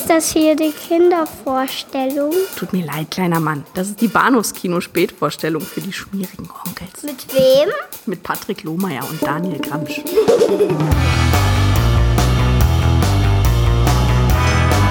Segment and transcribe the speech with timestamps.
[0.00, 2.32] Ist das hier die Kindervorstellung?
[2.56, 3.64] Tut mir leid, kleiner Mann.
[3.74, 7.02] Das ist die Bahnhofskino-Spätvorstellung für die schmierigen Onkels.
[7.02, 7.68] Mit wem?
[8.06, 10.00] Mit Patrick Lohmeier und Daniel Gramsch.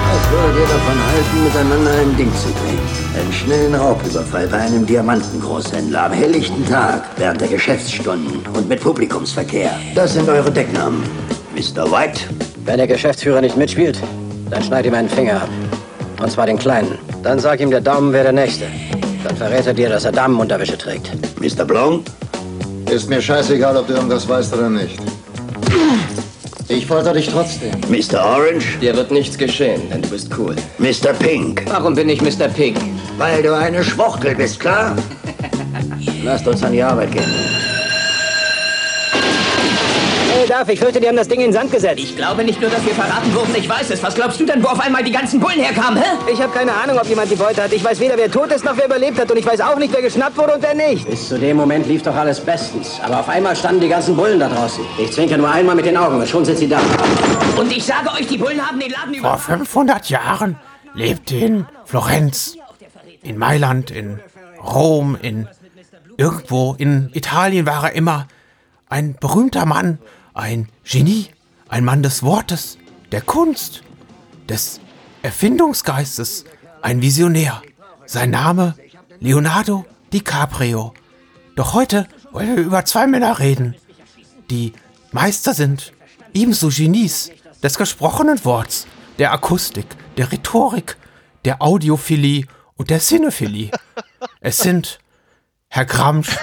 [0.06, 2.78] Was würdet ihr davon halten, miteinander ein Ding zu drehen?
[3.20, 9.72] Einen schnellen Raubüberfall bei einem Diamantengroßhändler am helllichten Tag, während der Geschäftsstunden und mit Publikumsverkehr.
[9.96, 11.02] Das sind eure Decknamen.
[11.56, 11.90] Mr.
[11.90, 12.20] White,
[12.64, 14.00] Wenn der Geschäftsführer nicht mitspielt,
[14.50, 15.48] dann schneid ihm einen Finger ab.
[16.20, 16.98] Und zwar den kleinen.
[17.22, 18.66] Dann sag ihm, der Daumen wäre der nächste.
[19.24, 21.10] Dann verrät er dir, dass er Damenunterwäsche trägt.
[21.40, 21.64] Mr.
[21.64, 22.10] Blond,
[22.90, 24.98] Ist mir scheißegal, ob du irgendwas weißt oder nicht.
[26.68, 27.72] Ich folter dich trotzdem.
[27.88, 28.24] Mr.
[28.24, 30.54] Orange, Dir wird nichts geschehen, denn du bist cool.
[30.78, 31.12] Mr.
[31.18, 31.64] Pink.
[31.68, 32.48] Warum bin ich Mr.
[32.48, 32.76] Pink?
[33.18, 34.96] Weil du eine Schwuchtel bist, klar?
[36.24, 37.24] Lasst uns an die Arbeit gehen.
[40.40, 41.98] Hey, Darf, ich fürchte, die haben das Ding in den Sand gesetzt.
[41.98, 44.02] Ich glaube nicht nur, dass wir verraten wurden, ich weiß es.
[44.02, 46.08] Was glaubst du denn, wo auf einmal die ganzen Bullen herkamen, hä?
[46.32, 47.70] Ich habe keine Ahnung, ob jemand die Beute hat.
[47.74, 49.30] Ich weiß weder, wer tot ist, noch wer überlebt hat.
[49.30, 51.06] Und ich weiß auch nicht, wer geschnappt wurde und wer nicht.
[51.06, 52.98] Bis zu dem Moment lief doch alles bestens.
[53.04, 54.82] Aber auf einmal standen die ganzen Bullen da draußen.
[54.96, 56.80] Ich zwinker nur einmal mit den Augen und schon sind sie da.
[57.58, 59.38] Und ich sage euch, die Bullen haben den Laden Vor über...
[59.38, 60.56] 500 Jahren
[60.94, 62.56] lebte in Florenz,
[63.22, 64.20] in Mailand, in
[64.58, 65.48] Rom, in
[66.16, 68.26] irgendwo in Italien war er immer
[68.88, 69.98] ein berühmter Mann,
[70.34, 71.26] ein Genie,
[71.68, 72.78] ein Mann des Wortes,
[73.12, 73.82] der Kunst,
[74.48, 74.80] des
[75.22, 76.44] Erfindungsgeistes,
[76.82, 77.62] ein Visionär.
[78.06, 78.74] Sein Name
[79.20, 80.94] Leonardo DiCaprio.
[81.56, 83.76] Doch heute wollen wir über zwei Männer reden,
[84.50, 84.72] die
[85.12, 85.92] Meister sind,
[86.34, 87.30] ebenso Genies
[87.62, 88.86] des gesprochenen Worts,
[89.18, 89.86] der Akustik,
[90.16, 90.96] der Rhetorik,
[91.44, 93.70] der Audiophilie und der Cinephilie.
[94.40, 94.98] Es sind
[95.68, 96.36] Herr Gramsch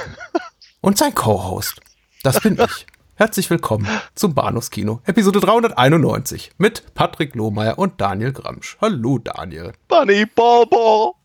[0.82, 1.82] und sein Co-Host.
[2.24, 2.86] Das bin ich.
[3.20, 8.78] Herzlich willkommen zum Bahnhofskino, Episode 391 mit Patrick Lohmeier und Daniel Gramsch.
[8.80, 9.74] Hallo Daniel.
[9.88, 11.16] Bunny Bobo.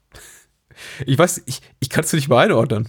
[1.04, 2.88] Ich weiß, ich, ich kann es nicht mal einordnen.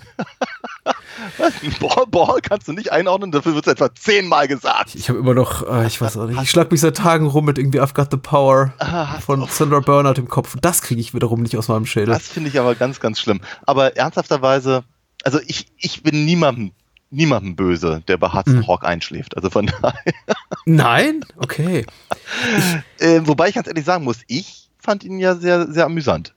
[1.81, 4.95] Ball, Ball kannst du nicht einordnen, dafür wird es etwa zehnmal gesagt.
[4.95, 7.43] Ich habe immer noch, äh, ich weiß auch nicht, ich schlag mich seit Tagen rum
[7.43, 8.73] mit irgendwie I've Got the Power
[9.19, 10.55] von Sandra Bernhardt im Kopf.
[10.61, 12.13] Das kriege ich wiederum nicht aus meinem Schädel.
[12.13, 13.41] Das finde ich aber ganz, ganz schlimm.
[13.63, 14.85] Aber ernsthafterweise,
[15.25, 16.71] also ich, ich bin niemandem,
[17.13, 19.35] niemandem böse, der bei Hudson Hawk einschläft.
[19.35, 20.13] Also von daher.
[20.65, 21.25] Nein?
[21.37, 21.85] Okay.
[22.99, 26.33] Äh, wobei ich ganz ehrlich sagen muss, ich fand ihn ja sehr, sehr amüsant.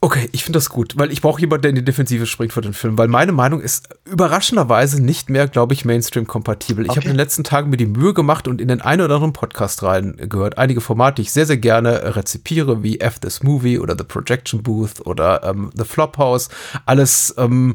[0.00, 2.60] Okay, ich finde das gut, weil ich brauche jemanden, der in die Defensive springt für
[2.60, 6.84] den Film, weil meine Meinung ist überraschenderweise nicht mehr, glaube ich, Mainstream-kompatibel.
[6.84, 7.08] Ich habe Okay.
[7.08, 9.82] in den letzten Tagen mir die Mühe gemacht und in den einen oder anderen Podcast
[9.82, 10.56] reingehört.
[10.56, 14.04] Einige Formate, die ich sehr, sehr gerne äh, rezipiere, wie F This Movie oder The
[14.04, 16.48] Projection Booth oder ähm, The Flophouse.
[16.86, 17.74] Alles ähm,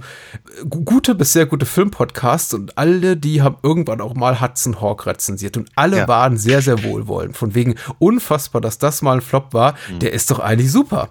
[0.69, 5.05] gu- gute bis sehr gute Filmpodcasts und alle, die haben irgendwann auch mal Hudson Hawk
[5.07, 6.07] rezensiert und alle Ja.
[6.07, 7.35] waren sehr, sehr wohlwollend.
[7.35, 9.73] Von wegen unfassbar, dass das mal ein Flop war.
[9.91, 9.99] Mhm.
[9.99, 11.09] Der ist doch eigentlich super.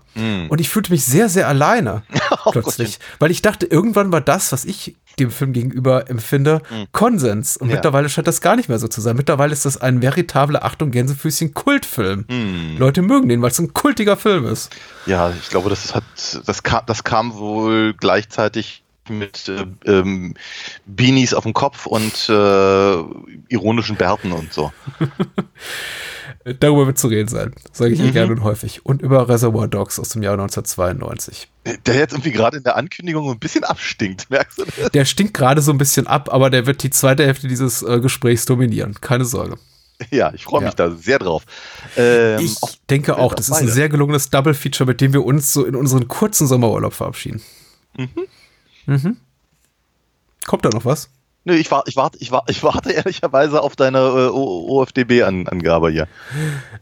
[0.48, 2.02] Und ich fühlte mich sehr, sehr alleine
[2.46, 2.98] Oh plötzlich.
[3.18, 7.56] Weil ich dachte, irgendwann war das, was ich dem Film gegenüber empfinde, Konsens.
[7.58, 7.70] Und Mhm.
[7.72, 7.76] Ja.
[7.76, 9.14] mittlerweile scheint das gar nicht mehr so zu sein.
[9.16, 12.24] Mittlerweile ist das ein veritable Achtung, Gänsefüßchen Kultfilm.
[12.28, 12.76] Mhm.
[12.78, 14.70] Leute mögen den, weil es ein kultiger Film ist.
[15.06, 16.04] Ja, ich glaube, das hat,
[16.46, 20.34] das kam, das kam wohl gleichzeitig mit äh, ähm,
[20.86, 22.94] Beanies auf dem Kopf und äh,
[23.48, 24.72] ironischen Bärten und so.
[26.58, 27.54] Darüber wird zu reden sein.
[27.72, 28.12] Sage ich Mhm.
[28.12, 28.84] gerne und häufig.
[28.84, 31.48] Und über Reservoir Dogs aus dem Jahr 1992.
[31.86, 34.90] Der jetzt irgendwie gerade in der Ankündigung ein bisschen abstinkt, merkst du das?
[34.90, 38.00] Der stinkt gerade so ein bisschen ab, aber der wird die zweite Hälfte dieses äh,
[38.00, 38.96] Gesprächs dominieren.
[39.00, 39.56] Keine Sorge.
[40.10, 40.88] Ja, ich freue mich Ja.
[40.88, 41.44] da sehr drauf.
[41.96, 45.52] Ähm, ich auch- denke auch, das ist ein sehr gelungenes Double-Feature, mit dem wir uns
[45.52, 47.40] so in unseren kurzen Sommerurlaub verabschieden.
[48.86, 49.16] Mhm.
[50.46, 51.08] Kommt da noch was?
[51.44, 56.08] Nö, ich, war, ich, warte, ich, war, ich warte ehrlicherweise auf deine äh, OFDB-Angabe hier.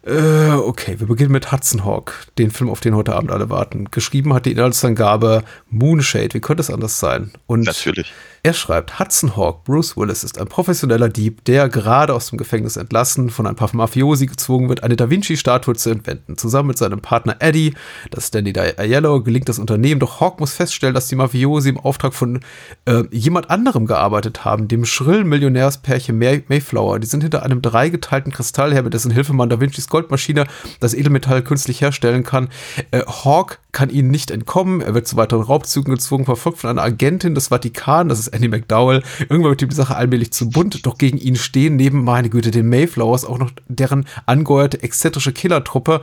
[0.02, 3.86] Äh, okay, wir beginnen mit Hudson Hawk, den Film, auf den heute Abend alle warten.
[3.90, 7.32] Geschrieben hat die Inhaltsangabe Moonshade, wie könnte es anders sein?
[7.46, 8.12] Und Natürlich.
[8.42, 12.78] Er schreibt, Hudson Hawk, Bruce Willis ist ein professioneller Dieb, der gerade aus dem Gefängnis
[12.78, 16.38] entlassen von ein paar Mafiosi gezwungen wird, eine Da Vinci-Statue zu entwenden.
[16.38, 17.74] Zusammen mit seinem Partner Eddie,
[18.10, 21.78] das ist Danny Aiello, gelingt das Unternehmen, doch Hawk muss feststellen, dass die Mafiosi im
[21.78, 22.40] Auftrag von
[22.86, 26.98] äh, jemand anderem gearbeitet haben, dem schrillen Millionärspärchen May Mayflower.
[26.98, 30.46] Die sind hinter einem dreigeteilten Kristall her, mit dessen Hilfe man Da Vincis Goldmaschine
[30.80, 32.48] das Edelmetall künstlich herstellen kann.
[32.90, 36.82] Äh, Hawk kann ihnen nicht entkommen, er wird zu weiteren Raubzügen gezwungen, verfolgt von einer
[36.82, 39.02] Agentin des Vatikan, das ist Annie McDowell.
[39.20, 42.68] Irgendwann wird die Sache allmählich zu bunt, doch gegen ihn stehen neben, meine Güte, den
[42.68, 46.02] Mayflowers auch noch deren angeheuerte exzentrische Killertruppe.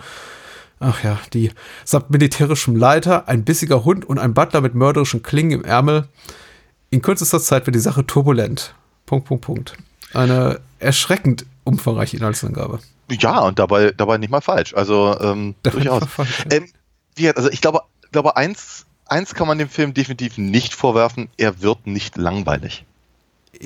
[0.79, 1.51] Ach ja, die
[1.83, 6.07] samt militärischem Leiter, ein bissiger Hund und ein Butler mit mörderischen Klingen im Ärmel.
[6.89, 8.73] In kürzester Zeit wird die Sache turbulent.
[9.05, 9.73] Punkt, Punkt, Punkt.
[10.13, 12.79] Eine erschreckend umfangreiche Inhaltsangabe.
[13.11, 14.73] Ja, und dabei, dabei nicht mal falsch.
[14.73, 16.03] Also ähm, durchaus.
[16.49, 16.69] Ähm,
[17.15, 17.81] wie, also ich glaube,
[18.11, 22.85] glaube eins, eins kann man dem Film definitiv nicht vorwerfen, er wird nicht langweilig.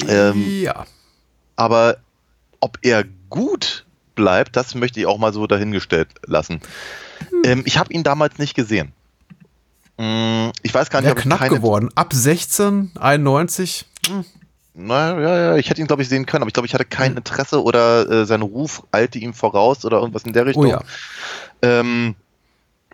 [0.08, 0.86] Ähm, ja.
[1.56, 1.98] Aber
[2.60, 3.86] ob er gut
[4.16, 6.62] bleibt, das möchte ich auch mal so dahingestellt lassen.
[7.30, 7.42] Hm.
[7.46, 8.94] Ähm, ich habe ihn damals nicht gesehen.
[10.02, 11.90] Mm, Ich weiß gar nicht, Ja, ob knapp keine geworden.
[11.96, 13.86] Ab 16, 91.
[14.08, 14.26] Hm.
[14.74, 16.86] Na, ja, ja, ich hätte ihn, glaube ich, sehen können, aber ich glaube, ich hatte
[16.86, 20.66] kein Interesse oder äh, sein Ruf eilte ihm voraus oder irgendwas in der Richtung.
[20.66, 20.82] Oh ja.
[21.62, 22.16] Ähm,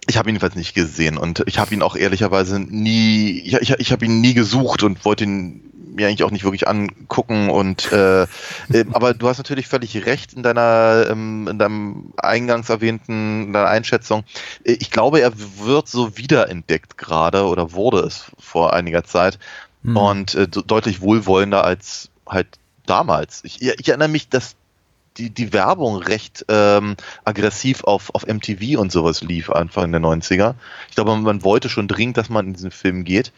[0.08, 3.70] ich habe ihn jedenfalls nicht gesehen und ich habe ihn auch ehrlicherweise nie, ich, ich,
[3.72, 5.64] ich habe ihn nie gesucht und wollte ihn
[5.96, 8.28] mir eigentlich auch nicht wirklich angucken und äh, äh,
[8.92, 13.70] aber du hast natürlich völlig recht in deiner ähm, in deinem eingangs erwähnten in deiner
[13.70, 14.24] Einschätzung.
[14.64, 19.40] Äh, Ich glaube, er wird so wiederentdeckt gerade oder wurde es vor einiger Zeit
[19.84, 19.96] Hm.
[19.98, 22.48] und äh, deutlich wohlwollender als halt
[22.86, 23.44] damals.
[23.44, 24.56] Ich, ich erinnere mich, dass
[25.18, 30.56] die, die Werbung recht ähm, aggressiv auf, auf MTV und sowas lief Anfang der 90er.
[30.90, 33.32] Ich glaube, man wollte schon dringend, dass man in diesen Film geht.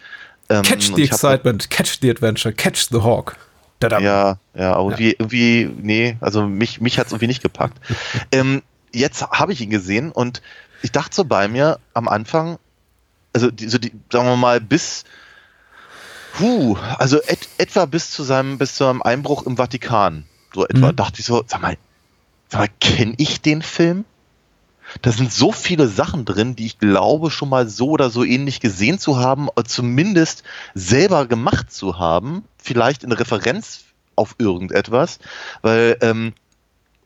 [0.50, 3.38] Ähm, Catch the hab- excitement, catch the adventure, catch the hawk.
[3.80, 4.04] Dadam.
[4.04, 7.78] Ja, ja, irgendwie, irgendwie, nee, also mich, mich hat es irgendwie nicht gepackt.
[8.32, 8.62] ähm,
[8.92, 10.42] jetzt habe ich ihn gesehen und
[10.82, 12.60] ich dachte so bei mir am Anfang,
[13.32, 15.06] also die, so die, sagen wir mal, bis,
[16.40, 20.92] huh, also et, etwa bis zu seinem, bis zu seinem Einbruch im Vatikan, so etwa,
[20.92, 20.96] Mhm.
[20.96, 21.78] dachte ich so, sag mal,
[22.50, 24.06] sag mal, kenne ich den Film?
[25.04, 28.60] Da sind so viele Sachen drin, die ich glaube schon mal so oder so ähnlich
[28.60, 30.44] gesehen zu haben, oder zumindest
[30.74, 33.82] selber gemacht zu haben, vielleicht in Referenz
[34.16, 35.20] auf irgendetwas,
[35.62, 36.34] weil ähm,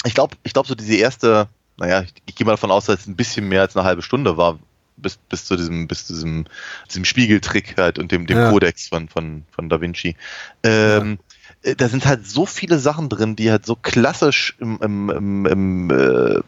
[0.06, 3.02] ich glaube, ich glaube so diese erste, naja, ich, ich gehe mal davon aus, dass
[3.02, 4.60] es ein bisschen mehr als eine halbe Stunde war,
[4.96, 6.46] bis, bis zu diesem, bis zu diesem,
[6.90, 8.50] diesem Spiegeltrick halt und dem, dem Ja.
[8.50, 10.16] Kodex von, von, von Da Vinci.
[10.64, 11.33] Ähm, äh,
[11.78, 15.90] Da sind halt so viele Sachen drin, die halt so klassisch im, im, im, im
[15.92, 16.40] äh,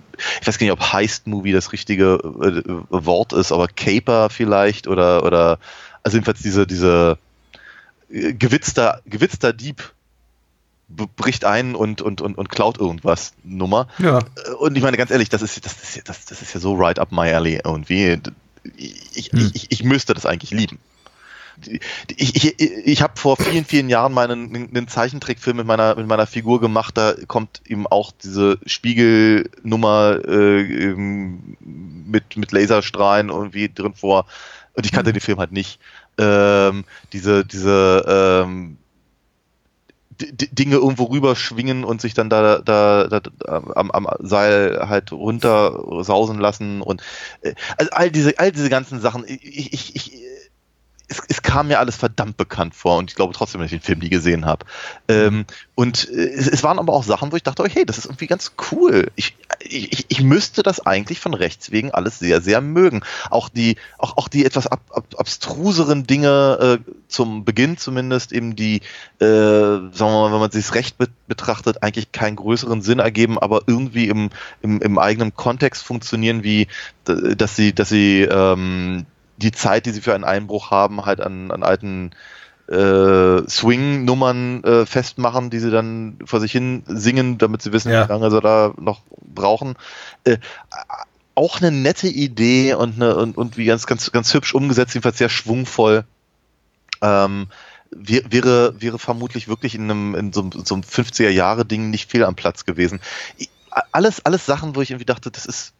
[0.41, 5.23] ich weiß gar nicht, ob Heist-Movie das richtige äh, Wort ist, aber Caper vielleicht oder,
[5.23, 5.57] oder
[6.03, 7.17] also jedenfalls diese, diese
[8.11, 9.93] äh, gewitzter, gewitzter Dieb
[10.87, 13.87] bricht ein und, und, und, und klaut irgendwas Nummer.
[13.97, 14.19] Ja.
[14.19, 16.59] Äh, Und ich meine, ganz ehrlich, das ist, das ist, ja- das, das ist ja
[16.59, 18.19] so right up my alley irgendwie.
[18.75, 19.51] Ich, ich, Hm.
[19.53, 20.77] ich, ich müsste das eigentlich lieben.
[22.17, 26.27] Ich, ich, ich habe vor vielen, vielen Jahren meinen einen Zeichentrickfilm mit meiner, mit meiner
[26.27, 33.93] Figur gemacht, da kommt eben auch diese Spiegelnummer äh, ähm, mit, mit Laserstrahlen irgendwie drin
[33.93, 34.25] vor.
[34.73, 35.79] Und ich kannte den Film halt nicht.
[36.17, 38.77] Ähm, diese, diese ähm,
[40.17, 46.03] Dinge irgendwo rüberschwingen und sich dann da, da, da, da am, am Seil halt runter
[46.03, 47.01] sausen lassen und
[47.41, 50.13] äh, also all diese, all diese ganzen Sachen, ich, ich, ich,
[51.07, 53.85] es, es kam mir alles verdammt bekannt vor und ich glaube trotzdem, dass ich den
[53.85, 54.65] Film nie gesehen habe.
[55.07, 58.05] Ähm, und äh, es, es waren aber auch Sachen, wo ich dachte, hey, das ist
[58.05, 59.11] irgendwie ganz cool.
[59.15, 63.03] Ich, ich, ich müsste das eigentlich von rechts wegen alles sehr, sehr mögen.
[63.29, 68.55] Auch die, auch, auch die etwas ab, ab, abstruseren Dinge äh, zum Beginn zumindest, eben
[68.55, 68.77] die,
[69.19, 73.39] äh, sagen wir mal, wenn man sich recht bet betrachtet, eigentlich keinen größeren Sinn ergeben,
[73.39, 74.29] aber irgendwie im,
[74.61, 76.67] im, im eigenen Kontext funktionieren, wie
[77.03, 81.51] dass sie, dass sie ähm, die Zeit, die sie für einen Einbruch haben, halt an,
[81.51, 82.11] an alten
[82.67, 88.05] äh, Swing-Nummern äh, festmachen, die sie dann vor sich hin singen, damit sie wissen, Ja.
[88.05, 89.75] wie lange sie da noch brauchen.
[90.23, 90.37] Äh,
[91.35, 95.17] auch eine nette Idee und, eine, und, und wie ganz, ganz, ganz hübsch umgesetzt, jedenfalls
[95.17, 96.05] sehr schwungvoll.
[97.01, 97.47] Ähm,
[97.91, 102.23] wär- wäre, wäre vermutlich wirklich in einem, in so, einem- so einem 50er-Jahre-Ding nicht fehl
[102.23, 102.99] am Platz gewesen.
[103.37, 103.49] Ich,
[103.91, 105.73] alles, alles Sachen, wo ich irgendwie dachte, das ist,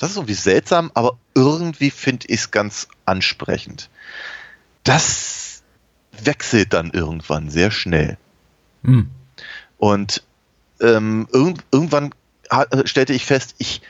[0.00, 3.90] das ist irgendwie seltsam, aber irgendwie finde ich es ganz ansprechend.
[4.82, 5.62] Das
[6.24, 8.16] wechselt dann irgendwann sehr schnell.
[8.82, 9.10] Hm.
[9.76, 10.22] Und
[10.80, 12.14] ähm, irgend, irgendwann
[12.48, 13.82] äh, stellte ich fest, ich,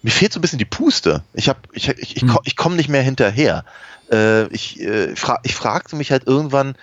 [0.00, 1.22] mir fehlt so ein bisschen die Puste.
[1.34, 2.38] Ich, hab, ich, ich, ich, Hm.
[2.44, 3.66] ich komme nicht mehr hinterher.
[4.10, 6.74] Äh, ich, äh, fra ich fragte mich halt irgendwann,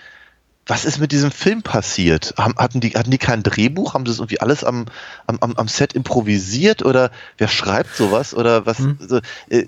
[0.68, 2.34] was ist mit diesem Film passiert?
[2.36, 3.94] Hatten, die, hatten die kein Drehbuch?
[3.94, 4.84] Haben sie das irgendwie alles am,
[5.26, 6.84] am, am, Set improvisiert?
[6.84, 8.34] Oder wer schreibt sowas?
[8.34, 8.78] Oder was?
[8.78, 8.98] Hm.
[9.00, 9.64] So, äh,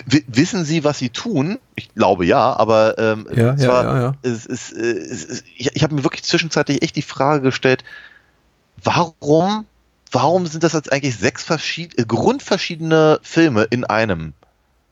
[0.00, 1.58] wissen Sie, was Sie tun?
[1.74, 4.14] Ich glaube ja, aber ähm, Ja, ja, ja.
[4.22, 7.82] Es, äh, es, ich, ich habe mir wirklich zwischenzeitlich echt die Frage gestellt,
[8.82, 9.66] warum,
[10.12, 14.32] warum sind das jetzt eigentlich sechs verschied äh, grundverschiedene Filme in einem?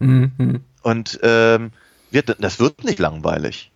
[0.01, 0.33] Mhm.
[0.37, 0.65] mhm.
[0.83, 1.73] Und ähm,
[2.11, 3.73] wird, das wird nicht langweilig.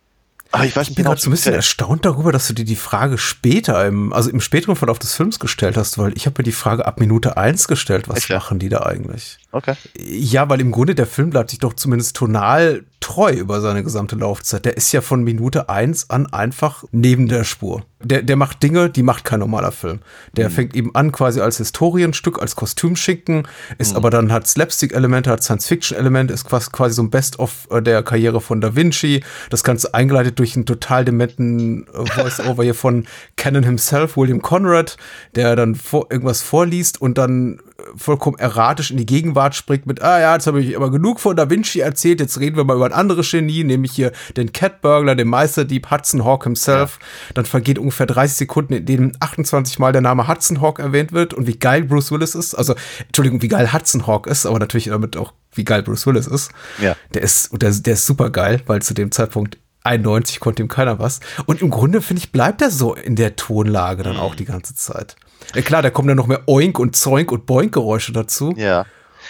[0.53, 2.65] Aber ich weiß Ich bin genau, gerade so ein bisschen erstaunt darüber, dass du dir
[2.65, 6.35] die Frage später, im, also im späteren Verlauf des Films gestellt hast, weil ich habe
[6.39, 9.39] mir die Frage ab Minute eins gestellt, was Echt, machen die da eigentlich?
[9.53, 9.75] Okay.
[9.99, 14.15] Ja, weil im Grunde der Film bleibt sich doch zumindest tonal treu über seine gesamte
[14.15, 14.65] Laufzeit.
[14.65, 17.83] Der ist ja von Minute eins an einfach neben der Spur.
[18.03, 20.01] Der, der macht Dinge, die macht kein normaler Film.
[20.37, 20.53] Der mhm.
[20.53, 23.97] fängt eben an quasi als Historienstück, als Kostümschicken, ist mhm.
[23.97, 28.61] aber dann hat Slapstick-Elemente, hat Science-Fiction-Elemente, ist quasi, quasi so ein Best-of der Karriere von
[28.61, 29.23] Da Vinci.
[29.49, 34.97] Das Ganze eingeleitet durch einen total dementen äh, Voice-Over hier von Canon himself, William Conrad,
[35.35, 37.61] der dann vor, irgendwas vorliest und dann
[37.97, 41.37] vollkommen erratisch in die Gegenwart springt mit, ah ja, jetzt habe ich aber genug von
[41.37, 44.81] Da Vinci erzählt, jetzt reden wir mal über ein anderes Genie, nämlich hier den Cat
[44.81, 46.99] Burglar, den Meisterdieb Hudson Hawk himself.
[47.01, 47.35] Ja.
[47.35, 51.35] Dann vergeht ungefähr 30 Sekunden, in denen 28 Mal der Name Hudson Hawk erwähnt wird
[51.35, 52.55] und wie geil Bruce Willis ist.
[52.55, 52.75] Also,
[53.07, 56.51] Entschuldigung, wie geil Hudson Hawk ist, aber natürlich damit auch, wie geil Bruce Willis ist.
[56.81, 56.97] Ja.
[57.15, 60.99] Der ist, der, der ist super geil, weil zu dem Zeitpunkt 91 konnte ihm keiner
[60.99, 61.21] was.
[61.47, 64.75] Und im Grunde, finde ich, bleibt er so in der Tonlage dann auch die ganze
[64.75, 65.17] Zeit.
[65.55, 68.55] Ja, klar, da kommen dann noch mehr Oink und Zoink und Boink-Geräusche dazu.
[68.57, 68.87] Ja.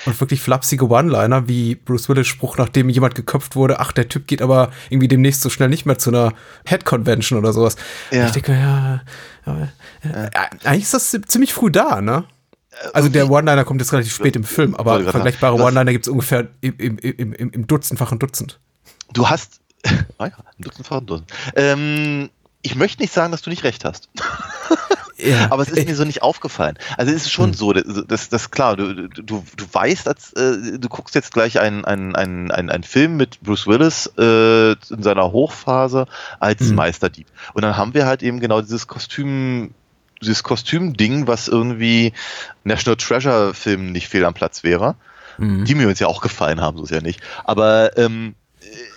[0.07, 4.27] Und wirklich flapsige One-Liner, wie Bruce Willis Spruch, nachdem jemand geköpft wurde, ach, der Typ
[4.27, 6.33] geht aber irgendwie demnächst so schnell nicht mehr zu einer
[6.65, 7.77] Head-Convention oder sowas.
[8.11, 8.27] Ja.
[8.27, 9.01] Ich denke, ja,
[9.45, 9.69] aber,
[10.05, 10.25] ja.
[10.25, 10.31] Äh,
[10.65, 12.25] eigentlich ist das ziemlich früh da, ne?
[12.95, 16.49] Also der One-Liner kommt jetzt relativ spät im Film, aber vergleichbare One-Liner gibt es ungefähr
[16.61, 18.59] im, im, im, im, Dutzendfachen Dutzend.
[19.13, 19.61] Du hast,
[20.19, 21.33] ah ja, ein Dutzendfachen Dutzend.
[21.57, 22.31] Ähm,
[22.63, 24.09] ich möchte nicht sagen, dass du nicht recht hast.
[25.23, 25.47] Ja.
[25.51, 26.79] Aber es ist mir so nicht aufgefallen.
[26.97, 27.55] Also es ist schon hm.
[27.55, 31.85] so, das, das klar, du, du, du weißt, als, äh, du guckst jetzt gleich einen,
[31.85, 36.07] einen, einen, einen, Film mit Bruce Willis äh, in seiner Hochphase
[36.39, 36.75] als hm.
[36.75, 37.27] Meisterdieb.
[37.55, 39.75] Und dann haben wir halt eben genau dieses Kostüm,
[40.23, 42.13] dieses Kostümding, was irgendwie
[42.65, 44.97] National Treasure Film nicht fehl am Platz wäre.
[45.39, 45.65] Mhm.
[45.65, 47.21] Die mir uns ja auch gefallen haben, so ist ja nicht.
[47.45, 48.35] Aber ähm,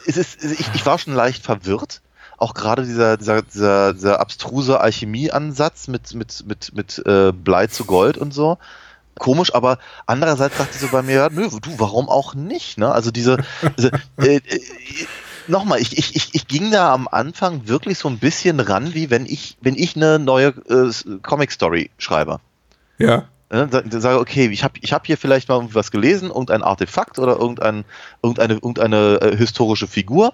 [0.05, 2.01] es ist, ich, ich war schon leicht verwirrt
[2.43, 7.85] auch gerade dieser, dieser, dieser, dieser abstruse Alchemie-Ansatz mit, mit, mit, mit äh, Blei zu
[7.85, 8.57] Gold und so.
[9.17, 12.77] Komisch, aber andererseits dachte ich so bei mir, ja, nö, du, warum auch nicht?
[12.77, 12.91] Ne?
[12.91, 13.37] Also diese,
[13.77, 14.41] diese äh, äh,
[15.47, 19.09] nochmal, ich, ich, ich, ich ging da am Anfang wirklich so ein bisschen ran, wie
[19.09, 22.41] wenn ich, wenn ich eine neue äh, Comic-Story schreibe.
[22.97, 23.29] Ja.
[23.51, 26.63] Ne, da, da sage, okay, ich habe ich hab hier vielleicht mal was gelesen, irgendein
[26.63, 27.85] Artefakt oder irgendein,
[28.21, 30.33] irgendeine, irgendeine äh, historische Figur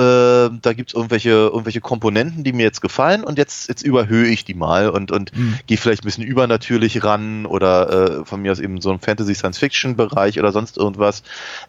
[0.00, 4.44] da gibt es irgendwelche, irgendwelche Komponenten, die mir jetzt gefallen und jetzt, jetzt überhöhe ich
[4.44, 5.58] die mal und, und mhm.
[5.66, 10.38] gehe vielleicht ein bisschen übernatürlich ran oder äh, von mir aus eben so ein Fantasy-Science-Fiction-Bereich
[10.38, 11.22] oder sonst irgendwas.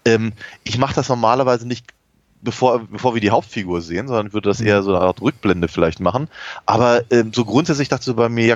[0.03, 1.85] Ähm, ich mache das normalerweise nicht
[2.41, 4.67] bevor, bevor wir die Hauptfigur sehen, sondern würde das mhm.
[4.67, 6.27] eher so eine Art Rückblende vielleicht machen.
[6.65, 8.55] Aber ähm, so grundsätzlich dachte ich bei mir, ja,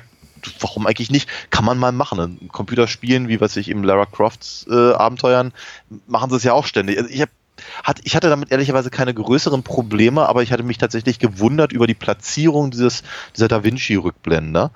[0.59, 1.29] warum eigentlich nicht?
[1.49, 2.19] Kann man mal machen.
[2.19, 5.53] Ein Computerspielen, wie was ich im Lara Crofts äh, Abenteuern,
[6.07, 6.97] machen sie es ja auch ständig.
[6.97, 7.31] Also ich habe
[7.83, 11.87] hat, ich hatte damit ehrlicherweise keine größeren Probleme, aber ich hatte mich tatsächlich gewundert über
[11.87, 13.03] die Platzierung dieses,
[13.35, 14.71] dieser Da Vinci-Rückblende.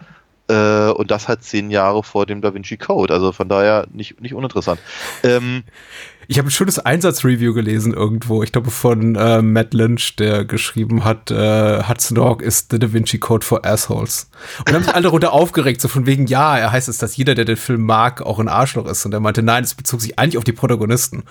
[0.47, 3.13] Äh, und das halt zehn Jahre vor dem Da Vinci Code.
[3.13, 4.79] Also von daher nicht, nicht uninteressant.
[5.23, 5.63] Ähm,
[6.27, 11.03] ich habe ein schönes Einsatzreview gelesen irgendwo, ich glaube von äh, Matt Lynch, der geschrieben
[11.03, 14.29] hat, äh, Hudson Dog ist the Da Vinci Code for Assholes.
[14.59, 17.17] Und dann haben sich alle darunter aufgeregt, so von wegen, ja, er heißt es, dass
[17.17, 19.05] jeder, der den Film mag, auch ein Arschloch ist.
[19.05, 21.23] Und er meinte, nein, es bezog sich eigentlich auf die Protagonisten.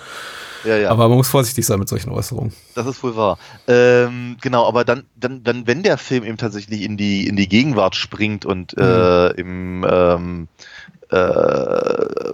[0.64, 0.90] Ja, ja.
[0.90, 2.52] Aber man muss vorsichtig sein mit solchen Äußerungen.
[2.74, 3.38] Das ist wohl wahr.
[3.68, 7.48] Ähm, genau, aber dann, dann, dann, wenn der Film eben tatsächlich in die, in die
[7.48, 8.82] Gegenwart springt und mhm.
[8.82, 10.64] äh, im ähm, äh,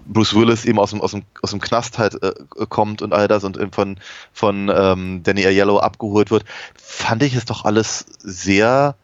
[0.06, 2.32] Bruce Willis eben aus dem, aus dem, aus dem Knast halt äh,
[2.68, 3.99] kommt und all das und eben von,
[4.32, 6.44] von ähm, Danny Aiello abgeholt wird,
[6.75, 8.96] fand ich es doch alles sehr.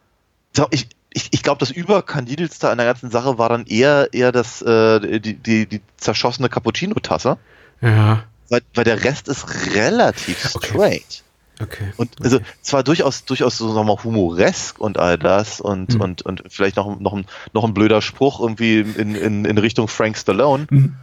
[0.71, 4.61] Ich, ich, ich glaube, das Überkandidelste an der ganzen Sache war dann eher, eher das,
[4.61, 7.37] äh, die, die, die zerschossene Cappuccino-Tasse.
[7.81, 8.23] Ja.
[8.49, 11.23] Weil, weil der Rest ist relativ straight.
[11.61, 11.77] Okay.
[11.77, 11.91] Okay.
[11.97, 16.01] Und also zwar durchaus durchaus so nochmal humoresk und all das und mhm.
[16.01, 19.87] und und vielleicht noch noch ein noch ein blöder Spruch irgendwie in, in, in Richtung
[19.87, 20.67] Frank Stallone.
[20.69, 20.95] Mhm.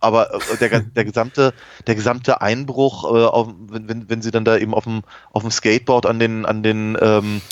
[0.00, 1.52] Aber äh, der, der gesamte
[1.86, 5.02] der gesamte Einbruch, äh, auf, wenn, wenn, wenn sie dann da eben auf dem
[5.32, 7.42] auf dem Skateboard an den an den ähm,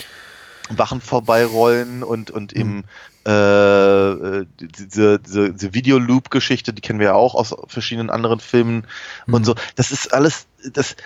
[0.70, 2.60] Wachen vorbeirollen und und mhm.
[2.60, 2.84] eben
[3.28, 8.86] äh, diese, diese, diese Videoloop-Geschichte, die kennen wir ja auch aus verschiedenen anderen Filmen
[9.26, 9.34] mhm.
[9.34, 9.54] und so.
[9.74, 10.96] Das ist alles, das,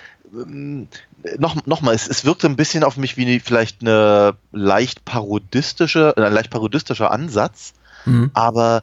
[1.38, 6.14] noch, noch mal, es, es wirkte ein bisschen auf mich wie vielleicht eine leicht parodistische,
[6.16, 7.74] ein leicht parodistischer Ansatz,
[8.06, 8.30] mhm.
[8.34, 8.82] aber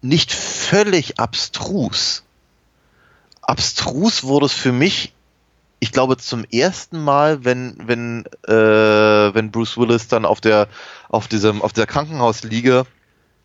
[0.00, 2.24] nicht völlig abstrus.
[3.42, 5.12] Abstrus wurde es für mich,
[5.78, 10.68] ich glaube, zum ersten Mal, wenn, wenn, äh, wenn Bruce Willis dann auf der,
[11.08, 12.86] auf diesem, auf der Krankenhausliege,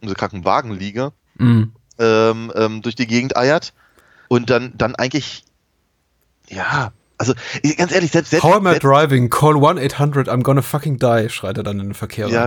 [0.02, 1.74] diese Krankenwagenliege, mhm.
[2.00, 3.74] ähm, ähm, durch die Gegend eiert
[4.30, 5.44] und dann, dann eigentlich,
[6.48, 7.34] ja, also
[7.78, 9.30] ganz ehrlich, selbst, selbst How am I driving?
[9.30, 12.28] Call 1-800, I'm gonna fucking die, schreit er dann in den Verkehr.
[12.28, 12.46] Ja,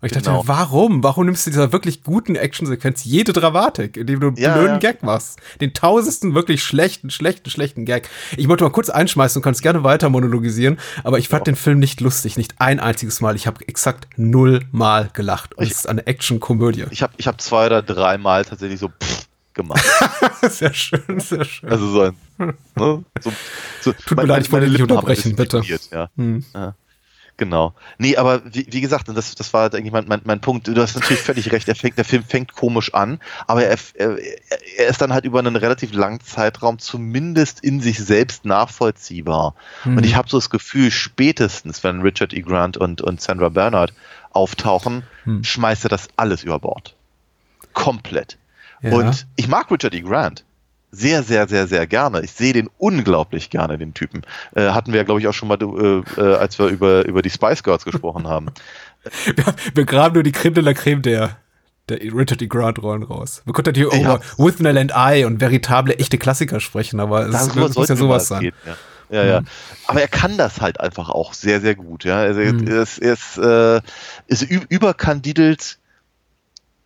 [0.00, 0.36] Und ich Genau.
[0.36, 1.02] dachte, warum?
[1.02, 4.78] Warum nimmst du dieser wirklich guten Actionsequenz jede Dramatik, indem du einen Ja, blöden ja.
[4.78, 5.40] Gag machst?
[5.60, 8.08] Den tausendsten wirklich schlechten, schlechten, schlechten Gag.
[8.36, 11.80] Ich wollte mal kurz einschmeißen, du kannst gerne weiter monologisieren, aber ich fand den Film
[11.80, 13.34] nicht lustig, nicht ein einziges Mal.
[13.34, 15.54] Ich habe exakt null Mal gelacht.
[15.54, 16.84] Und Ich- es ist eine Action-Komödie.
[16.90, 19.26] Ich habe ich hab zwei oder drei Mal tatsächlich so pff
[19.58, 19.84] gemacht.
[20.48, 21.68] sehr schön, sehr schön.
[21.68, 22.16] Also so ein.
[22.38, 22.54] Ne?
[23.20, 23.32] So,
[23.82, 25.62] so, Tut mir leid, ich wollte dich unterbrechen, bitte.
[25.92, 26.08] Ja.
[26.16, 26.44] Hm.
[26.54, 26.74] Ja.
[27.36, 27.72] Genau.
[27.98, 30.66] Nee, aber wie, wie gesagt, das, das war eigentlich mein, mein, mein Punkt.
[30.66, 31.68] Du hast natürlich völlig recht.
[31.68, 34.18] Er fängt, der Film fängt komisch an, aber er, er,
[34.76, 39.54] er ist dann halt über einen relativ langen Zeitraum zumindest in sich selbst nachvollziehbar.
[39.84, 42.40] Und ich habe so das Gefühl, spätestens, wenn Richard E.
[42.40, 43.92] Grant und, und Sandra Bernard
[44.30, 45.04] auftauchen,
[45.42, 46.96] schmeißt er das alles über Bord.
[47.72, 48.36] Komplett.
[48.82, 48.92] Ja.
[48.92, 50.00] Und ich mag Richard E.
[50.00, 50.44] Grant.
[50.90, 52.22] Sehr, sehr, sehr, sehr gerne.
[52.22, 54.22] Ich sehe den unglaublich gerne, den Typen.
[54.54, 57.28] Äh, hatten wir, glaube ich, auch schon mal, äh, äh, als wir über, über die
[57.30, 58.46] Spice Girls gesprochen haben.
[59.26, 59.44] Wir,
[59.74, 61.36] wir graben nur die Creme de la Creme der,
[61.88, 62.46] der Richard E.
[62.48, 63.42] Grant Rollen raus.
[63.44, 64.20] Wir könnten natürlich Ich über.
[64.38, 68.40] Withnell and I und veritable echte Klassiker sprechen, aber es, ist, muss ja sowas sein.
[68.40, 68.76] gehen, Ja.
[69.10, 69.42] Ja, ja.
[69.86, 72.04] Aber er kann das halt einfach auch sehr, sehr gut.
[72.04, 72.16] Ja.
[72.18, 72.66] Also Mhm.
[72.66, 73.80] er ist, er ist, äh,
[74.26, 75.78] ist überkandidelt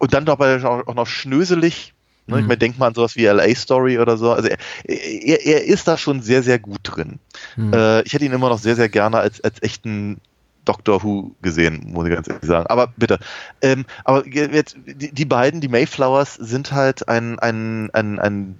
[0.03, 1.95] und dann dabei auch, auch noch schnöselig.
[2.27, 2.39] Ne?
[2.39, 2.49] Ich Mhm.
[2.49, 4.33] meine, denk mal an sowas wie LA Story oder so.
[4.33, 7.21] Also er, er, er ist da schon sehr, sehr gut drin.
[7.55, 7.73] Mhm.
[7.73, 10.21] Äh, ich hätte ihn immer noch sehr, sehr gerne als, als echten
[10.65, 12.67] Doctor Who gesehen, muss ich ganz ehrlich sagen.
[12.67, 13.21] Aber bitte.
[13.61, 18.59] Ähm, aber jetzt, die, die beiden, die Mayflowers, sind halt ein, ein, ein, ein,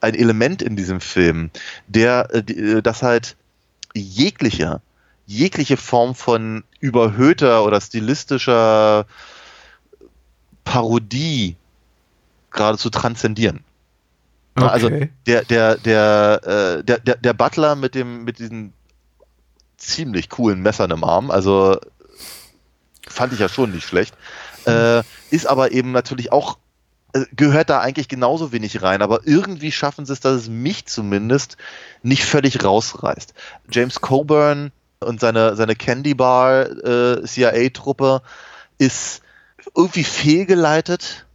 [0.00, 1.50] ein Element in diesem Film,
[1.86, 3.36] der, äh, äh, das halt
[3.94, 4.80] jeglicher,
[5.26, 9.04] jegliche Form von überhöhter oder stilistischer
[10.68, 11.56] Parodie
[12.50, 13.64] geradezu transzendieren.
[14.54, 15.08] Na, Also Okay.
[15.26, 16.40] der, der, der,
[16.78, 18.74] äh, der, der, der Butler mit dem, mit diesen
[19.78, 21.78] ziemlich coolen Messern im Arm, also
[23.08, 24.14] fand ich ja schon nicht schlecht,
[24.66, 26.58] äh, ist aber eben natürlich auch,
[27.14, 30.84] äh, gehört da eigentlich genauso wenig rein, aber irgendwie schaffen sie es, dass es mich
[30.84, 31.56] zumindest
[32.02, 33.32] nicht völlig rausreißt.
[33.70, 38.20] James Coburn und seine, seine Candy Bar äh, CIA-Truppe
[38.76, 39.22] ist
[39.74, 41.26] irgendwie fehlgeleitet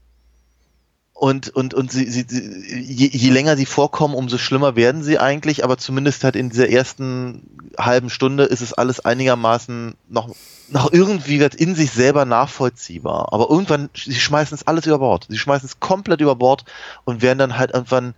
[1.23, 5.63] und, und, und sie, sie, je, je länger sie vorkommen, umso schlimmer werden sie eigentlich,
[5.63, 7.47] aber zumindest halt in dieser ersten
[7.77, 10.36] halben Stunde ist es alles einigermaßen noch,
[10.69, 13.31] noch irgendwie wird in sich selber nachvollziehbar.
[13.31, 15.27] Aber irgendwann, sie schmeißen es alles über Bord.
[15.29, 16.65] Sie schmeißen es komplett über Bord
[17.05, 18.15] und werden dann halt irgendwann,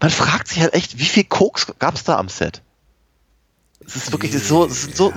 [0.00, 2.60] man fragt sich halt echt, wie viel Koks gab es da am Set?
[3.86, 5.12] Es ist wirklich so, so,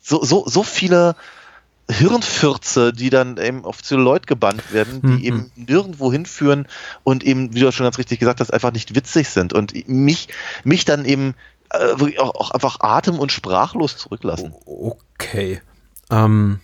[0.00, 1.16] so, so, so viele
[1.90, 5.18] Hirnfürze, die dann eben auf Zelluloid gebannt werden, die Mhm.
[5.24, 6.66] eben nirgendwo hinführen
[7.04, 10.28] und eben, wie du schon ganz richtig gesagt hast, einfach nicht witzig sind und mich,
[10.64, 11.34] mich dann eben
[11.72, 14.54] äh, auch, auch einfach atem- und sprachlos zurücklassen.
[14.66, 15.60] Okay.
[16.10, 16.60] Ähm,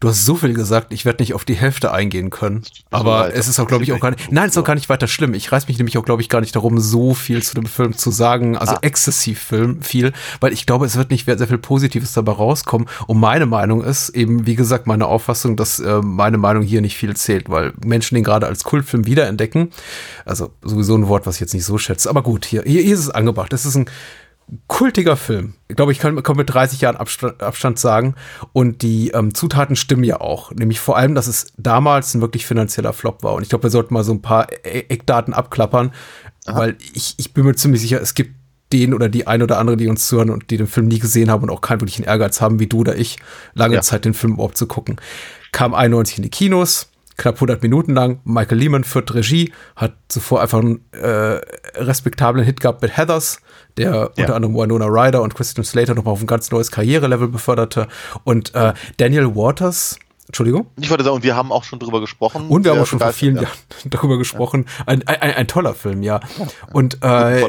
[0.00, 2.62] du hast so viel gesagt, ich werde nicht auf die Hälfte eingehen können.
[2.90, 4.30] Aber es ist auch, glaube ich, auch gar nicht.
[4.30, 5.34] Nein, es ist auch gar nicht weiter schlimm.
[5.34, 7.96] Ich reiß mich nämlich auch, glaube ich, gar nicht darum, so viel zu dem Film
[7.96, 8.56] zu sagen.
[8.56, 8.78] Also Ah.
[8.82, 12.88] exzessiv Film, viel, weil ich glaube, es wird nicht sehr viel Positives dabei rauskommen.
[13.06, 16.96] Und meine Meinung ist eben, wie gesagt, meine Auffassung, dass äh, meine Meinung hier nicht
[16.96, 19.70] viel zählt, weil Menschen den gerade als Kultfilm wiederentdecken.
[20.24, 22.08] Also sowieso ein Wort, was ich jetzt nicht so schätze.
[22.10, 23.52] Aber gut, hier, hier, hier ist es angebracht.
[23.52, 23.86] Es ist ein
[24.68, 25.54] kultiger Film.
[25.68, 28.14] Ich glaube, ich kann, kann mit 30 Jahren Abstand, Abstand sagen.
[28.52, 30.52] Und die ähm, Zutaten stimmen ja auch.
[30.52, 33.34] Nämlich vor allem, dass es damals ein wirklich finanzieller Flop war.
[33.34, 35.92] Und ich glaube, wir sollten mal so ein paar E- Eckdaten abklappern,
[36.46, 38.34] weil ich, ich bin mir ziemlich sicher, es gibt
[38.72, 41.30] den oder die ein oder andere, die uns zuhören und die den Film nie gesehen
[41.30, 43.16] haben und auch keinen wirklichen Ehrgeiz haben, wie du oder ich,
[43.54, 43.80] lange Ja.
[43.82, 44.96] Zeit den Film überhaupt zu gucken.
[45.52, 48.20] Kam 91 in die Kinos, knapp 100 Minuten lang.
[48.24, 51.40] Michael Lehman führt Regie, hat zuvor einfach einen äh,
[51.76, 53.38] respektablen Hit gehabt mit Heathers,
[53.76, 54.04] der Ja.
[54.16, 57.88] unter anderem Winona Ryder und Christian Slater nochmal auf ein ganz neues Karrierelevel beförderte.
[58.24, 62.48] Und äh, Daniel Waters, Entschuldigung, Ich wollte sagen, und wir haben auch schon drüber gesprochen.
[62.48, 63.42] und wir haben auch schon vor vielen ja.
[63.42, 64.66] Jahren darüber gesprochen.
[64.86, 66.20] Ein, ein, ein toller Film, ja.
[66.72, 67.44] Und äh,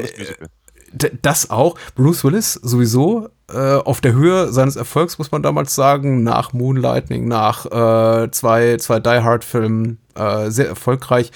[1.22, 1.76] das auch.
[1.96, 7.26] Bruce Willis sowieso äh, auf der Höhe seines Erfolgs, muss man damals sagen, nach Moonlightning,
[7.28, 11.30] nach äh, zwei, zwei Die Hard-Filmen, äh, sehr erfolgreich.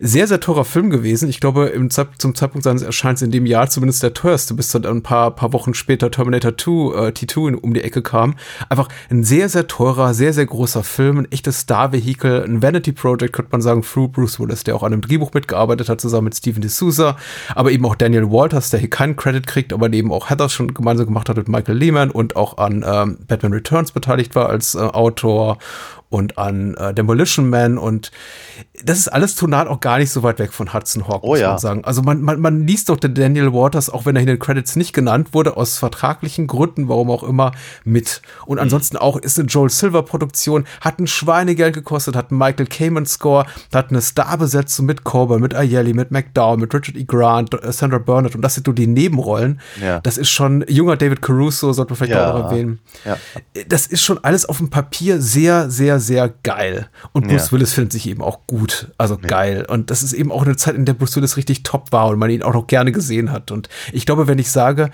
[0.00, 1.28] Sehr, sehr teurer Film gewesen.
[1.28, 4.84] Ich glaube, im zum Zeitpunkt seines Erscheins in dem Jahr zumindest der teuerste, bis dann
[4.84, 8.34] ein paar, paar Wochen später Terminator 2, äh, T2 in, um die Ecke kam.
[8.68, 13.32] Einfach ein sehr, sehr teurer, sehr, sehr großer Film, ein echtes Star-Vehikel, ein Vanity Project,
[13.32, 16.36] könnte man sagen, through Bruce Willis, der auch an einem Drehbuch mitgearbeitet hat, zusammen mit
[16.36, 17.16] Steven D'Souza,
[17.54, 20.74] aber eben auch Daniel Walters, der hier keinen Credit kriegt, aber eben auch Heather schon
[20.74, 24.74] gemeinsam gemacht hat mit Michael Lehman und auch an ähm, Batman Returns beteiligt war als
[24.74, 25.58] äh, Autor
[26.08, 28.10] und an äh, Demolition Man und
[28.84, 31.40] das ist alles tonal auch gar nicht so weit weg von Hudson Hawk, Oh muss
[31.40, 31.50] ja.
[31.50, 31.84] man sagen.
[31.84, 34.76] Also man, man, man liest doch den Daniel Waters, auch wenn er in den Credits
[34.76, 37.52] nicht genannt wurde, aus vertraglichen Gründen, warum auch immer,
[37.84, 38.22] mit.
[38.46, 42.66] Und ansonsten auch ist eine Joel Silver Produktion, hat ein Schweinegeld gekostet, hat einen Michael
[42.66, 47.04] Kamen Score, hat eine Starbesetzung mit Coburn, mit Ayeli, mit McDowell, mit Richard E.
[47.04, 49.60] Grant, äh, Sandra Burnett und das sind nur die Nebenrollen.
[49.82, 50.00] Ja.
[50.00, 52.32] Das ist schon junger David Caruso, sollte man vielleicht Ja.
[52.32, 52.78] auch erwähnen.
[53.04, 53.16] Ja.
[53.68, 56.88] Das ist schon alles auf dem Papier sehr, sehr, sehr geil.
[57.12, 57.52] Und Bruce Ja.
[57.52, 58.92] Willis findet sich eben auch gut.
[58.98, 59.66] Also geil.
[59.68, 62.18] Und das ist eben auch eine Zeit, in der Bruce Willis richtig top war und
[62.18, 63.50] man ihn auch noch gerne gesehen hat.
[63.50, 64.90] Und ich glaube, wenn ich sage,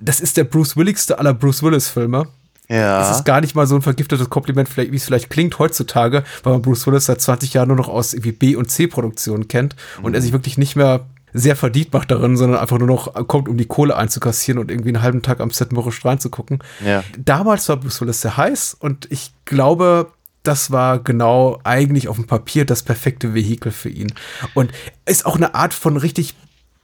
[0.00, 2.28] das ist der Bruce Willigste aller Bruce Willis-Filme,
[2.68, 3.00] Ja.
[3.02, 6.52] ist es gar nicht mal so ein vergiftetes Kompliment, wie es vielleicht klingt heutzutage, weil
[6.52, 10.10] man Bruce Willis seit 20 Jahren nur noch aus irgendwie B- und C-Produktionen kennt und
[10.10, 10.14] Mhm.
[10.14, 13.58] er sich wirklich nicht mehr sehr verdient macht darin, sondern einfach nur noch kommt, um
[13.58, 16.58] die Kohle einzukassieren und irgendwie einen halben Tag am Set mürrisch reinzugucken.
[16.84, 17.04] Ja.
[17.18, 20.10] Damals war Bruce Willis sehr heiß und ich glaube,
[20.42, 24.12] das war genau eigentlich auf dem Papier das perfekte Vehikel für ihn.
[24.54, 24.72] Und
[25.04, 26.34] ist auch eine Art von richtig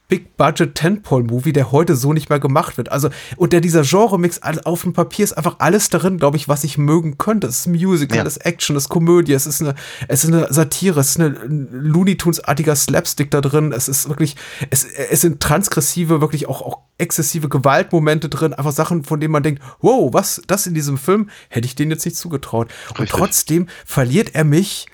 [0.07, 2.91] Big Budget Tentpole Movie, der heute so nicht mehr gemacht wird.
[2.91, 6.47] Also, und der dieser Genre-Mix all- auf dem Papier ist einfach alles darin, glaube ich,
[6.47, 7.47] was ich mögen könnte.
[7.47, 8.23] Es ist Musical, Ja.
[8.23, 9.73] es ist Action, es ist Komödie, es ist eine,
[10.07, 11.29] es ist eine Satire, es ist eine
[11.71, 13.71] Looney Tunes-artiger Slapstick da drin.
[13.71, 14.35] Es ist wirklich,
[14.69, 18.53] es, es sind transgressive, wirklich auch, auch exzessive Gewaltmomente drin.
[18.53, 21.91] Einfach Sachen, von denen man denkt, wow, was, das in diesem Film hätte ich denen
[21.91, 22.69] jetzt nicht zugetraut.
[22.91, 23.17] Und Richtig.
[23.17, 24.85] trotzdem verliert er mich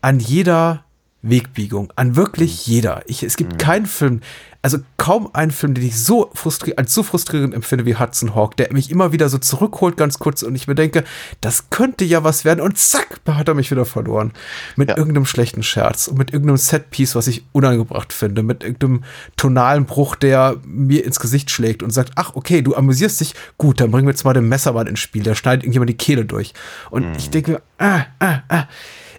[0.00, 0.84] an jeder
[1.22, 3.02] Wegbiegung, an wirklich jeder.
[3.06, 4.20] Ich, es gibt keinen Film,
[4.62, 8.56] also kaum einen Film, den ich so frustrierend, als so frustrierend empfinde wie Hudson Hawk,
[8.56, 11.04] der mich immer wieder so zurückholt, ganz kurz, und ich mir denke,
[11.40, 14.32] das könnte ja was werden, und zack, da hat er mich wieder verloren.
[14.76, 14.96] Mit Ja.
[14.96, 19.02] irgendeinem schlechten Scherz und mit irgendeinem Setpiece, was ich unangebracht finde, mit irgendeinem
[19.36, 23.80] tonalen Bruch, der mir ins Gesicht schlägt und sagt, ach, okay, du amüsierst dich, gut,
[23.80, 26.54] dann bringen wir jetzt mal den Messermann ins Spiel, der schneidet irgendjemand die Kehle durch.
[26.90, 28.64] Und ich denke mir, ah, ah, ah,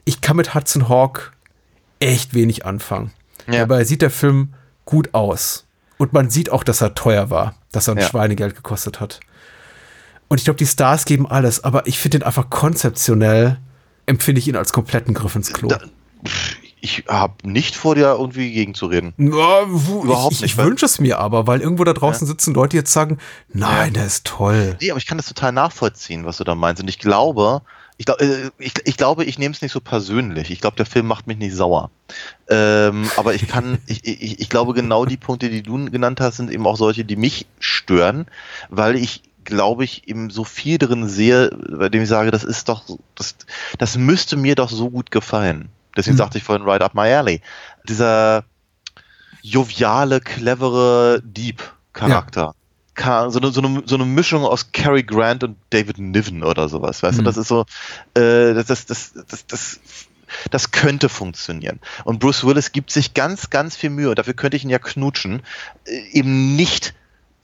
[0.06, 1.34] ich kann mit Hudson Hawk
[2.00, 3.12] echt wenig anfangen.
[3.48, 3.60] Ja.
[3.60, 4.54] Dabei sieht der Film
[4.86, 5.66] gut aus.
[5.98, 8.08] Und man sieht auch, dass er teuer war, dass er ein Ja.
[8.08, 9.20] Schweinegeld gekostet hat.
[10.30, 13.58] Und ich glaube, die Stars geben alles, aber ich finde ihn einfach konzeptionell,
[14.06, 15.68] empfinde ich ihn als kompletten Griff ins Klo.
[15.70, 15.80] Da-
[16.82, 19.14] Ich habe nicht vor, dir irgendwie gegenzureden.
[19.18, 22.54] Ja, wo, Überhaupt ich, nicht, Ich wünsche es mir aber, weil irgendwo da draußen sitzen
[22.54, 23.18] Leute, die jetzt sagen,
[23.52, 24.78] nein, der ist toll.
[24.80, 26.82] Nee, aber ich kann das total nachvollziehen, was du da meinst.
[26.82, 27.62] Und ich glaube,
[28.00, 30.52] ich, glaub, äh, ich, ich glaube, ich nehme es nicht so persönlich.
[30.52, 31.92] Ich glaube, der Film macht mich nicht sauer.
[32.50, 36.38] Ähm, aber ich kann, ich, ich, ich glaube, genau die Punkte, die du genannt hast,
[36.38, 38.26] sind eben auch solche, die mich stören,
[38.70, 42.70] weil ich glaube ich eben so viel drin sehe, bei dem ich sage, das ist
[42.70, 42.84] doch,
[43.16, 43.36] das,
[43.78, 45.68] das müsste mir doch so gut gefallen.
[45.98, 47.42] Deswegen sagte ich vorhin Right Up My Alley.
[47.88, 48.46] Dieser
[49.42, 52.48] joviale, clevere Dieb-Charakter.
[52.48, 52.54] Ka-
[53.32, 57.02] So eine, so, eine, so eine Mischung aus Cary Grant und David Niven oder sowas,
[57.04, 57.24] weißt du?
[57.24, 57.66] Das ist so,
[58.14, 59.80] äh, das, das, das, das, das,
[60.52, 61.80] das könnte funktionieren.
[62.04, 64.80] Und Bruce Willis gibt sich ganz, ganz viel Mühe, und dafür könnte ich ihn ja
[64.80, 65.42] knutschen,
[65.86, 66.94] äh, eben nicht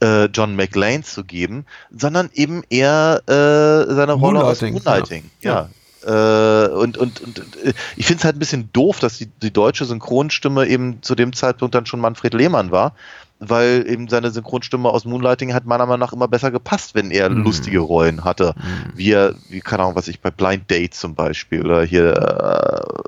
[0.02, 5.32] äh, John McLean zu geben, sondern eben eher äh, seine Rolle aus Moonlighting, Moonlighting.
[5.42, 5.54] ja.
[5.54, 5.70] Ja.
[6.06, 9.52] Äh, und, und, und äh, ich finde es halt ein bisschen doof, dass die, die
[9.52, 12.96] deutsche Synchronstimme eben zu dem Zeitpunkt dann schon Manfred Lehmann war,
[13.40, 17.30] weil eben seine Synchronstimme aus Moonlighting hat meiner Meinung nach immer besser gepasst, wenn er
[17.30, 17.44] Mhm.
[17.44, 18.54] lustige Rollen hatte.
[18.96, 23.04] Wie er, wie, keine Ahnung, was ich bei Blind Date zum Beispiel oder hier, äh,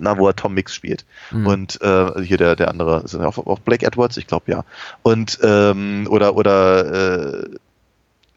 [0.00, 1.04] na, wo er Tom Mix spielt.
[1.30, 1.46] Mhm.
[1.46, 4.16] Und äh, hier der, der andere, ist er auch, Blake Edwards?
[4.16, 4.64] Ich glaube ja.
[5.02, 7.48] Und ähm, oder oder äh,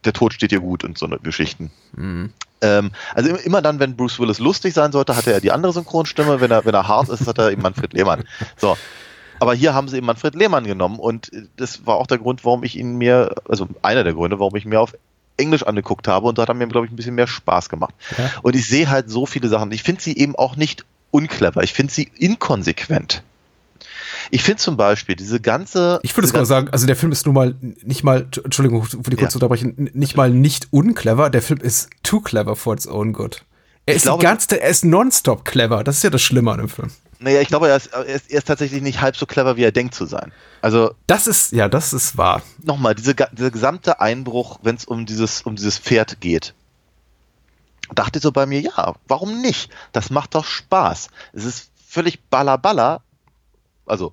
[0.04, 1.70] der Tod steht dir gut und so eine Geschichten.
[1.96, 2.32] Mhm.
[2.60, 5.72] Ähm, also immer, immer dann, wenn Bruce Willis lustig sein sollte, hatte er die andere
[5.72, 6.40] Synchronstimme.
[6.40, 8.24] Wenn er, wenn er hart ist, hat er eben Manfred Lehmann.
[8.56, 8.76] So.
[9.40, 12.64] Aber hier haben sie eben Manfred Lehmann genommen und das war auch der Grund, warum
[12.64, 14.94] ich ihn mir, also einer der Gründe, warum ich mir auf
[15.36, 17.94] Englisch angeguckt habe und da hat er mir, glaube ich, ein bisschen mehr Spaß gemacht.
[18.16, 18.30] Ja.
[18.42, 19.70] Und ich sehe halt so viele Sachen.
[19.72, 21.62] Ich finde sie eben auch nicht unclever.
[21.62, 23.22] Ich finde sie inkonsequent.
[24.30, 26.00] Ich finde zum Beispiel diese ganze.
[26.02, 28.98] Ich würde sogar ganze- sagen, also der Film ist nun mal nicht mal, Entschuldigung, für
[29.10, 29.36] die kurz Ja.
[29.36, 33.42] unterbrechen, nicht mal nicht unclever, der Film ist too clever for its own good.
[33.86, 35.82] Er ist glaube- die ganze, er ist nonstop clever.
[35.84, 36.90] Das ist ja das Schlimme an dem Film.
[37.20, 39.64] Naja, ich glaube, er ist, er, ist, er ist tatsächlich nicht halb so clever, wie
[39.64, 40.32] er denkt zu sein.
[40.62, 42.42] Also Das ist, ja, das ist wahr.
[42.62, 46.54] nochmal, diese, dieser gesamte Einbruch, wenn es um dieses, um dieses Pferd geht,
[47.94, 49.70] dachte ich so bei mir, ja, warum nicht?
[49.92, 51.08] Das macht doch Spaß.
[51.32, 53.00] Es ist völlig balla
[53.86, 54.12] also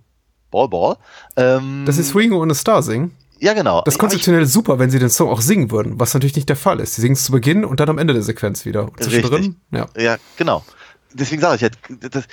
[0.52, 0.98] Ball Ball.
[1.36, 3.12] Ähm, Das ist und a Star singen.
[3.40, 3.82] ja genau.
[3.84, 6.50] Das Aber konzeptionell ist super, wenn sie den Song auch singen würden, was natürlich nicht
[6.50, 6.96] der Fall ist.
[6.96, 8.84] Sie singen es zu Beginn und dann am Ende der Sequenz wieder.
[8.84, 9.88] Und zwischendrin, ja.
[9.98, 10.64] Ja, genau.
[11.14, 11.78] Deswegen sage ich halt,
[12.14, 12.26] das,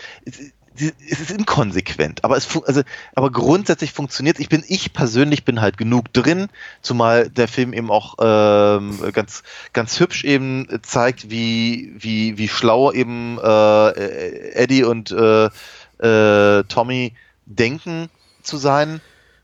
[0.77, 2.83] es ist inkonsequent, aber es also,
[3.15, 4.39] aber grundsätzlich funktioniert.
[4.41, 6.49] Ich bin, ich persönlich bin halt genug drin,
[6.81, 12.91] zumal der Film eben auch ähm, ganz, ganz hübsch eben zeigt, wie, wie, wie schlau
[12.93, 15.47] eben äh, Eddie und äh,
[15.99, 17.15] äh, Tommy
[17.47, 18.09] denken
[18.43, 19.01] zu sein.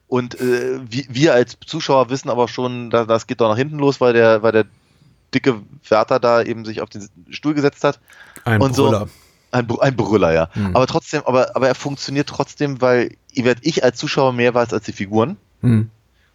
[0.08, 4.00] Und äh, wir, als Zuschauer wissen aber schon, da, das geht doch nach hinten los,
[4.00, 4.64] weil der, weil der
[5.34, 8.00] dicke Wärter da eben sich auf den Stuhl gesetzt hat.
[8.44, 9.08] Ein Und so- Brüller.
[9.50, 10.50] Ein, Br- ein Brüller, ja.
[10.54, 10.76] Mhm.
[10.76, 14.92] Aber trotzdem, aber, aber er funktioniert trotzdem, weil ich als Zuschauer mehr weiß als die
[14.92, 15.36] Figuren.
[15.62, 15.90] Hm.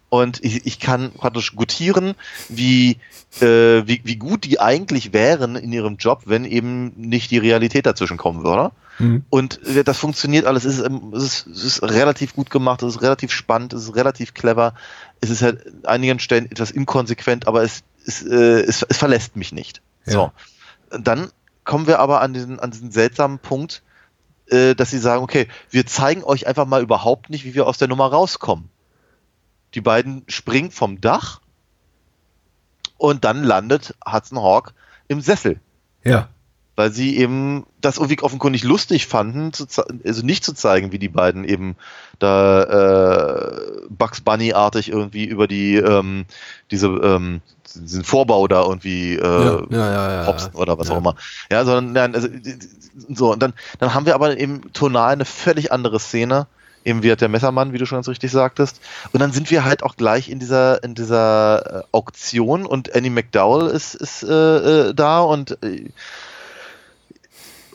[0.08, 2.14] Und ich, ich kann praktisch gutieren,
[2.48, 2.98] wie,
[3.40, 7.84] äh, wie, wie gut die eigentlich wären in ihrem Job, wenn eben nicht die Realität
[7.86, 8.70] dazwischen kommen würde.
[9.00, 9.24] Mhm.
[9.28, 10.64] Und äh, das funktioniert alles.
[10.64, 13.82] Es ist, ähm, es, ist, es ist relativ gut gemacht, es ist relativ spannend, es
[13.84, 14.74] ist relativ clever.
[15.20, 19.34] Es ist halt an einigen Stellen etwas inkonsequent, aber es, es, äh, es, es verlässt
[19.34, 19.82] mich nicht.
[20.06, 20.30] So.
[20.90, 21.30] Dann
[21.64, 23.82] kommen wir aber an diesen, an diesen seltsamen Punkt,
[24.46, 27.78] äh, dass sie sagen, okay, wir zeigen euch einfach mal überhaupt nicht, wie wir aus
[27.78, 28.70] der Nummer rauskommen.
[29.74, 31.40] Die beiden springen vom Dach
[32.96, 34.74] und dann landet Hudson Hawk
[35.08, 35.60] im Sessel
[36.04, 36.28] Ja.
[36.76, 39.66] Weil sie eben das irgendwie offenkundig lustig fanden, zu,
[40.04, 41.76] also nicht zu zeigen, wie die beiden eben
[42.18, 46.26] da äh, Bugs Bunny-artig irgendwie über die ähm,
[46.70, 47.40] diese ähm,
[47.74, 51.16] diesen Vorbau da irgendwie äh, ja, ja, ja, hopsen oder was auch immer.
[51.50, 52.28] Ja, sondern nein, also
[53.08, 56.46] so und dann dann haben wir aber eben tonal eine völlig andere Szene.
[56.86, 58.78] Eben wie hat der Messermann, wie du schon ganz richtig sagtest.
[59.12, 63.10] Und dann sind wir halt auch gleich in dieser in dieser äh, Auktion und Annie
[63.10, 65.88] McDowell ist ist äh, äh, da und äh,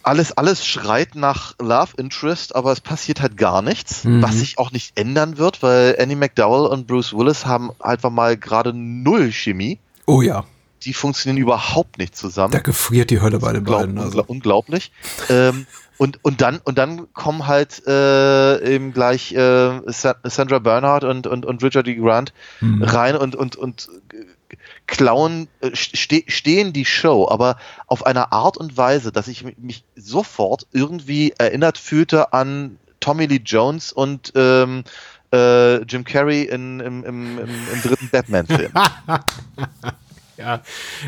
[0.03, 4.21] alles, alles schreit nach Love Interest, aber es passiert halt gar nichts, Mhm.
[4.21, 8.37] was sich auch nicht ändern wird, weil Annie McDowell und Bruce Willis haben einfach mal
[8.37, 9.79] gerade null Chemie.
[10.05, 10.45] Oh ja,
[10.83, 12.51] Die funktionieren überhaupt nicht zusammen.
[12.53, 13.97] da gefriert die Hölle bei den beiden.
[13.97, 14.23] Also.
[14.25, 14.91] Unglaublich.
[15.29, 21.03] ähm, und, und dann und dann kommen halt äh, eben gleich äh, Sa Sandra Bernhardt
[21.03, 21.95] und, und, und Richard E.
[21.95, 22.31] Grant
[22.61, 22.81] Mhm.
[22.83, 23.89] rein und, und, und
[24.87, 27.57] klauen, äh, ste stehen die Show, aber
[27.87, 33.25] auf eine Art und Weise, dass ich mi- mich sofort irgendwie erinnert fühlte an Tommy
[33.25, 34.83] Lee Jones und ähm,
[35.31, 38.71] äh, Jim Carrey in, im, im, im, im dritten Batman-Film.
[40.39, 40.61] Ja,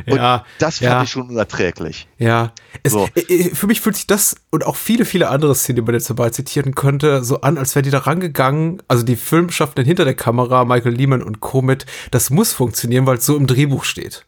[0.08, 1.04] Und ja, das fand ja.
[1.04, 2.08] ich schon unerträglich.
[2.18, 2.52] Ja,
[2.84, 3.08] es, So.
[3.16, 5.94] äh, äh, für mich fühlt sich das und auch viele, viele andere Szenen, die man
[5.96, 10.04] jetzt dabei zitieren könnte, so an, als wäre die da rangegangen, also die Filmschaffenden hinter
[10.04, 11.62] der Kamera, Michael Lehman und Co.
[11.62, 14.26] mit, das muss funktionieren, weil es so im Drehbuch steht.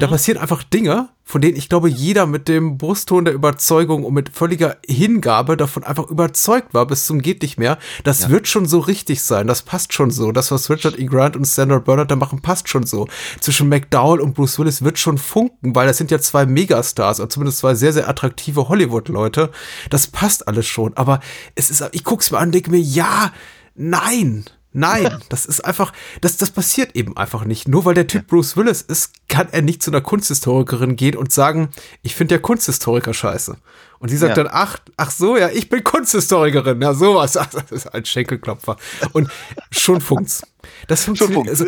[0.00, 4.14] Da passieren einfach Dinge, von denen ich glaube, jeder mit dem Brustton der Überzeugung und
[4.14, 7.78] mit völliger Hingabe davon einfach überzeugt war, bis zum geht nicht mehr.
[8.04, 9.46] Das wird schon so richtig sein.
[9.46, 10.32] Das passt schon so.
[10.32, 11.04] Das, was Richard E.
[11.04, 13.06] Grant und Sandra Bernard da machen, passt schon so.
[13.40, 17.28] Zwischen McDowell und Bruce Willis wird schon funken, weil das sind ja zwei Megastars, oder
[17.28, 19.50] zumindest zwei sehr, sehr attraktive Hollywood-Leute.
[19.90, 20.96] Das passt alles schon.
[20.96, 21.20] Aber
[21.54, 23.32] es ist, ich guck's mir an denke mir, ja,
[23.74, 24.44] nein.
[24.72, 27.68] Nein, das ist einfach, das, das passiert eben einfach nicht.
[27.68, 31.32] Nur weil der Typ Bruce Willis ist, kann er nicht zu einer Kunsthistorikerin gehen und
[31.32, 31.68] sagen,
[32.02, 33.56] ich finde ja Kunsthistoriker scheiße.
[33.98, 34.42] Und sie sagt Ja.
[34.44, 36.80] dann, ach, ach so, ja, ich bin Kunsthistorikerin.
[36.82, 37.32] Ja, sowas.
[37.52, 38.76] Das ist ein Schenkelklopfer.
[39.12, 39.30] Und
[39.70, 40.42] schon funkt's.
[40.88, 41.66] Das funktioniert, also,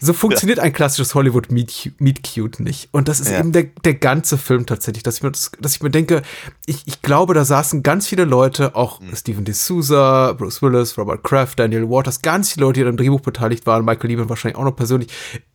[0.00, 2.88] so funktioniert ein klassisches Hollywood Meet, Meet Cute nicht.
[2.92, 3.38] Und das ist Ja.
[3.40, 6.22] eben der, der ganze Film tatsächlich, dass ich mir, das, dass ich mir denke,
[6.66, 9.14] ich, ich glaube, da saßen ganz viele Leute, auch Mhm.
[9.16, 13.20] Stephen D'Souza, Bruce Willis, Robert Kraft, Daniel Waters, ganz viele Leute, die an dem Drehbuch
[13.20, 15.10] beteiligt waren, Michael Lehman wahrscheinlich auch noch persönlich,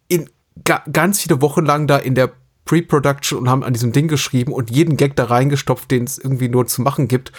[0.07, 0.29] in
[0.63, 2.31] ga, ganz viele Wochen lang da in der
[2.65, 6.49] Pre-Production und haben an diesem Ding geschrieben und jeden Gag da reingestopft, den es irgendwie
[6.49, 7.31] nur zu machen gibt.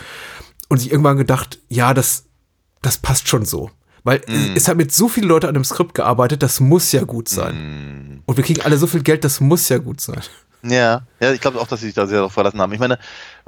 [0.68, 2.24] Und sich irgendwann gedacht, ja, das,
[2.82, 3.70] das passt schon so.
[4.04, 4.52] Weil Mhm.
[4.56, 7.54] es hat mit so vielen Leuten an dem Skript gearbeitet, das muss ja gut sein.
[8.16, 8.22] Mhm.
[8.26, 10.20] Und wir kriegen alle so viel Geld, das muss ja gut sein.
[10.62, 12.72] Ja, ja, ich glaube auch, dass sie sich da sehr darauf verlassen haben.
[12.72, 12.98] Ich meine,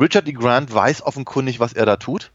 [0.00, 0.32] Richard E.
[0.32, 2.30] Grant weiß offenkundig, was er da tut.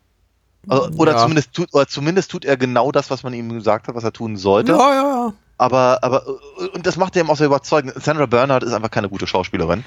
[0.67, 1.17] Also, Oder, Ja.
[1.19, 4.13] zumindest tut, oder zumindest tut er genau das, was man ihm gesagt hat, was er
[4.13, 4.73] tun sollte.
[4.73, 5.33] Ja, ja, ja.
[5.57, 6.23] Aber, aber,
[6.73, 7.93] und das macht er ihm auch sehr überzeugend.
[8.03, 9.83] Sandra Bernhardt ist einfach keine gute Schauspielerin.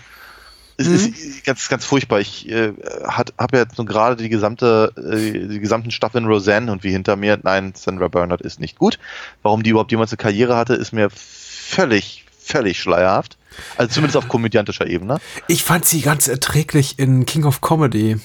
[0.80, 0.94] Es Mhm.
[0.94, 2.20] ist ganz, ganz furchtbar.
[2.20, 2.72] Ich äh,
[3.06, 7.16] habe ja jetzt nur gerade die gesamte, äh, die gesamten Staffeln Roseanne und wie hinter
[7.16, 7.38] mir.
[7.42, 8.98] Nein, Sandra Bernhardt ist nicht gut.
[9.42, 13.36] Warum die überhaupt jemals eine Karriere hatte, ist mir völlig, völlig schleierhaft.
[13.76, 15.18] Also zumindest auf komödiantischer Ebene.
[15.48, 18.20] Ich fand sie ganz erträglich in King of Comedy, äh, dem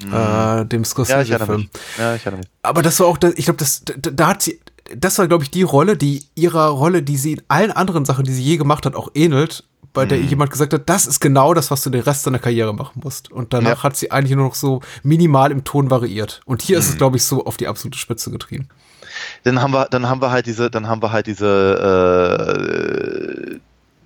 [0.00, 0.14] Mhm.
[0.14, 1.56] Ja, ich erinnere Scorsese-Film.
[1.58, 1.68] mich.
[1.98, 2.48] Ja, ich erinnere mich.
[2.62, 4.58] Aber das war auch, ich glaube, das, da, da hat sie,
[4.96, 8.24] das war, glaube ich, die Rolle, die ihrer Rolle, die sie in allen anderen Sachen,
[8.24, 10.28] die sie je gemacht hat, auch ähnelt, bei der Mhm.
[10.28, 13.30] jemand gesagt hat, das ist genau das, was du den Rest deiner Karriere machen musst.
[13.30, 13.82] Und danach Ja.
[13.84, 16.40] hat sie eigentlich nur noch so minimal im Ton variiert.
[16.44, 16.92] Und hier ist Mhm.
[16.92, 18.68] es, glaube ich, so auf die absolute Spitze getrieben.
[19.44, 21.46] Dann haben wir, dann haben wir halt diese, dann haben wir halt diese,
[23.54, 23.58] äh,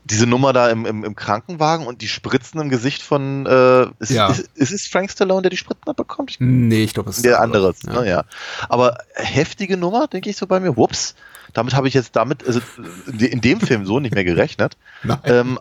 [0.06, 4.10] diese Nummer da im, im, im Krankenwagen und die Spritzen im Gesicht von, äh, ist,
[4.10, 4.28] Ja.
[4.28, 6.30] ist, ist es Frank Stallone, der die Spritzen abbekommt?
[6.32, 8.00] Ich Nee, ich glaube, es ist der anderes, Ja.
[8.00, 8.24] ne, ja.
[8.68, 10.76] Aber heftige Nummer, denke ich so bei mir.
[10.76, 11.14] Whoops.
[11.54, 12.60] Damit habe ich jetzt damit, also
[13.06, 14.76] in de- in dem Film so nicht mehr gerechnet.
[15.24, 15.58] Ähm,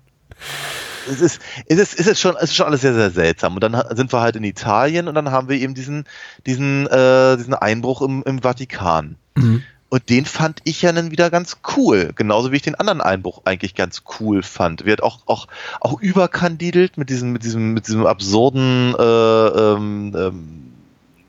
[1.10, 3.56] es ist, es ist, es ist schon, es ist schon alles sehr, sehr seltsam.
[3.56, 6.06] Und dann sind wir halt in Italien und dann haben wir eben diesen,
[6.46, 9.18] diesen, äh, diesen Einbruch im, im Vatikan.
[9.36, 9.64] Mhm.
[9.90, 12.14] Und den fand ich ja dann wieder ganz cool.
[12.16, 14.86] Genauso wie ich den anderen Einbruch eigentlich ganz cool fand.
[14.86, 15.48] Wird auch, auch,
[15.82, 20.74] auch überkandidelt mit diesem, mit diesem, mit diesem absurden, äh, ähm, ähm,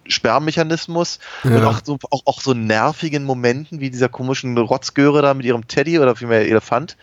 [0.07, 1.67] Sperrmechanismus und Ja.
[1.67, 5.99] auch so, auch, auch so nervigen Momenten wie dieser komischen Rotzgöre da mit ihrem Teddy
[5.99, 6.97] oder vielmehr Elefant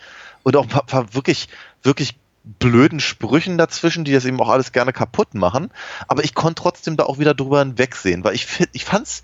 [0.44, 1.48] und auch ein paar, paar wirklich,
[1.84, 5.70] wirklich blöden Sprüchen dazwischen, die das eben auch alles gerne kaputt machen.
[6.08, 9.22] Aber ich konnte trotzdem da auch wieder drüber hinwegsehen, weil ich, ich fand's,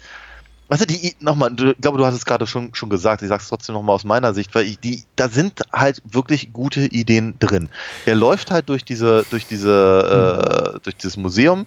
[0.68, 3.30] weißt du, die, nochmal, du- ich glaube, du hast es gerade schon, schon gesagt, ich
[3.30, 7.40] sag's trotzdem nochmal aus meiner Sicht, weil ich, die, da sind halt wirklich gute Ideen
[7.40, 7.70] drin.
[8.06, 11.66] Er läuft halt durch diese, durch diese, äh, durch dieses Museum,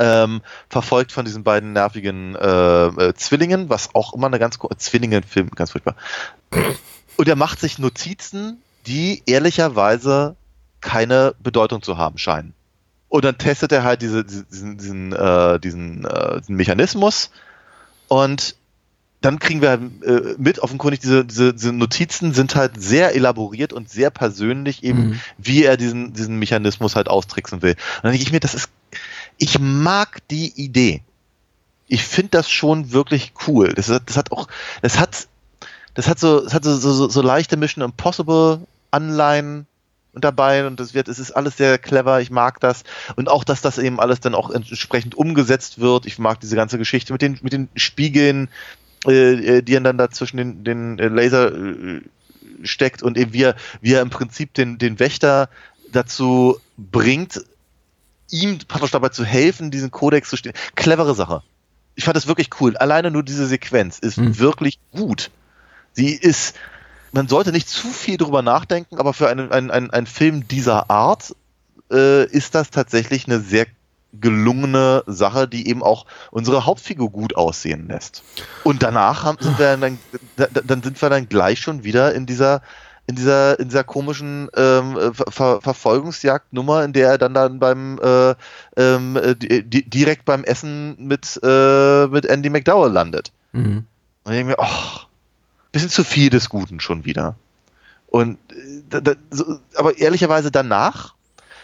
[0.00, 4.70] ähm, verfolgt von diesen beiden nervigen äh, äh, Zwillingen, was auch immer eine ganz ko-
[4.74, 5.94] Zwillingen-Film, ganz furchtbar.
[7.20, 10.36] Und er macht sich Notizen, die ehrlicherweise
[10.80, 12.54] keine Bedeutung zu haben scheinen.
[13.10, 17.28] Und dann testet er halt diese, diesen, diesen, äh, diesen, äh, diesen Mechanismus
[18.08, 18.56] und
[19.20, 23.74] dann kriegen wir halt, äh, mit, offenkundig, diese, diese, diese Notizen sind halt sehr elaboriert
[23.74, 25.20] und sehr persönlich eben, Mhm.
[25.36, 27.72] wie er diesen, diesen Mechanismus halt austricksen will.
[27.72, 28.70] Und dann denke ich mir, das ist,
[29.36, 31.02] ich mag die Idee.
[31.86, 33.74] Ich finde das schon wirklich cool.
[33.74, 34.48] Das hat, das hat auch,
[34.80, 35.26] das hat,
[35.94, 39.66] das hat so, das hat so, so, so, leichte Mission Impossible Anleihen
[40.14, 42.82] dabei und das wird, es ist alles sehr clever, ich mag das
[43.16, 46.06] und auch, dass das eben alles dann auch entsprechend umgesetzt wird.
[46.06, 48.48] Ich mag diese ganze Geschichte mit den, mit den Spiegeln,
[49.06, 52.00] äh, äh, die er dann da zwischen den, den äh, Laser äh,
[52.62, 55.48] steckt und eben wie er, wie er im Prinzip den, den Wächter
[55.92, 57.44] dazu bringt,
[58.30, 60.52] ihm praktisch dabei zu helfen, diesen Kodex zu stehen.
[60.74, 61.42] Clevere Sache.
[61.94, 62.76] Ich fand das wirklich cool.
[62.76, 64.38] Alleine nur diese Sequenz ist Hm.
[64.38, 65.30] wirklich gut.
[66.00, 66.54] Sie ist,
[67.12, 70.88] man sollte nicht zu viel drüber nachdenken, aber für einen, einen, einen, einen Film dieser
[70.90, 71.34] Art
[71.92, 73.66] äh, ist das tatsächlich eine sehr
[74.12, 78.22] gelungene Sache, die eben auch unsere Hauptfigur gut aussehen lässt.
[78.64, 79.98] Und danach haben, sind wir dann,
[80.36, 82.62] da- dann sind wir dann gleich schon wieder in dieser
[83.06, 88.30] in dieser in dieser komischen ähm, Ver Verfolgungsjagdnummer, in der er dann dann beim äh,
[88.80, 93.32] äh, di di- direkt beim Essen mit äh, mit Andy McDowell landet.
[93.52, 93.84] Mhm.
[94.24, 95.06] Und ich denke mir, ach,
[95.72, 97.36] bisschen zu viel des Guten schon wieder.
[98.06, 101.14] Und äh, da, da, so, aber ehrlicherweise danach,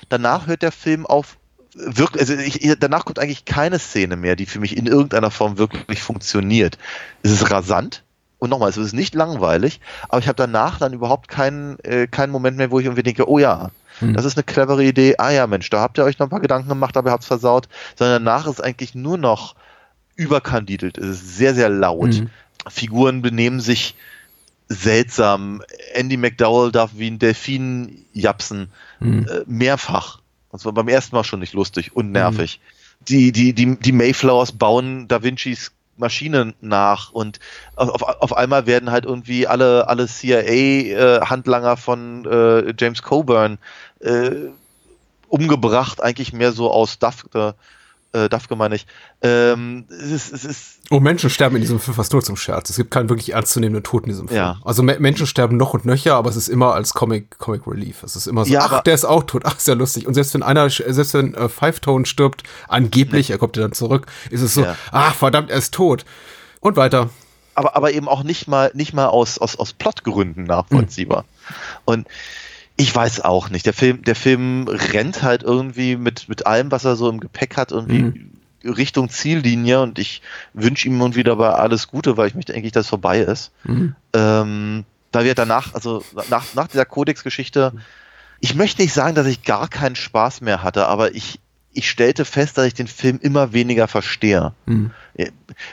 [0.08, 1.36] danach hört der Film auf
[1.74, 5.58] wirklich, also ich, danach kommt eigentlich keine Szene mehr, die für mich in irgendeiner Form
[5.58, 6.78] wirklich funktioniert.
[7.22, 8.02] Es ist rasant
[8.38, 12.32] und nochmal, es ist nicht langweilig, aber ich habe danach dann überhaupt keinen, äh, keinen
[12.32, 14.14] Moment mehr, wo ich irgendwie denke, oh ja, Hm.
[14.14, 16.40] das ist eine clevere Idee, ah ja, Mensch, da habt ihr euch noch ein paar
[16.40, 19.54] Gedanken gemacht, aber ihr habt's versaut, sondern danach ist eigentlich nur noch
[20.16, 22.14] überkandidelt, es ist sehr, sehr laut.
[22.14, 22.30] Mhm.
[22.68, 23.94] Figuren benehmen sich
[24.68, 25.62] seltsam.
[25.94, 28.70] Andy McDowell darf wie ein Delfin japsen.
[29.00, 29.26] Mhm.
[29.28, 30.20] Äh, mehrfach.
[30.52, 32.60] Das war beim ersten Mal schon nicht lustig und nervig.
[33.08, 37.40] Die, die, die, die Mayflowers bauen Da Vincis Maschine nach und
[37.74, 43.58] auf, auf, einmal werden halt irgendwie alle, alle CIA-Handlanger von äh, James Coburn
[44.00, 44.50] äh,
[45.28, 47.54] umgebracht, eigentlich mehr so aus Dafke,
[48.16, 48.86] äh, Dafke meine ich.
[49.22, 52.70] Ähm, es ist, es ist Oh, Menschen sterben in diesem Film fast nur zum Scherz.
[52.70, 54.38] Es gibt keinen wirklich ernstzunehmenden Tod in diesem Film.
[54.38, 54.58] Ja.
[54.64, 58.02] Also Me Menschen sterben noch und nöcher, aber es ist immer als Comic, Comic Relief.
[58.02, 60.06] Es ist immer so, Ja, ach, der ist auch tot, ach, ist ja lustig.
[60.06, 63.72] Und selbst wenn einer, selbst wenn äh, Five Tone stirbt, angeblich, er kommt ja dann
[63.72, 64.76] zurück, ist es so, Ja.
[64.92, 66.04] ach, verdammt, er ist tot.
[66.60, 67.10] Und weiter.
[67.54, 71.24] aber, aber eben auch nicht mal, nicht mal aus, aus, aus Plotgründen nachvollziehbar.
[71.84, 72.06] Und
[72.76, 73.66] ich weiß auch nicht.
[73.66, 77.56] Der Film, der Film rennt halt irgendwie mit, mit allem, was er so im Gepäck
[77.56, 78.12] hat, irgendwie
[78.64, 82.86] Richtung Ziellinie und ich wünsche ihm irgendwie dabei alles Gute, weil ich möchte eigentlich, dass
[82.86, 83.52] es vorbei ist.
[84.12, 87.72] Ähm, da wird danach, also nach, nach dieser Codex-Geschichte,
[88.40, 91.40] ich möchte nicht sagen, dass ich gar keinen Spaß mehr hatte, aber ich,
[91.76, 94.54] ich stellte fest, dass ich den Film immer weniger verstehe.
[94.64, 94.90] Mhm.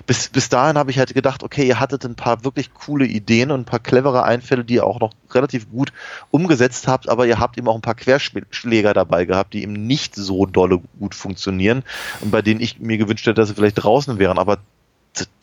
[0.06, 3.52] Bis, bis dahin habe ich halt gedacht, okay, ihr hattet ein paar wirklich coole Ideen
[3.52, 5.94] und ein paar clevere Einfälle, die ihr auch noch relativ gut
[6.32, 10.16] umgesetzt habt, aber ihr habt eben auch ein paar Querschläger dabei gehabt, die eben nicht
[10.16, 11.84] so dolle gut funktionieren
[12.22, 14.38] und bei denen ich mir gewünscht hätte, dass sie vielleicht draußen wären.
[14.38, 14.58] Aber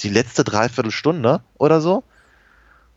[0.00, 2.02] die letzte Dreiviertelstunde oder so,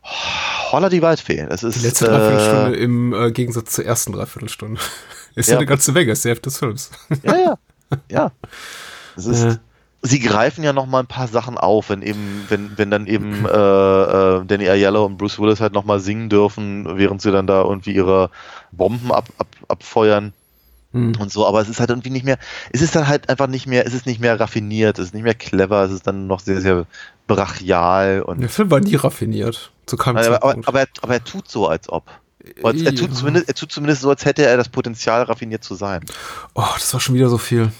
[0.03, 1.45] holla die Waldfee.
[1.47, 4.81] Das ist, Die letzte Dreiviertelstunde im äh, Gegensatz zur ersten Dreiviertelstunde.
[5.35, 5.59] Ist ja, Ja.
[5.59, 6.91] eine ganze Menge, ist die Hälfte des Films.
[7.23, 7.57] Ja, ja,
[8.09, 8.31] ja.
[9.15, 9.57] Das ist, Äh.
[10.01, 13.45] sie greifen ja noch mal ein paar Sachen auf, wenn eben, wenn, wenn dann eben
[13.45, 17.47] äh, äh, Danny Ayala und Bruce Willis halt noch mal singen dürfen, während sie dann
[17.47, 18.29] da irgendwie ihre
[18.71, 20.33] Bomben ab, ab, abfeuern
[20.93, 21.13] Hm.
[21.19, 22.37] und so, aber es ist halt irgendwie nicht mehr,
[22.71, 25.23] es ist dann halt einfach nicht mehr, es ist nicht mehr raffiniert, es ist nicht
[25.23, 26.85] mehr clever, es ist dann noch sehr, sehr
[27.25, 29.71] brachial und Der Film war nie raffiniert.
[29.87, 30.67] Zu keinem aber, aber, Zeitpunkt.
[30.67, 32.03] aber, er, aber er tut so, als ob.
[32.61, 35.75] Als, er, tut zumindest, er tut zumindest so, als hätte er das Potenzial, raffiniert zu
[35.75, 36.03] sein.
[36.53, 37.71] Oh, das war schon wieder so viel.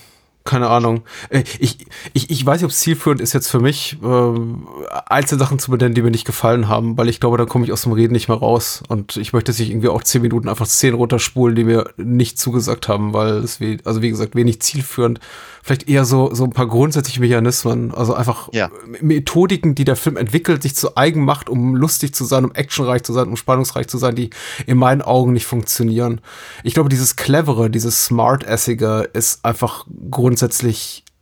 [0.45, 1.03] Keine Ahnung.
[1.29, 1.77] Äh, Ich,
[2.13, 4.67] ich, ich weiß nicht, ob es zielführend ist, jetzt für mich ähm,
[5.05, 7.71] einzelne Sachen zu benennen, die mir nicht gefallen haben, weil ich glaube, dann komme ich
[7.71, 8.83] aus dem Reden nicht mehr raus.
[8.89, 12.89] Und ich möchte sich irgendwie auch zehn Minuten einfach Szenen runterspulen, die mir nicht zugesagt
[12.89, 15.21] haben, weil es, wie, also wie gesagt, wenig zielführend.
[15.61, 18.69] Vielleicht eher so, so ein paar grundsätzliche Mechanismen, also einfach Ja.
[18.99, 23.03] Methodiken, die der Film entwickelt, sich zu eigen macht, um lustig zu sein, um actionreich
[23.03, 24.29] zu sein, um spannungsreich zu sein, die
[24.65, 26.19] in meinen Augen nicht funktionieren.
[26.63, 30.32] Ich glaube, dieses clevere, dieses smart-assige ist einfach grundsätzlich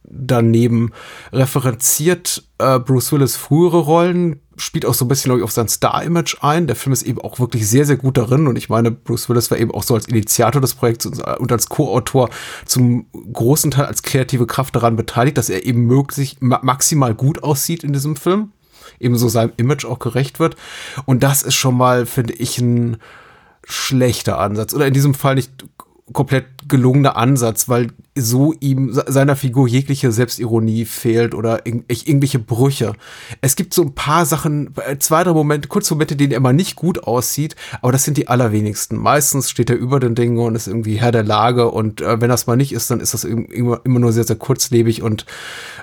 [0.04, 0.92] daneben.
[1.32, 5.68] Referenziert äh, Bruce Willis frühere Rollen, spielt auch so ein bisschen glaub ich, auf sein
[5.68, 6.68] Star-Image ein.
[6.68, 9.50] Der Film ist eben auch wirklich sehr, sehr gut darin und ich meine, Bruce Willis
[9.52, 12.30] war eben auch so als Initiator des Projekts und, und als Co-Autor
[12.66, 17.44] zum großen Teil als kreative Kraft daran beteiligt, dass er eben möglich ma maximal gut
[17.44, 18.52] aussieht in diesem Film,
[19.00, 20.56] ebenso seinem Image auch gerecht wird.
[21.06, 22.98] Und das ist schon mal, finde ich, ein
[23.64, 24.74] schlechter Ansatz.
[24.74, 25.52] Oder in diesem Fall nicht
[26.14, 32.40] komplett gelungener Ansatz, weil so ihm se- seiner Figur jegliche Selbstironie fehlt oder irg irgendwelche
[32.40, 32.94] Brüche.
[33.42, 36.54] Es gibt so ein paar Sachen, äh, zwei, drei Momente, kurze Momente, denen er mal
[36.54, 38.98] nicht gut aussieht, aber das sind die allerwenigsten.
[38.98, 42.30] Meistens steht er über den Dingen und ist irgendwie Herr der Lage und äh, wenn
[42.30, 45.26] das mal nicht ist, dann ist das im- immer, immer nur sehr, sehr kurzlebig und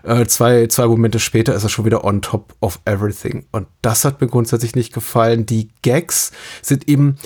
[0.03, 3.47] äh, zwei, zwei Momente später ist er schon wieder on top of everything.
[3.53, 5.47] Und das hat mir grundsätzlich nicht gefallen.
[5.47, 6.32] Die Gags
[6.62, 7.16] sind eben,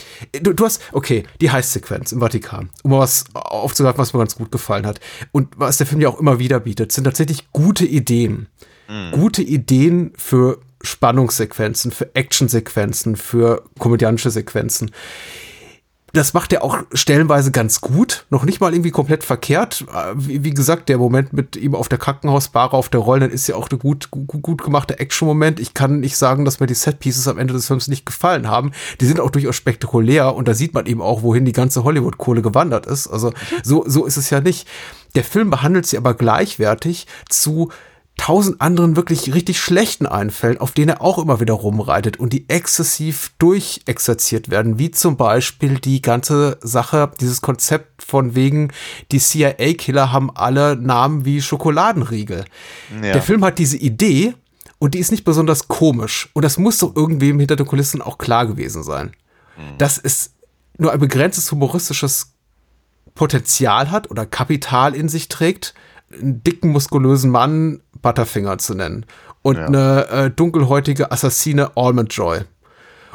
[0.43, 4.37] du, du hast, okay, die Heißsequenz im Vatikan, um mal was aufzugreifen, was mir ganz
[4.37, 5.01] gut gefallen hat.
[5.31, 8.49] Und was der Film ja auch immer wieder bietet, sind tatsächlich gute Ideen.
[9.13, 14.91] Gute Ideen für Spannungssequenzen, für Actionsequenzen, für komödiantische Sequenzen
[16.13, 19.87] das macht er auch stellenweise ganz gut, noch nicht mal irgendwie komplett verkehrt.
[19.93, 23.47] Äh, Wie, wie gesagt, der Moment mit ihm auf der Krankenhausbare auf der Rolle, ist
[23.47, 25.59] ja auch ein gut, gut, gut gemachter Action-Moment.
[25.59, 28.73] Ich kann nicht sagen, dass mir die Set-Pieces am Ende des Films nicht gefallen haben.
[29.01, 32.43] Die sind auch durchaus spektakulär und da sieht man eben auch, wohin die ganze Hollywood-Kohle
[32.43, 33.09] gewandert ist.
[33.09, 33.33] Also
[33.63, 34.69] so, so ist es ja nicht.
[35.15, 37.71] Der Film behandelt sie aber gleichwertig zu
[38.23, 42.49] tausend anderen wirklich richtig schlechten Einfällen, auf denen er auch immer wieder rumreitet und die
[42.49, 48.71] exzessiv durchexerziert werden, wie zum Beispiel die ganze Sache, dieses Konzept von wegen,
[49.11, 52.45] die CIA-Killer haben alle Namen wie Schokoladenriegel.
[52.95, 53.01] Ja.
[53.01, 54.35] Der Film hat diese Idee
[54.79, 58.19] und die ist nicht besonders komisch und das muss doch irgendwem hinter den Kulissen auch
[58.19, 59.11] klar gewesen sein.
[59.79, 60.35] Dass es
[60.79, 62.35] nur ein begrenztes humoristisches
[63.17, 65.75] Potenzial hat oder Kapital in sich trägt,
[66.13, 69.07] einen dicken, muskulösen Mann Butterfinger zu nennen
[69.43, 69.67] und Ja.
[69.67, 72.41] eine äh, dunkelhäutige Assassine Almond Joy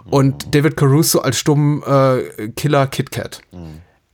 [0.09, 3.41] und David Caruso als stummen äh, Killer Kit Kat.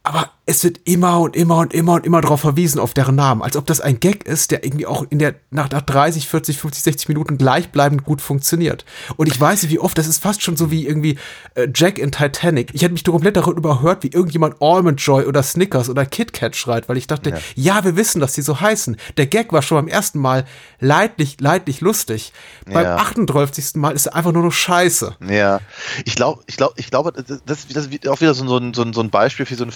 [0.03, 3.41] Aber es wird immer und immer und immer und immer darauf verwiesen, auf deren Namen.
[3.41, 6.57] Als ob das ein Gag ist, der irgendwie auch in der, nach, nach 30, 40,
[6.57, 8.83] 50, 60 Minuten gleichbleibend gut funktioniert.
[9.15, 11.17] Und ich weiß nicht, wie oft, das ist fast schon so wie irgendwie
[11.55, 12.71] äh, Jack in Titanic.
[12.73, 16.57] Ich hatte mich komplett darüber überhört, wie irgendjemand Almond Joy oder Snickers oder Kit Kat
[16.57, 17.83] schreit, weil ich dachte, ja.
[17.85, 18.97] wir wissen, dass die so heißen.
[19.15, 20.43] Der Gag war schon beim ersten Mal
[20.81, 22.33] leidlich, leidlich lustig.
[22.65, 22.95] Beim Ja.
[22.97, 23.75] 38.
[23.75, 25.15] Mal ist er einfach nur noch scheiße.
[25.29, 25.61] Ja,
[26.03, 28.93] ich glaube, ich glaube, ich glaube, das, das ist auch wieder so, ein- so, ein-
[28.93, 29.71] so ein Beispiel für so eine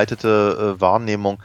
[0.00, 1.42] fehlgeleitete äh, Wahrnehmung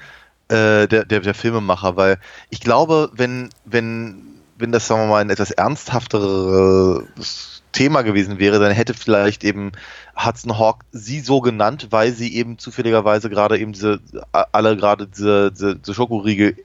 [0.48, 2.18] äh, der, der, der Filmemacher, weil
[2.50, 4.22] ich glaube, wenn, wenn,
[4.58, 9.72] wenn das, sagen wir mal, ein etwas ernsthafteres Thema gewesen wäre, dann hätte vielleicht eben
[10.16, 14.00] Hudson Hawk sie so genannt, weil sie eben zufälligerweise gerade eben diese,
[14.32, 16.56] alle gerade diese, diese, diese Schokoriegel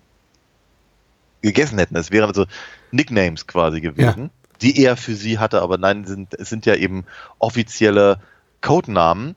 [1.42, 1.96] gegessen hätten.
[1.96, 2.46] Es wären also
[2.92, 4.30] Nicknames quasi gewesen,
[4.60, 7.06] die er für sie hatte, aber nein, sind, es sind ja eben
[7.38, 8.20] offizielle
[8.60, 9.36] Codenamen,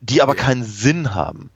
[0.00, 1.50] die aber keinen Sinn haben.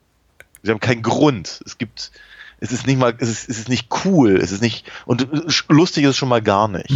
[0.63, 1.61] Sie haben keinen Grund.
[1.65, 2.11] Es gibt,
[2.59, 5.27] es ist nicht mal, es ist, es ist nicht cool, es ist nicht, und
[5.69, 6.91] lustig ist es schon mal gar nicht.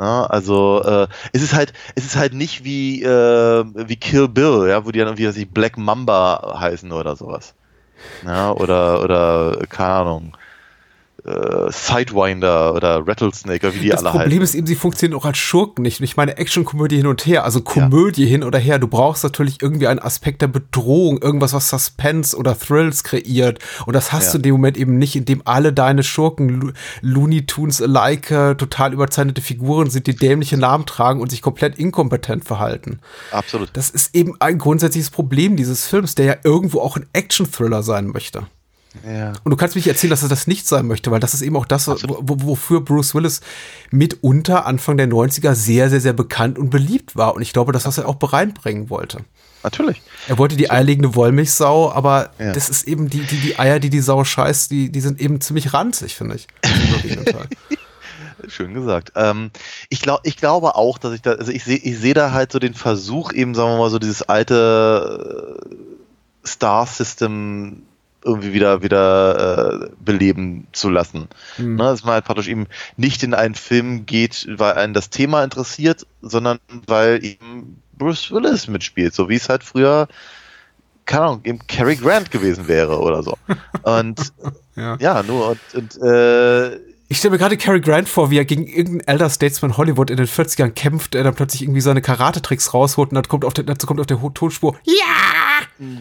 [0.00, 4.66] Ja, also äh, es ist halt, es ist halt nicht wie, äh, wie Kill Bill,
[4.68, 7.54] ja, wo die dann irgendwie weiß ich, Black Mamba heißen oder sowas.
[8.24, 10.36] Ja, oder, oder, keine Ahnung,
[11.28, 14.42] äh, Sidewinder oder Rattlesnake oder wie die das alle Problem heißen.
[14.42, 16.00] ist eben, sie funktionieren auch als Schurken nicht.
[16.00, 18.78] Und ich meine Actionkomödie hin und her, also Komödie hin oder her.
[18.78, 23.58] Du brauchst natürlich irgendwie einen Aspekt der Bedrohung, irgendwas, was Suspense oder Thrills kreiert.
[23.86, 24.32] Und das hast Ja.
[24.32, 26.72] du in dem Moment eben nicht, indem alle deine Schurken, Lo
[27.02, 32.44] Looney Tunes alike, total überzeichnete Figuren sind, die dämliche Namen tragen und sich komplett inkompetent
[32.44, 33.00] verhalten.
[33.30, 33.70] Absolut.
[33.72, 38.06] Das ist eben ein grundsätzliches Problem dieses Films, der ja irgendwo auch ein Action-Thriller sein
[38.08, 38.46] möchte.
[39.06, 39.32] Ja.
[39.44, 41.56] Und du kannst mich erzählen, dass er das nicht sein möchte, weil das ist eben
[41.56, 43.40] auch das, wo, wo- wofür Bruce Willis
[43.90, 47.34] mitunter Anfang der 90er sehr, sehr, sehr bekannt und beliebt war.
[47.34, 49.18] Und ich glaube, das, was er auch bereinbringen wollte.
[49.62, 50.00] Natürlich.
[50.28, 52.52] Er wollte die eierlegende Wollmilchsau, aber Ja.
[52.52, 55.40] das ist eben die, die, die Eier, die die Sau scheißt, die, die sind eben
[55.40, 56.46] ziemlich ranzig, finde ich.
[58.48, 59.12] Schön gesagt.
[59.16, 59.50] Ähm,
[59.90, 62.52] ich, glaub, ich glaube auch, dass ich da, also ich sehe ich seh da halt
[62.52, 67.82] so den Versuch, eben, sagen wir mal, so dieses alte äh, Star-System
[68.24, 71.28] irgendwie wieder, wieder äh, beleben zu lassen.
[71.58, 72.66] Ne, dass man halt praktisch eben
[72.96, 78.68] nicht in einen Film geht, weil einen das Thema interessiert, sondern weil eben Bruce Willis
[78.68, 80.08] mitspielt, so wie es halt früher,
[81.06, 83.36] keine Ahnung, eben Cary Grant gewesen wäre oder so.
[83.82, 84.32] Und
[84.76, 84.96] Ja.
[85.00, 86.76] ja, nur und, und äh,
[87.08, 90.18] Ich stelle mir gerade Cary Grant vor, wie er gegen irgendeinen Elder Statesman Hollywood in
[90.18, 93.64] den 40ern kämpft, der dann plötzlich irgendwie seine Karate-Tricks rausholt und dann kommt auf der,
[93.64, 94.76] dazu kommt auf der Tonspur.
[94.84, 95.27] Ja!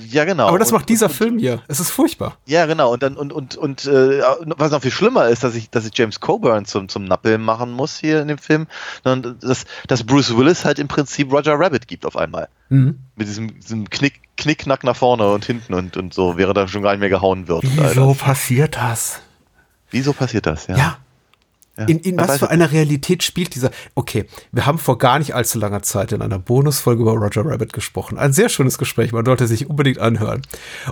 [0.10, 0.48] Ja genau.
[0.48, 1.62] Aber das Und- macht dieser und, Film hier.
[1.68, 2.38] Es ist furchtbar.
[2.46, 2.92] Ja, genau.
[2.94, 4.22] Und dann und und und äh,
[4.58, 7.72] was noch viel schlimmer ist, dass ich dass ich James Coburn zum zum Nappeln machen
[7.72, 8.68] muss hier in dem Film,
[9.04, 13.00] sondern dass dass Bruce Willis halt im Prinzip Roger Rabbit gibt auf einmal Mhm.
[13.16, 16.82] mit diesem, diesem Knick Knickknack nach vorne und hinten und und so, während er schon
[16.82, 17.64] gar nicht mehr gehauen wird.
[17.64, 19.22] Wieso passiert das?
[19.90, 20.68] Wieso passiert das?
[20.68, 20.76] Ja.
[20.78, 20.98] Ja.
[21.86, 23.70] In, in Man was für einer Realität spielt dieser.
[23.94, 27.72] Okay, wir haben vor gar nicht allzu langer Zeit in einer Bonusfolge über Roger Rabbit
[27.72, 28.18] gesprochen.
[28.18, 30.42] Ein sehr schönes Gespräch, man sollte sich unbedingt anhören.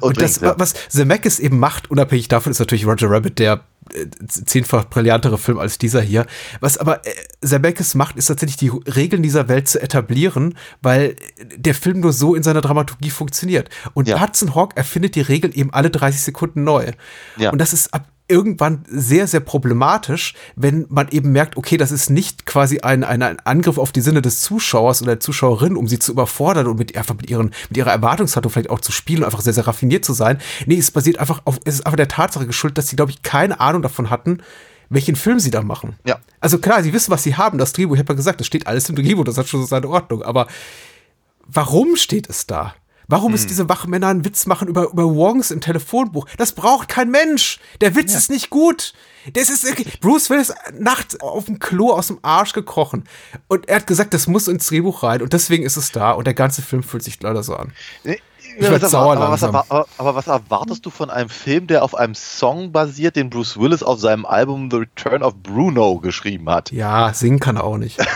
[0.02, 0.54] Und das, ja.
[0.58, 3.62] was Zemeckis eben macht, unabhängig davon, ist natürlich Roger Rabbit der
[3.94, 6.28] äh, zehnfach brillantere Film als dieser hier.
[6.60, 7.12] Was aber äh,
[7.42, 11.16] Zemeckis macht, ist tatsächlich die Regeln dieser Welt zu etablieren, weil
[11.56, 13.70] der Film nur so in seiner Dramaturgie funktioniert.
[13.94, 14.22] Und Ja.
[14.22, 16.92] Hudson Hawk erfindet die Regeln eben alle 30 Sekunden neu.
[17.38, 17.50] Ja.
[17.52, 22.10] Und das ist ab irgendwann sehr, sehr problematisch, wenn man eben merkt, okay, das ist
[22.10, 25.88] nicht quasi ein, ein, ein Angriff auf die Sinne des Zuschauers oder der Zuschauerin, um
[25.88, 29.20] sie zu überfordern und mit, einfach mit, ihren, mit ihrer Erwartungshaltung vielleicht auch zu spielen
[29.20, 30.40] und einfach sehr, sehr raffiniert zu sein.
[30.66, 33.22] Nee, es basiert einfach auf, es ist einfach der Tatsache geschuldet, dass sie, glaube ich,
[33.22, 34.40] keine Ahnung davon hatten,
[34.90, 35.96] welchen Film sie da machen.
[36.06, 36.20] Ja.
[36.40, 37.58] Also klar, sie wissen, was sie haben.
[37.58, 39.68] Das Drehbuch, ich habe ja gesagt, das steht alles im Drehbuch, das hat schon so
[39.68, 40.24] seine Ordnung.
[40.24, 40.48] Aber
[41.46, 42.74] warum steht es da?
[43.08, 43.36] Warum Hm.
[43.36, 46.28] ist diese Wachmänner einen Witz machen über, über Wongs im Telefonbuch?
[46.38, 47.60] Das braucht kein Mensch.
[47.82, 48.94] Der Witz ist nicht gut.
[49.34, 49.66] Das ist,
[50.02, 53.06] Bruce Willis nachts auf dem Klo aus dem Arsch gekrochen.
[53.48, 55.22] Und er hat gesagt, das muss ins Drehbuch rein.
[55.22, 56.12] Und deswegen ist es da.
[56.12, 57.72] Und der ganze Film fühlt sich leider so an.
[58.04, 58.22] Ich
[58.70, 59.56] werd sauer aber, was, langsam.
[59.56, 63.60] aber, aber was erwartest du von einem Film, der auf einem Song basiert, den Bruce
[63.60, 66.72] Willis auf seinem Album The Return of Bruno geschrieben hat?
[66.72, 68.00] Ja, singen kann er auch nicht.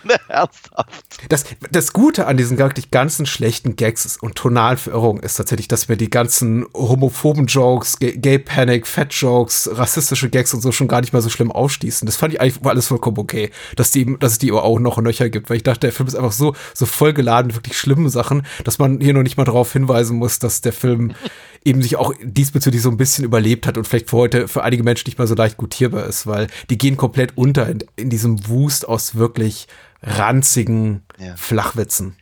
[0.28, 1.04] Ernsthaft.
[1.28, 5.96] Das, das Gute an diesen wirklich ganzen schlechten Gags und Tonalverirrungen ist tatsächlich, dass mir
[5.96, 11.00] die ganzen homophoben Jokes, Gay, Gay Panic, Fat Jokes, rassistische Gags und so schon gar
[11.00, 12.06] nicht mal so schlimm ausstießen.
[12.06, 15.04] Das fand ich eigentlich alles vollkommen okay, dass, die, dass es die auch noch und
[15.04, 18.08] nöcher gibt, weil ich dachte, der Film ist einfach so, so vollgeladen mit wirklich schlimmen
[18.08, 21.14] Sachen, dass man hier noch nicht mal darauf hinweisen muss, dass der Film
[21.64, 24.82] eben sich auch diesbezüglich so ein bisschen überlebt hat und vielleicht für heute für einige
[24.82, 28.48] Menschen nicht mal so leicht gutierbar ist, weil die gehen komplett unter in, in diesem
[28.48, 29.68] Wust aus wirklich
[30.02, 31.36] ranzigen Ja.
[31.36, 32.16] Flachwitzen.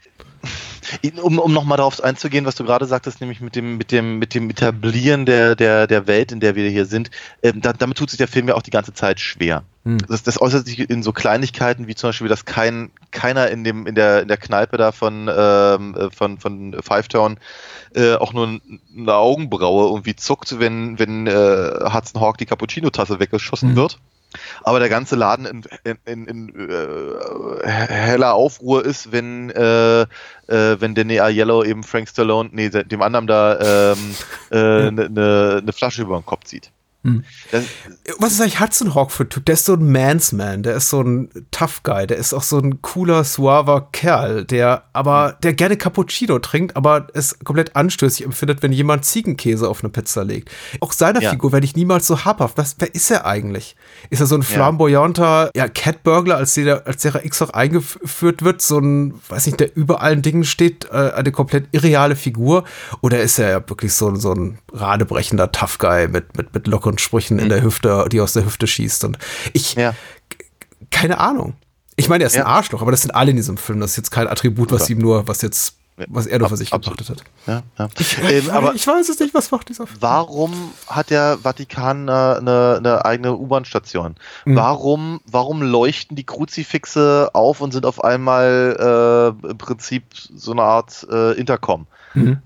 [1.22, 4.34] Um, um nochmal darauf einzugehen, was du gerade sagtest, nämlich mit dem, mit dem, mit
[4.34, 7.11] dem Etablieren der, der, der Welt, in der wir hier sind,
[7.43, 9.62] ähm, da, damit tut sich der Film ja auch die ganze Zeit schwer.
[10.09, 13.86] Das, das äußert sich in so Kleinigkeiten wie zum Beispiel, dass kein, keiner in dem,
[13.86, 17.38] in der, in der Kneipe da von, ähm, äh, von, von Five Town
[17.95, 18.61] äh, auch nur
[18.97, 23.99] eine Augenbraue irgendwie zuckt, wenn, wenn äh, Hudson Hawk die Cappuccino-Tasse weggeschossen wird.
[24.62, 30.07] Aber der ganze Laden in, in, in, in äh, heller Aufruhr ist, wenn, äh, äh,
[30.47, 34.14] wenn Danny Aiello eben Frank Stallone, nee, dem anderen da ähm,
[34.51, 36.70] äh, ne, ne, ne Flasche über den Kopf zieht.
[37.51, 37.64] Das,
[38.18, 39.46] Was ist eigentlich Hudson Hawk für ein Typ?
[39.46, 42.59] Der ist so ein Mansman, der ist so ein Tough Guy, der ist auch so
[42.59, 48.62] ein cooler, suaver Kerl, der aber, der gerne Cappuccino trinkt, aber es komplett anstößig empfindet,
[48.62, 50.51] wenn jemand Ziegenkäse auf eine Pizza legt.
[50.80, 51.30] Auch seiner Ja.
[51.30, 52.59] Figur werde ich niemals so habhaft.
[52.59, 53.76] Was, wer ist er eigentlich?
[54.11, 54.46] Ist er so ein Ja.
[54.48, 59.59] flamboyanter, ja, Catburglar, als der, als der X auch eingeführt wird, so ein, weiß nicht,
[59.61, 62.64] der über allen Dingen steht, äh, eine komplett irreale Figur?
[63.01, 66.89] Oder ist er ja wirklich so, so ein radebrechender Tough Guy mit, mit, mit lockeren
[66.99, 69.05] Sprüchen in der Hüfte, die aus der Hüfte schießt?
[69.05, 69.18] Und
[69.53, 69.95] ich, ja.
[70.91, 71.55] keine Ahnung.
[71.97, 72.45] Ich meine, er ist Ja.
[72.45, 73.80] ein Arschloch, aber das sind alle in diesem Film.
[73.80, 75.76] Das ist jetzt kein Attribut, was ihm nur, was jetzt,
[76.09, 77.22] was er nur für sich betrachtet hat.
[77.47, 77.88] Ja, ja.
[77.99, 79.99] Ich, ähm, aber ich weiß es nicht, was macht dieser Film?
[80.01, 84.14] warum hat der Vatikan eine, eine, eine eigene U-Bahn-Station?
[84.47, 84.57] Mhm.
[84.57, 90.62] Warum, warum leuchten die Kruzifixe auf und sind auf einmal äh, im Prinzip so eine
[90.62, 91.86] Art äh, Intercom?
[92.14, 92.38] Mhm.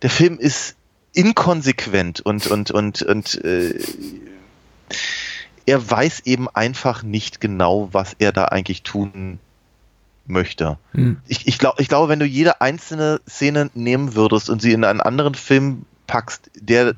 [0.00, 0.76] Der Film ist
[1.16, 3.74] inkonsequent und und und und äh,
[5.64, 9.38] er weiß eben einfach nicht genau, was er da eigentlich tun
[10.26, 10.78] möchte.
[10.92, 11.16] Mhm.
[11.26, 14.84] Ich, ich, glaub, ich glaube, wenn du jede einzelne Szene nehmen würdest und sie in
[14.84, 16.94] einen anderen Film packst, der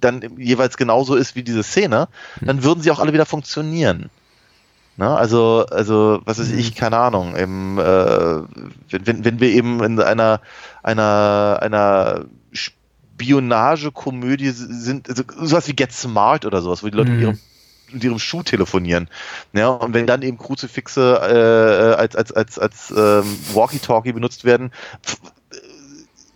[0.00, 2.08] dann jeweils genauso ist wie diese Szene,
[2.40, 4.10] dann würden sie auch alle wieder funktionieren.
[4.96, 5.08] Ne?
[5.08, 10.00] Also, also, was weiß ich, keine Ahnung, im, äh, wenn, wenn, wenn wir eben in
[10.00, 10.40] einer,
[10.82, 12.26] einer, einer
[13.14, 17.38] Spionagekomödie sind, also sowas wie Get Smart oder sowas, wo die Leute mit ihrem
[17.92, 19.08] mit ihrem Schuh telefonieren.
[19.52, 24.72] Ja, und wenn dann eben Kruzifixe äh, als, als, als, als ähm, Walkie-Talkie benutzt werden,
[25.52, 25.56] äh,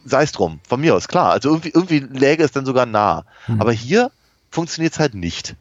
[0.05, 1.33] sei es drum, von mir aus, klar.
[1.33, 3.25] Also irgendwie, irgendwie läge es dann sogar nah.
[3.59, 4.13] Aber hier
[4.51, 5.57] funktioniert es halt nicht.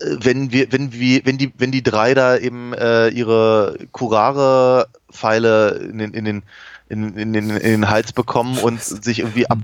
[0.00, 5.70] Äh, Wenn wir, wenn wir, wenn die, wenn die drei da eben äh, ihre Kurare-Pfeile
[5.90, 6.42] in den, in den
[6.88, 9.58] in, in, den, in den Hals bekommen und sich irgendwie ab,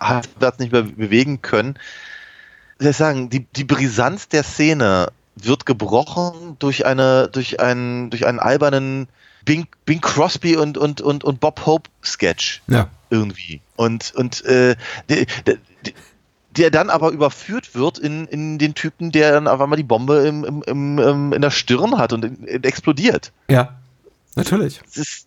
[0.00, 1.78] halbwärts nicht mehr bewegen können.
[2.78, 8.26] Soll ich sagen, die, die Brisanz der Szene wird gebrochen durch eine, durch einen, durch
[8.26, 9.08] einen albernen
[9.44, 12.62] Bing, Bing Crosby und, und, und, und Bob Hope Sketch.
[12.66, 12.88] Ja.
[13.10, 13.60] Irgendwie.
[13.76, 14.76] Und, und, äh,
[15.08, 15.58] der, der,
[16.56, 20.26] der dann aber überführt wird in, in den Typen, der dann auf einmal die Bombe
[20.26, 23.32] im, im, im, im, in der Stirn hat und in, in explodiert.
[23.48, 23.74] Ja,
[24.34, 24.80] natürlich.
[24.88, 25.26] Es ist,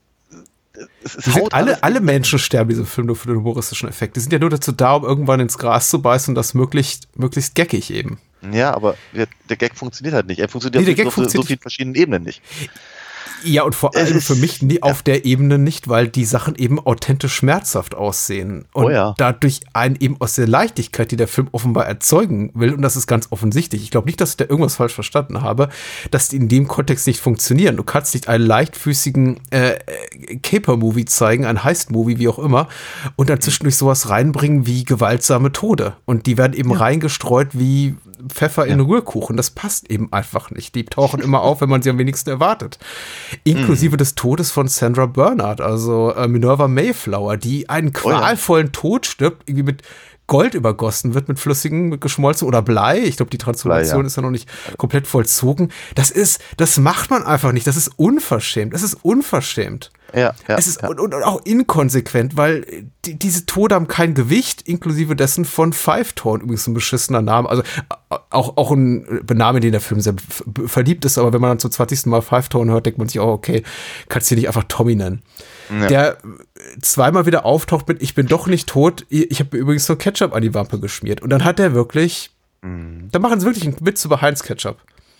[1.03, 4.15] sind alle, alle Menschen sterben in diesem Film nur für den humoristischen Effekt.
[4.15, 7.07] Die sind ja nur dazu da, um irgendwann ins Gras zu beißen und das möglichst,
[7.17, 8.19] möglichst geckig eben.
[8.53, 10.39] Ja, aber der, der Gag funktioniert halt nicht.
[10.39, 12.41] Er funktioniert Nee, auf so, so vielen verschiedenen Ebenen nicht.
[13.43, 16.79] Ja, und vor allem für mich nie auf der Ebene nicht, weil die Sachen eben
[16.79, 18.65] authentisch schmerzhaft aussehen.
[18.73, 19.13] Und Oh ja.
[19.17, 23.07] dadurch einen eben aus der Leichtigkeit, die der Film offenbar erzeugen will, und das ist
[23.07, 25.69] ganz offensichtlich, ich glaube nicht, dass ich da irgendwas falsch verstanden habe,
[26.11, 27.77] dass die in dem Kontext nicht funktionieren.
[27.77, 32.67] Du kannst nicht einen leichtfüßigen äh, äh, Caper-Movie zeigen, ein Heist-Movie, wie auch immer,
[33.15, 35.93] und dann zwischendurch sowas reinbringen wie gewaltsame Tode.
[36.05, 37.95] Und die werden eben reingestreut wie
[38.27, 39.37] Pfeffer in Rührkuchen.
[39.37, 40.75] Das passt eben einfach nicht.
[40.75, 42.79] Die tauchen immer auf, wenn man sie am wenigsten erwartet.
[43.43, 48.19] Inklusive des Todes von Sandra Bernard, also äh, Minerva Mayflower, die einen Oh ja.
[48.19, 49.83] qualvollen Tod stirbt, irgendwie mit
[50.27, 52.99] Gold übergossen wird, mit flüssigem, mit geschmolzen oder Blei.
[52.99, 54.07] Ich glaube, die Transformation Blei, ja.
[54.07, 54.47] ist ja noch nicht
[54.77, 55.71] komplett vollzogen.
[55.95, 57.65] Das ist, das macht man einfach nicht.
[57.65, 58.73] Das ist unverschämt.
[58.73, 59.91] Das ist unverschämt.
[60.13, 60.57] Ja, ja.
[60.57, 60.89] es ist ja.
[60.89, 62.65] und, und auch inkonsequent, weil
[63.05, 67.49] die, diese Tode haben kein Gewicht, inklusive dessen von Five Tone, übrigens ein beschissener Name.
[67.49, 70.15] Also äh, auch, auch ein Bename, in den der Film sehr
[70.65, 72.07] verliebt ist, aber wenn man dann zum 20.
[72.07, 73.63] Mal Five Tone hört, denkt man sich auch, okay,
[74.07, 75.21] kannst du nicht einfach Tommy nennen.
[75.69, 79.85] Der äh, zweimal wieder auftaucht mit Ich bin doch nicht tot, ich habe mir übrigens
[79.85, 81.21] so Ketchup an die Wampe geschmiert.
[81.21, 82.31] Und dann hat er wirklich,
[82.61, 84.77] da machen sie wirklich einen Witz über Heinz Ketchup.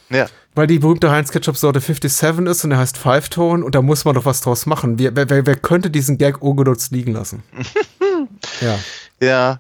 [0.09, 0.27] ja.
[0.55, 4.15] Weil die berühmte Heinz-Ketchup-Sorte 57 ist und der heißt Five Tone und da muss man
[4.15, 4.97] doch was draus machen.
[4.99, 7.43] Wer, wer, wer, könnte diesen Gag ungenutzt liegen lassen?
[8.61, 8.79] ja.
[9.21, 9.59] Ja,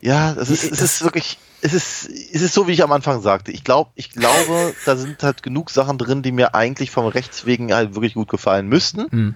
[0.00, 3.20] ja, es ist, es ist wirklich, es ist, es ist so, wie ich am Anfang
[3.20, 3.50] sagte.
[3.50, 7.46] Ich glaube, ich glaube, da sind halt genug Sachen drin, die mir eigentlich vom Rechts
[7.46, 9.10] wegen halt wirklich gut gefallen müssten.
[9.10, 9.34] Hm.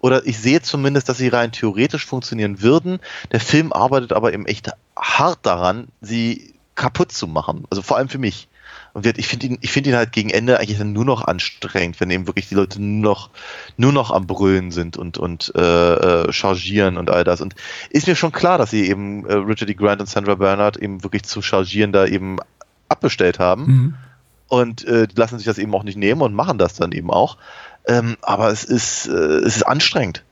[0.00, 3.00] Oder ich sehe zumindest, dass sie rein theoretisch funktionieren würden.
[3.32, 7.64] Der Film arbeitet aber eben echt hart daran, sie kaputt zu machen.
[7.70, 8.48] Also vor allem für mich.
[8.92, 12.00] Und ich finde ihn, ich finde ihn halt gegen Ende eigentlich dann nur noch anstrengend,
[12.00, 13.30] wenn eben wirklich die Leute nur noch,
[13.76, 17.40] nur noch am Brüllen sind und, und äh, äh, chargieren und all das.
[17.40, 17.54] Und
[17.90, 19.74] ist mir schon klar, dass sie eben äh, Richard E.
[19.74, 22.38] Grant und Sandra Bernard eben wirklich zu chargieren da eben
[22.88, 23.66] abbestellt haben.
[23.66, 23.94] Mhm.
[24.48, 27.36] Und äh, lassen sich das eben auch nicht nehmen und machen das dann eben auch.
[27.86, 30.24] Ähm, aber es ist, äh, es ist anstrengend.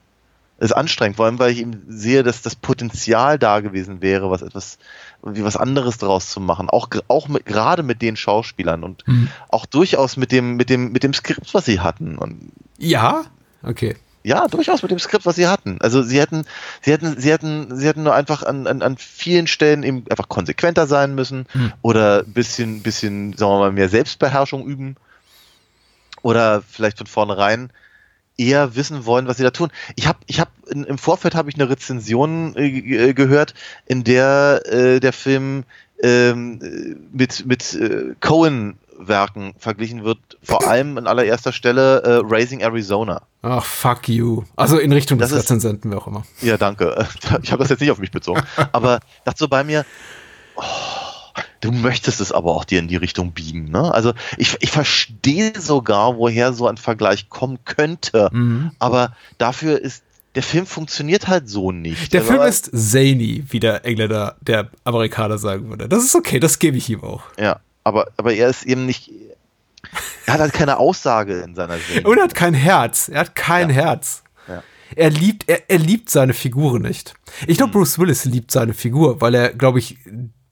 [0.59, 4.29] Es ist anstrengend, vor allem, weil ich eben sehe, dass das Potenzial da gewesen wäre,
[4.29, 4.79] was etwas,
[5.23, 6.71] wie was anderes draus zu machen.
[6.71, 9.29] Auch, auch mit, gerade mit den Schauspielern und Mhm.
[9.49, 12.17] auch durchaus mit dem, mit dem, mit dem Skript, was sie hatten.
[12.19, 13.25] Und Ja?
[13.63, 13.97] Okay.
[14.23, 15.79] ja, durchaus mit dem Skript, was sie hatten.
[15.81, 16.45] Also sie hätten,
[16.83, 20.29] sie hätten, sie hätten, sie hätten nur einfach an, an, an vielen Stellen eben einfach
[20.29, 21.73] konsequenter sein müssen Hm.
[21.83, 24.97] oder ein bisschen, bisschen, sagen wir mal, mehr Selbstbeherrschung üben.
[26.23, 27.71] Oder vielleicht von vornherein
[28.39, 29.69] eher wissen wollen, was sie da tun.
[29.97, 33.53] Ich habe, ich habe im Vorfeld habe ich eine Rezension äh, ge- gehört,
[33.87, 35.65] in der äh, der Film
[36.03, 42.21] ähm, äh, mit mit äh, Cohen Werken verglichen wird, vor allem an allererster Stelle äh,
[42.25, 43.23] Raising Arizona.
[43.43, 44.43] Ach, fuck you.
[44.57, 46.25] Also in Richtung des Das ist- Rezensenten, wer auch immer.
[46.41, 47.07] Ja, danke.
[47.43, 48.43] Ich habe das jetzt nicht auf mich bezogen.
[48.73, 49.85] Aber dachte so bei mir,
[50.57, 50.63] oh,
[51.61, 53.71] du möchtest es aber auch dir in die Richtung biegen.
[53.71, 53.93] Ne?
[53.93, 58.29] Also ich, ich verstehe sogar, woher so ein Vergleich kommen könnte.
[58.33, 58.73] Mhm.
[58.79, 60.03] Aber dafür ist,
[60.35, 62.13] der Film funktioniert halt so nicht.
[62.13, 65.89] Der Film ist zany, wie der Engländer, der Amerikaner sagen würde.
[65.89, 67.23] Das ist okay, das gebe ich ihm auch.
[67.39, 69.11] Ja, aber, aber er ist eben nicht.
[70.27, 72.07] Er hat halt keine Aussage in seiner Seele.
[72.07, 73.09] Und er hat kein Herz.
[73.09, 73.75] Er hat kein Ja.
[73.77, 74.23] Herz.
[74.47, 74.63] Ja.
[74.95, 77.15] Er liebt, er, er liebt seine Figur nicht.
[77.47, 79.97] Ich glaube, Bruce Willis liebt seine Figur, weil er, glaube ich,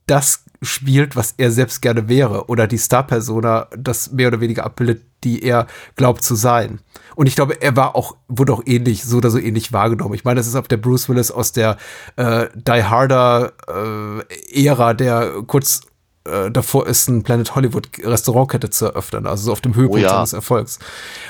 [0.07, 2.49] das spielt, was er selbst gerne wäre.
[2.49, 6.81] Oder die Star-Persona das mehr oder weniger abbildet, die er glaubt zu sein.
[7.15, 10.15] Und ich glaube, er war auch, wurde auch ähnlich, so oder so ähnlich wahrgenommen.
[10.15, 11.79] Ich meine, das ist auf der Bruce Willis aus der
[12.17, 15.83] äh, Die Harder äh, Ära, der kurz
[16.27, 20.03] äh, davor ist, ein Planet Hollywood Restaurantkette zu eröffnen, also so auf dem Höhepunkt Oh
[20.03, 20.11] ja.
[20.11, 20.79] seines Erfolgs.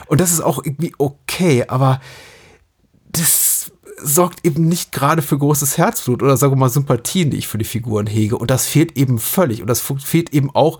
[0.06, 2.00] Und das ist auch irgendwie okay, aber
[3.08, 7.48] das sorgt eben nicht gerade für großes Herzblut oder sagen wir mal Sympathien, die ich
[7.48, 8.36] für die Figuren hege.
[8.36, 9.60] Und das fehlt eben völlig.
[9.60, 10.78] Und das fehlt eben auch,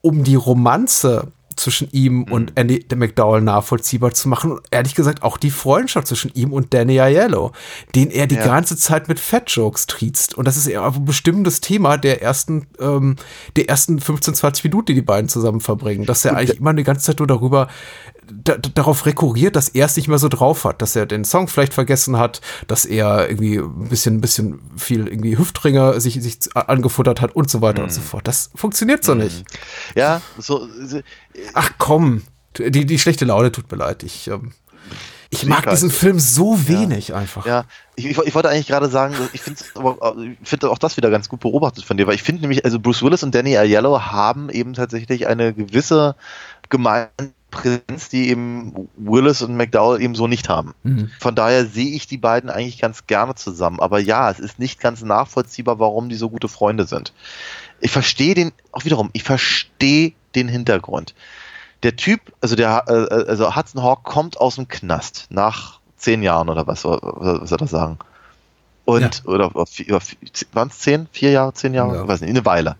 [0.00, 4.52] um die Romanze zwischen ihm und Andy McDowell nachvollziehbar zu machen.
[4.52, 7.52] Und ehrlich gesagt auch die Freundschaft zwischen ihm und Danny Aiello,
[7.94, 8.44] den er die Ja.
[8.46, 10.34] ganze Zeit mit Fat-Jokes triezt.
[10.34, 13.16] Und das ist eher ein bestimmendes Thema der ersten, ähm,
[13.56, 16.06] der ersten 15, 20 Minuten, die die beiden zusammen verbringen.
[16.06, 17.68] Dass er eigentlich immer die ganze Zeit nur darüber
[18.30, 21.24] da, da- darauf rekurriert, dass er es nicht mehr so drauf hat, dass er den
[21.24, 26.20] Song vielleicht vergessen hat, dass er irgendwie ein bisschen, ein bisschen viel irgendwie Hüftringe sich,
[26.22, 28.28] sich angefuttert hat und so weiter und so fort.
[28.28, 29.44] Das funktioniert so nicht.
[29.96, 30.68] Ja, so
[31.54, 32.22] Ach komm,
[32.56, 34.02] die, die schlechte Laune tut mir leid.
[34.02, 34.52] Ich, ähm,
[35.30, 35.70] ich mag Sicher.
[35.70, 37.44] diesen Film so wenig einfach.
[37.44, 37.64] Ja,
[37.96, 39.60] ich, ich, ich wollte eigentlich gerade sagen, ich finde
[40.42, 43.02] finde auch das wieder ganz gut beobachtet von dir, weil ich finde nämlich, also Bruce
[43.02, 46.16] Willis und Danny Aiello haben eben tatsächlich eine gewisse
[46.70, 50.74] Gemeinpräsenz, die eben Willis und McDowell eben so nicht haben.
[51.20, 53.80] Von daher sehe ich die beiden eigentlich ganz gerne zusammen.
[53.80, 57.12] Aber ja, es ist nicht ganz nachvollziehbar, warum die so gute Freunde sind.
[57.80, 61.14] Ich verstehe den, auch wiederum, ich verstehe den Hintergrund.
[61.82, 66.48] Der Typ, also der, äh, also Hudson Hawk kommt aus dem Knast nach zehn Jahren
[66.48, 67.98] oder was, was soll das sagen?
[68.84, 69.66] Und, oder, oder
[70.52, 71.96] waren es zehn, vier Jahre, zehn Jahre?
[71.96, 72.08] Ja.
[72.08, 72.76] Weiß nicht, eine Weile.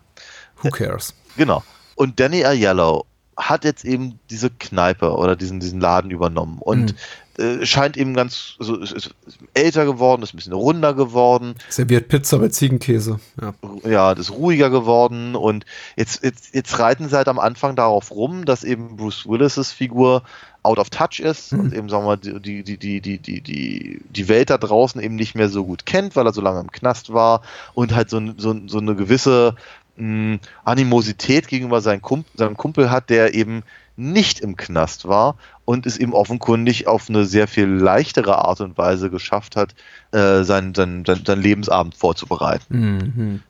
[0.63, 1.13] Who cares?
[1.37, 1.63] Genau.
[1.95, 3.05] Und Danny Aiello
[3.37, 6.95] hat jetzt eben diese Kneipe oder diesen, diesen Laden übernommen und
[7.39, 9.11] äh, scheint eben ganz, also ist, ist,
[9.53, 11.55] älter geworden, ist ein bisschen runder geworden.
[11.69, 13.19] Serviert Pizza mit Ziegenkäse.
[13.41, 13.53] Ja,
[13.89, 15.65] ja das ist ruhiger geworden und
[15.95, 20.23] jetzt, jetzt, jetzt reiten sie halt am Anfang darauf rum, dass eben Bruce Willis' Figur
[20.63, 21.59] out of touch ist mhm.
[21.59, 25.01] und eben, sagen wir mal, die, die, die, die, die, die, die Welt da draußen
[25.01, 27.41] eben nicht mehr so gut kennt, weil er so lange im Knast war
[27.73, 29.55] und halt so, so, so eine gewisse
[29.95, 33.63] mh, Animosität gegenüber seinem Kumpel, seinem Kumpel hat, der eben
[33.99, 35.35] nicht im Knast war
[35.65, 39.75] und es eben offenkundig auf eine sehr viel leichtere Art und Weise geschafft hat,
[40.11, 42.65] äh, seinen, seinen, seinen, Lebensabend vorzubereiten.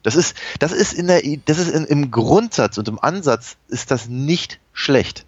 [0.04, 3.92] Das ist, das ist in der, das ist in, im Grundsatz und im Ansatz ist
[3.92, 5.26] das nicht schlecht.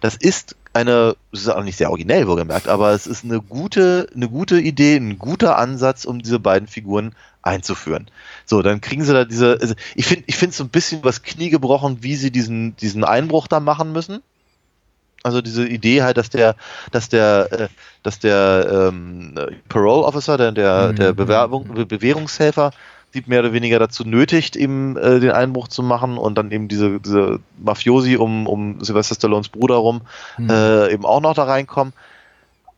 [0.00, 4.08] Das ist eine, das ist auch nicht sehr originell, wohlgemerkt, aber es ist eine gute,
[4.14, 8.06] eine gute Idee, ein guter Ansatz, um diese beiden Figuren einzuführen.
[8.44, 11.22] So, dann kriegen sie da diese, also ich finde, ich finde so ein bisschen was
[11.22, 14.22] Knie gebrochen, wie sie diesen, diesen Einbruch da machen müssen.
[15.22, 16.56] Also diese Idee halt, dass der,
[16.92, 17.68] dass der, äh,
[18.02, 19.34] dass der ähm,
[19.68, 22.72] Parole Officer, der, der, der Bewerbung, Be Bewährungshelfer,
[23.12, 26.68] die mehr oder weniger dazu nötigt, eben äh, den Einbruch zu machen und dann eben
[26.68, 30.02] diese, diese Mafiosi um, um Sylvester Stallones Bruder rum
[30.38, 31.92] äh, eben auch noch da reinkommen.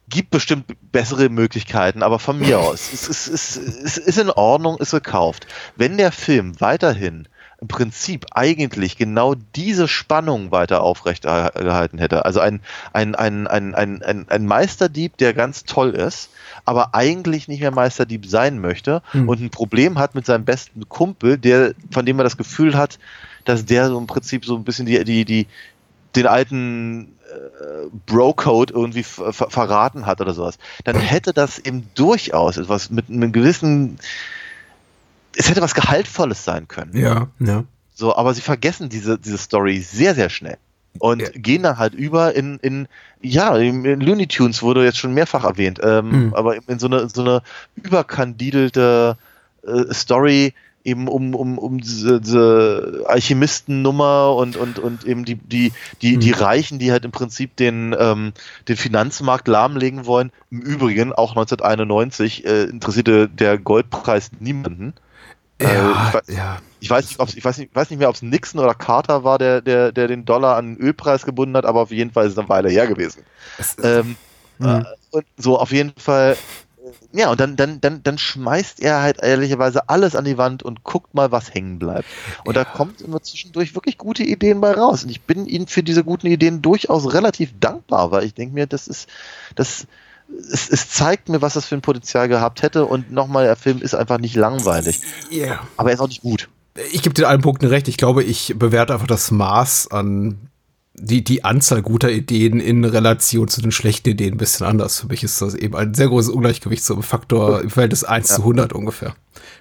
[0.09, 2.93] Gibt bestimmt bessere Möglichkeiten, aber von mir aus.
[2.93, 5.47] Es ist, es, ist, es ist in Ordnung, ist gekauft.
[5.77, 7.29] Wenn der Film weiterhin
[7.63, 12.25] im Prinzip eigentlich genau diese Spannung weiter aufrechterhalten hätte.
[12.25, 12.61] Also ein,
[12.93, 16.31] ein, ein, ein, ein, ein, ein Meisterdieb, der ganz toll ist,
[16.65, 21.39] aber eigentlich nicht mehr Meisterdieb sein möchte und ein Problem hat mit seinem besten Kumpel,
[21.39, 22.99] der, von dem er das Gefühl hat,
[23.45, 25.47] dass der so im Prinzip so ein bisschen die, die, die,
[26.17, 32.57] den alten äh, Bro-Code irgendwie ver verraten hat oder sowas, dann hätte das eben durchaus
[32.57, 33.99] etwas mit einem gewissen,
[35.37, 36.97] es hätte was Gehaltvolles sein können.
[36.97, 37.65] Ja, ja.
[37.95, 40.57] So, aber sie vergessen diese, diese Story sehr, sehr schnell.
[40.99, 41.29] Und Ja.
[41.35, 42.87] gehen dann halt über in, in
[43.23, 46.35] ja, in in Looney Tunes wurde jetzt schon mehrfach erwähnt, ähm, Mhm.
[46.35, 47.43] aber in so eine, so eine
[47.77, 49.17] überkandidelte
[49.67, 50.55] äh, Story
[50.85, 55.73] eben um, um, um diese, diese Alchemistennummer und, und, und eben die, die,
[56.03, 58.33] die, die Reichen, die halt im Prinzip den, ähm,
[58.69, 60.33] den Finanzmarkt lahmlegen wollen.
[60.51, 64.95] Im Übrigen, auch 1991 äh, interessierte der Goldpreis niemanden.
[65.63, 66.59] Äh, ich Ja, weiß- ja.
[66.81, 69.25] ich weiß nicht, ob's, ich weiß nicht, weiß nicht mehr, ob es Nixon oder Carter
[69.25, 72.27] war, der, der, der den Dollar an den Ölpreis gebunden hat, aber auf jeden Fall
[72.27, 73.23] ist es eine Weile her gewesen.
[73.59, 74.17] Es, Ähm,
[74.59, 74.69] Mhm.
[74.69, 74.85] äh,
[75.17, 76.37] und so auf jeden Fall,
[77.13, 80.63] äh, ja, und dann, dann, dann, dann schmeißt er halt ehrlicherweise alles an die Wand
[80.63, 82.09] und guckt mal, was hängen bleibt.
[82.45, 85.05] Und da kommt immer zwischendurch wirklich gute Ideen bei raus.
[85.05, 88.67] Und ich bin ihm für diese guten Ideen durchaus relativ dankbar, weil ich denke mir,
[88.67, 89.09] das ist,
[89.57, 89.87] das,
[90.53, 92.87] es, es zeigt mir, was das für ein Potenzial gehabt hätte.
[92.87, 95.01] Und nochmal, der Film ist einfach nicht langweilig.
[95.31, 95.61] ja.
[95.77, 96.49] Aber er ist auch nicht gut.
[96.93, 97.89] Ich gebe dir allen Punkten recht.
[97.89, 100.49] Ich glaube, ich bewerte einfach das Maß an
[101.03, 105.01] die, die Anzahl guter Ideen in Relation zu den schlechten Ideen ein bisschen anders.
[105.01, 108.37] Für mich ist das eben ein sehr großes Ungleichgewicht zum Faktor im Verhältnis 1 ja.
[108.37, 109.15] zu 100 ungefähr.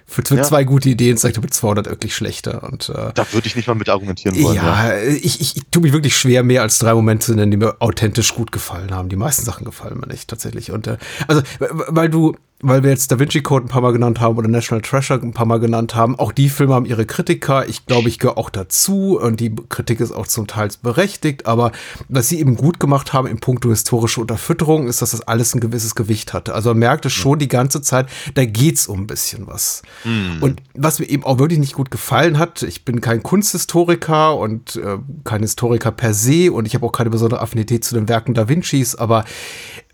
[0.06, 0.42] Für, für ja.
[0.42, 2.62] zwei gute Ideen zeigt er mit 200 wirklich schlechter.
[2.62, 4.56] Und, äh, da würde ich nicht mal mit argumentieren wollen.
[4.56, 5.02] Ja, ja.
[5.02, 7.76] Ich, ich, ich tue mich wirklich schwer, mehr als drei Momente zu nennen, die mir
[7.80, 9.08] authentisch gut gefallen haben.
[9.08, 10.70] Die meisten Sachen gefallen mir nicht tatsächlich.
[10.70, 14.20] Und äh, also, weil du weil wir jetzt Da Vinci Code ein paar Mal genannt
[14.20, 16.16] haben oder National Treasure ein paar Mal genannt haben.
[16.18, 17.68] Auch die Filme haben ihre Kritiker.
[17.68, 21.46] Ich glaube, ich gehöre auch dazu und die Kritik ist auch zum Teil berechtigt.
[21.46, 21.72] Aber
[22.08, 25.60] was sie eben gut gemacht haben im Punkto historische Unterfütterung, ist, dass das alles ein
[25.60, 26.54] gewisses Gewicht hatte.
[26.54, 29.82] Also man merkte schon die ganze Zeit, da geht's um ein bisschen was.
[30.04, 30.38] Mhm.
[30.40, 34.76] Und was mir eben auch wirklich nicht gut gefallen hat, ich bin kein Kunsthistoriker und
[34.76, 38.34] äh, kein Historiker per se und ich habe auch keine besondere Affinität zu den Werken
[38.34, 39.24] Da Vincis, aber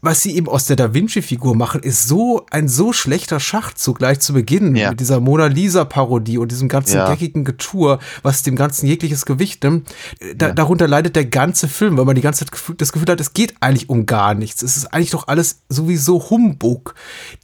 [0.01, 4.20] was sie eben aus der Da Vinci-Figur machen, ist so ein so schlechter Schachzug gleich
[4.20, 4.90] zu Beginn ja.
[4.90, 7.11] mit dieser Mona Lisa-Parodie und diesem ganzen ja.
[7.11, 9.88] geckigen Getue, was dem Ganzen jegliches Gewicht nimmt.
[10.36, 10.53] Da, ja.
[10.53, 13.55] Darunter leidet der ganze Film, weil man die ganze Zeit das Gefühl hat, es geht
[13.61, 14.62] eigentlich um gar nichts.
[14.62, 16.94] Es ist eigentlich doch alles sowieso Humbug.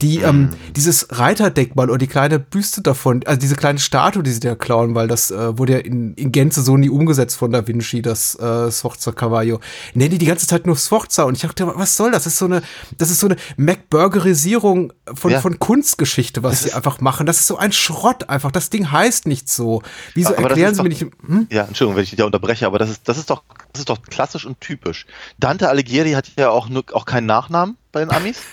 [0.01, 0.23] Die, mhm.
[0.23, 4.55] ähm, dieses Reiterdenkmal oder die kleine Büste davon, also diese kleine Statue, die sie da
[4.55, 8.01] klauen, weil das äh, wurde ja in, in Gänze so nie umgesetzt von Da Vinci,
[8.01, 9.59] das äh, Sforza Cavallo.
[9.93, 12.25] Nennen die die ganze Zeit nur Sforza und ich dachte, was soll das?
[12.25, 12.61] Das ist so so eine,
[12.97, 15.41] das ist so eine MacBurgerisierung von, ja.
[15.41, 17.25] von Kunstgeschichte, was sie einfach machen.
[17.25, 18.51] Das ist so ein Schrott einfach.
[18.51, 19.81] Das Ding heißt nicht so.
[20.13, 21.01] Wieso aber erklären sie mir nicht?
[21.01, 21.47] Hm?
[21.51, 23.43] Ja, Entschuldigung, wenn ich dich da unterbreche, aber das ist, das ist doch,
[23.73, 25.05] das ist doch klassisch und typisch.
[25.39, 28.39] Dante Alighieri hat ja auch, nur, auch keinen Nachnamen bei den Amis.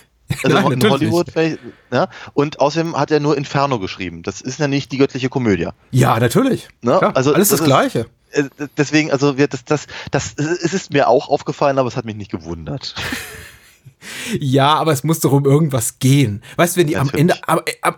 [0.44, 1.26] Also Nein, in Hollywood.
[1.92, 4.22] Ja, und außerdem hat er nur Inferno geschrieben.
[4.22, 5.68] Das ist ja nicht die göttliche Komödie.
[5.90, 6.68] Ja, natürlich.
[6.80, 6.96] Ne?
[6.96, 8.06] Klar, also alles das, das Gleiche.
[8.30, 11.96] Ist, äh, deswegen, also wird das, das, das, es ist mir auch aufgefallen, aber es
[11.96, 12.94] hat mich nicht gewundert.
[14.40, 16.42] Ja, aber es muss doch um irgendwas gehen.
[16.56, 17.12] Weißt du, wenn die Natürlich.
[17.14, 17.92] am Ende, aber äh,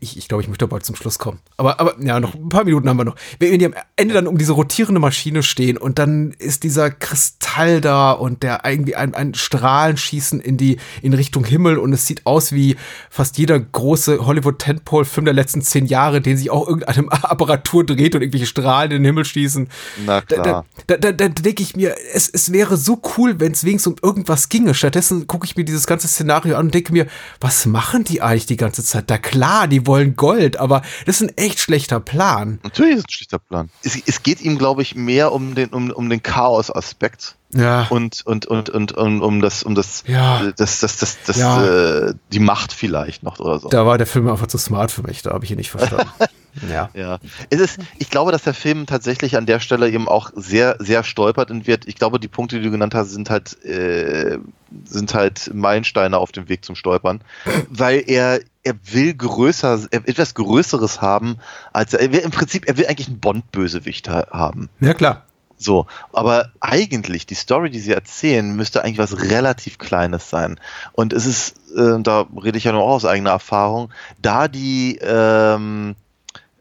[0.00, 1.40] ich, ich glaube, ich möchte bald zum Schluss kommen.
[1.56, 3.16] Aber, aber ja, noch ein paar Minuten haben wir noch.
[3.38, 7.80] Wenn die am Ende dann um diese rotierende Maschine stehen und dann ist dieser Kristall
[7.80, 12.06] da und der irgendwie ein, ein Strahlen schießen in die in Richtung Himmel und es
[12.06, 12.76] sieht aus wie
[13.08, 17.86] fast jeder große Hollywood Tentpole Film der letzten zehn Jahre, den sich auch irgendeine Apparatur
[17.86, 19.70] dreht und irgendwelche Strahlen in den Himmel schießen.
[20.04, 20.66] Na klar.
[20.86, 23.94] Da, da, da, da denke ich mir, es, es wäre so cool, wenn es wenigstens
[23.94, 24.74] um irgendwas ginge.
[24.74, 27.06] Stattdessen gucke ich mir dieses ganze Szenario an und denke mir,
[27.40, 29.10] was machen die eigentlich die ganze Zeit?
[29.10, 32.58] Da klar, die wollen Gold, aber das ist ein echt schlechter Plan.
[32.62, 33.70] Natürlich ist es ein schlechter Plan.
[33.82, 37.35] Es, es geht ihm, glaube ich, mehr um den, um, um den Chaos-Aspekt.
[37.52, 37.86] Ja.
[37.90, 40.50] Und, und, und, und, um, um das, um das, ja.
[40.56, 42.08] das, das, das, das, ja.
[42.08, 43.68] äh, die Macht vielleicht noch oder so.
[43.68, 46.10] Da war der Film einfach zu smart für mich, da habe ich ihn nicht verstanden.
[46.70, 46.90] ja.
[46.94, 47.18] Ja.
[47.50, 51.04] Es ist, ich glaube, dass der Film tatsächlich an der Stelle eben auch sehr, sehr
[51.04, 51.86] stolpert und wird.
[51.86, 54.38] Ich glaube, die Punkte, die du genannt hast, sind halt, äh,
[54.84, 57.20] sind halt Meilensteine auf dem Weg zum Stolpern,
[57.68, 61.36] weil er, er will größer, er etwas Größeres haben,
[61.72, 64.68] als er, will, im Prinzip, er will eigentlich einen Bond-Bösewicht haben.
[64.80, 65.26] Ja, klar.
[65.58, 70.60] So, aber eigentlich, die Story, die sie erzählen, müsste eigentlich was relativ Kleines sein.
[70.92, 73.90] Und es ist, äh, da rede ich ja nur auch aus eigener Erfahrung,
[74.20, 75.96] da die, ähm,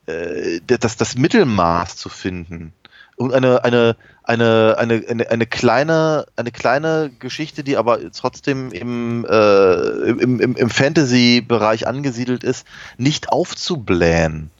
[0.06, 2.74] äh, das, das Mittelmaß zu finden
[3.18, 9.26] und eine, eine, eine, eine, eine, eine kleine, eine kleine Geschichte, die aber trotzdem im,
[9.26, 9.74] äh,
[10.10, 12.66] im, im, im Fantasy-Bereich angesiedelt ist,
[12.98, 14.52] nicht aufzublähen,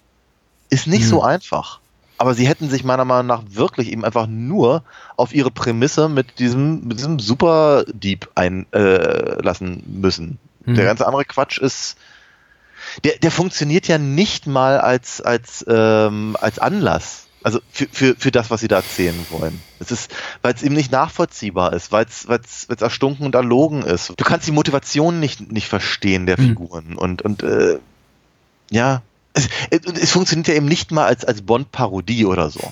[0.70, 1.10] ist nicht hm.
[1.10, 1.80] so einfach
[2.18, 4.84] aber sie hätten sich meiner Meinung nach wirklich eben einfach nur
[5.18, 10.40] auf ihre Prämisse mit diesem, mit diesem Super-Dieb einlassen äh, müssen.
[10.66, 10.76] Mhm.
[10.76, 11.98] Der ganze andere Quatsch ist,
[13.04, 17.24] der, der funktioniert ja nicht mal als, als, ähm, als Anlass.
[17.44, 19.62] Also für, für, für das, was sie da erzählen wollen.
[19.80, 20.12] Es ist,
[20.42, 24.14] weil es eben nicht nachvollziehbar ist, weil es weil's erstunken und erlogen ist.
[24.18, 26.48] Du kannst die Motivation nicht, nicht verstehen der mhm.
[26.48, 26.96] Figuren.
[26.96, 27.78] Und, und äh,
[28.72, 29.04] ja,
[29.36, 32.72] es, es funktioniert ja eben nicht mal als, als Bond-Parodie oder so.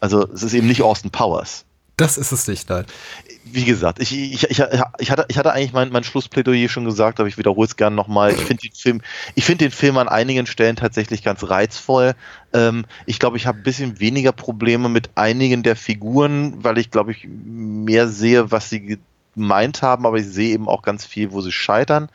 [0.00, 1.64] Also es ist eben nicht Austin Powers.
[1.96, 2.86] Das ist es nicht, nein.
[3.44, 4.62] Wie gesagt, ich, ich, ich,
[4.98, 7.94] ich, hatte, ich hatte eigentlich mein, mein Schlussplädoyer schon gesagt, aber ich wiederhole es gerne
[7.94, 8.32] nochmal.
[8.32, 9.00] Ich finde den Film,
[9.36, 12.14] ich finde den Film an einigen Stellen tatsächlich ganz reizvoll.
[12.52, 16.90] Ähm, ich glaube, ich habe ein bisschen weniger Probleme mit einigen der Figuren, weil ich
[16.90, 18.98] glaube ich mehr sehe, was sie
[19.36, 22.08] gemeint haben, aber ich sehe eben auch ganz viel, wo sie scheitern.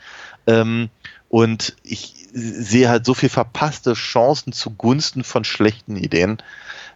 [0.45, 0.89] Ähm,
[1.29, 6.41] und ich sehe halt so viel verpasste Chancen zugunsten von schlechten Ideen,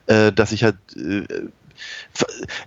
[0.07, 1.25] äh, dass ich halt äh,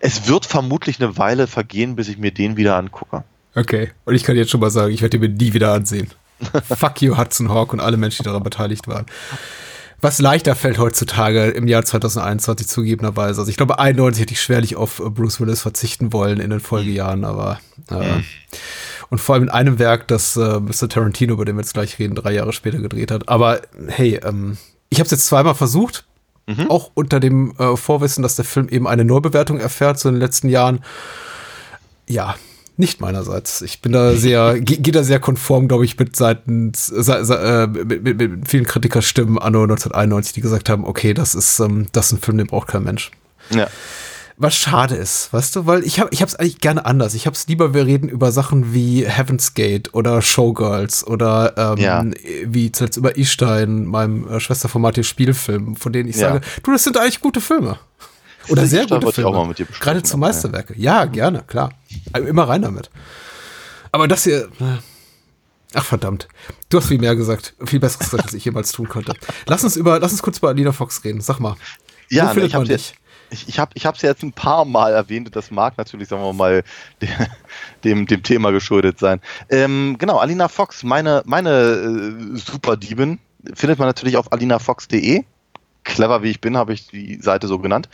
[0.00, 3.24] es wird vermutlich eine Weile vergehen, bis ich mir den wieder angucke.
[3.54, 6.10] Okay, und ich kann jetzt schon mal sagen, ich werde ihn mir nie wieder ansehen.
[6.68, 9.06] Fuck you, Hudson Hawk und alle Menschen, die daran beteiligt waren.
[10.02, 13.40] Was leichter fällt heutzutage im Jahr 2021 zugegebenerweise.
[13.40, 17.24] Also ich glaube, 91 hätte ich schwerlich auf Bruce Willis verzichten wollen in den Folgejahren,
[17.24, 17.60] aber
[17.90, 18.24] äh, mhm.
[19.10, 20.88] Und vor allem in einem Werk, das äh, Mr.
[20.88, 23.28] Tarantino, über den wir jetzt gleich reden, drei Jahre später gedreht hat.
[23.28, 24.56] Aber hey, ähm,
[24.88, 26.04] ich habe es jetzt zweimal versucht.
[26.46, 26.70] Mhm.
[26.70, 30.20] Auch unter dem äh, Vorwissen, dass der Film eben eine Neubewertung erfährt, so in den
[30.20, 30.84] letzten Jahren.
[32.08, 32.36] Ja,
[32.76, 33.62] nicht meinerseits.
[33.62, 38.02] Ich bin da sehr, gehe geh da sehr konform, glaube ich, mit seitens, äh, mit,
[38.02, 42.12] mit, mit, vielen Kritikerstimmen anno 1991, die gesagt haben, okay, das ist, ähm, das ist
[42.12, 43.10] ein Film, den braucht kein Mensch.
[43.50, 43.68] Ja.
[44.38, 47.14] Was schade ist, weißt du, weil ich habe ich habe es eigentlich gerne anders.
[47.14, 51.78] Ich habe es lieber, wir reden über Sachen wie Heaven's Gate oder Showgirls oder ähm,
[51.78, 52.04] ja.
[52.44, 56.32] wie zuletzt über Istein, meinem äh, Schwesterformat Spielfilm, von denen ich ja.
[56.32, 57.78] sage, du, das sind eigentlich gute Filme.
[58.48, 59.54] Oder sehr gute Filme.
[59.80, 60.74] Gerade zu Meisterwerke.
[60.76, 61.06] Ja.
[61.06, 61.70] gerne, klar.
[62.12, 62.90] Also immer rein damit.
[63.90, 64.48] Aber das hier.
[64.60, 64.78] Äh,
[65.74, 66.28] ach verdammt.
[66.68, 67.54] Du hast viel mehr gesagt.
[67.64, 69.14] Viel besseres gesagt, als ich jemals tun konnte.
[69.46, 71.20] Lass uns über, lass uns kurz über Alina Fox reden.
[71.20, 71.56] Sag mal.
[72.08, 72.94] Ja, ne, ich habe dich?
[73.30, 76.32] Ich, ich habe ich es jetzt ein paar Mal erwähnt, das mag natürlich, sagen wir
[76.32, 76.62] mal,
[77.84, 79.20] dem, dem Thema geschuldet sein.
[79.48, 83.18] Ähm, genau, Alina Fox, meine, meine äh, Superdiebin,
[83.54, 85.24] findet man natürlich auf alinafox.de
[85.86, 87.88] clever wie ich bin, habe ich die Seite so genannt.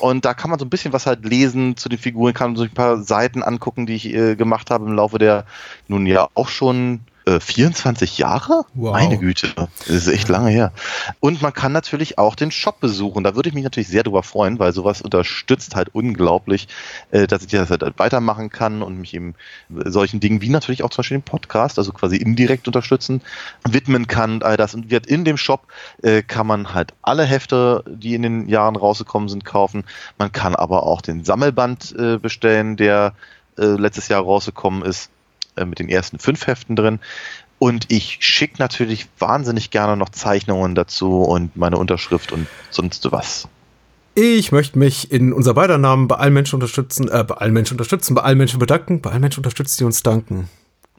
[0.00, 2.56] Und da kann man so ein bisschen was halt lesen zu den Figuren, kann man
[2.56, 5.44] sich ein paar Seiten angucken, die ich äh, gemacht habe im Laufe der
[5.86, 8.64] nun ja auch schon 24 äh, Jahre?
[8.74, 8.92] Wow.
[8.92, 10.72] Meine Güte, das ist echt lange her.
[11.20, 13.24] Und man kann natürlich auch den Shop besuchen.
[13.24, 16.68] Da würde ich mich natürlich sehr drüber freuen, weil sowas unterstützt halt unglaublich,
[17.12, 19.34] äh, dass ich das halt weitermachen kann und mich eben
[19.70, 23.22] solchen Dingen wie natürlich auch zum Beispiel den Podcast, also quasi indirekt unterstützen,
[23.66, 24.42] widmen kann.
[24.42, 25.66] All das und wird in dem Shop
[26.02, 29.84] äh, kann man halt alle Hefte, die in den Jahren rausgekommen sind, kaufen.
[30.18, 33.14] Man kann aber auch den Sammelband bestellen, der
[33.56, 35.10] letztes Jahr rausgekommen ist
[35.56, 37.00] äh, mit den ersten fünf Heften drin.
[37.58, 43.48] Und ich schicke natürlich wahnsinnig gerne noch Zeichnungen dazu und meine Unterschrift und sonst was.
[44.14, 47.74] Ich möchte mich in unser beider Namen bei allen Menschen unterstützen, äh, bei allen Menschen
[47.74, 50.48] unterstützen, bei allen Menschen bedanken, bei allen Menschen unterstützen, die uns danken.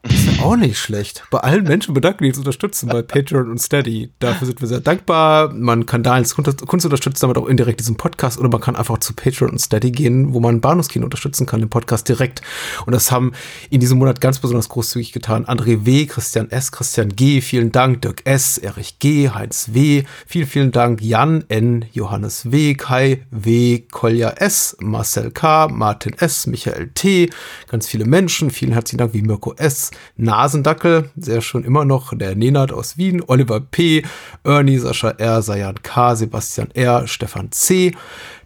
[0.10, 1.24] Ist ja auch nicht schlecht.
[1.32, 4.12] Bei allen Menschen bedanken, die uns unterstützen, bei Patreon und Steady.
[4.20, 5.52] Dafür sind wir sehr dankbar.
[5.52, 9.00] Man kann da als Kunst unterstützen, damit auch indirekt diesen Podcast oder man kann einfach
[9.00, 12.42] zu Patreon und Steady gehen, wo man Bahnhofskino unterstützen kann, den Podcast direkt.
[12.86, 13.32] Und das haben
[13.70, 15.46] in diesem Monat ganz besonders großzügig getan.
[15.46, 20.48] André W., Christian S., Christian G., vielen Dank, Dirk S., Erich G., Heinz W., vielen,
[20.48, 26.92] vielen Dank, Jan N., Johannes W., Kai W., Kolja S., Marcel K., Martin S., Michael
[26.94, 27.30] T.,
[27.70, 32.36] ganz viele Menschen, vielen herzlichen Dank, wie Mirko S., Nasendackel, sehr schön immer noch, der
[32.36, 34.04] Nenad aus Wien, Oliver P.,
[34.44, 37.94] Ernie, Sascha R., Sayan K., Sebastian R., Stefan C.,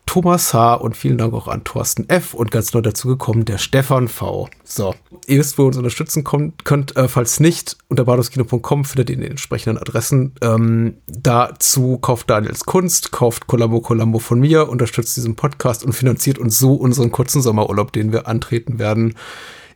[0.10, 0.74] Thomas H.
[0.74, 2.34] und vielen Dank auch an Thorsten F.
[2.34, 4.50] und ganz neu dazu gekommen, der Stefan V.
[4.64, 4.96] So,
[5.28, 6.98] ihr wisst, wo ihr uns unterstützen könnt.
[6.98, 10.34] Äh, falls nicht, unter badoskino.com findet ihr die entsprechenden Adressen.
[10.42, 16.40] Ähm, dazu kauft Daniels Kunst, kauft Columbo Columbo von mir, unterstützt diesen Podcast und finanziert
[16.40, 19.14] uns so unseren kurzen Sommerurlaub, den wir antreten werden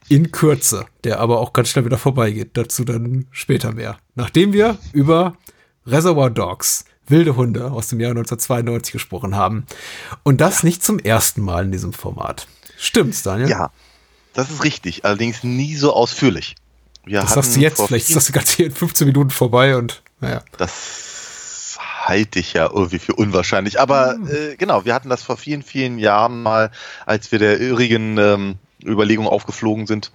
[0.10, 2.52] in Kürze, der aber auch ganz schnell wieder vorbeigeht.
[2.54, 3.98] Dazu dann später mehr.
[4.16, 5.36] Nachdem wir über
[5.86, 9.66] Reservoir Dogs, wilde Hunde aus dem Jahr 1992 gesprochen haben.
[10.24, 10.68] Und das ja.
[10.68, 12.48] nicht zum ersten Mal in diesem Format.
[12.78, 13.50] Stimmt's, Daniel?
[13.50, 13.72] Ja,
[14.34, 15.06] das ist richtig.
[15.06, 16.56] Allerdings nie so ausführlich.
[17.06, 20.02] Wir das sagst du jetzt, vielleicht ist das Ganze hier in 15 Minuten vorbei und
[20.22, 20.42] naja.
[20.58, 23.80] Das halte ich ja irgendwie für unwahrscheinlich.
[23.80, 24.28] Aber hm.
[24.28, 26.72] äh, genau, wir hatten das vor vielen, vielen Jahren mal,
[27.06, 30.12] als wir der ürigen ähm, Überlegungen aufgeflogen sind,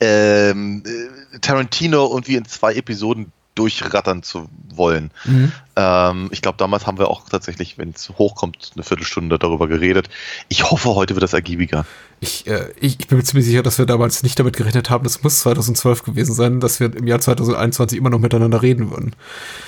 [0.00, 5.10] ähm, äh, Tarantino irgendwie in zwei Episoden durchrattern zu wollen.
[5.24, 5.52] Mhm.
[5.76, 10.08] Ähm, ich glaube, damals haben wir auch tatsächlich, wenn es hochkommt, eine Viertelstunde darüber geredet.
[10.48, 11.84] Ich hoffe, heute wird das ergiebiger.
[12.20, 15.04] Ich, äh, ich, ich, bin mir ziemlich sicher, dass wir damals nicht damit gerechnet haben,
[15.04, 19.14] das muss 2012 gewesen sein, dass wir im Jahr 2021 immer noch miteinander reden würden.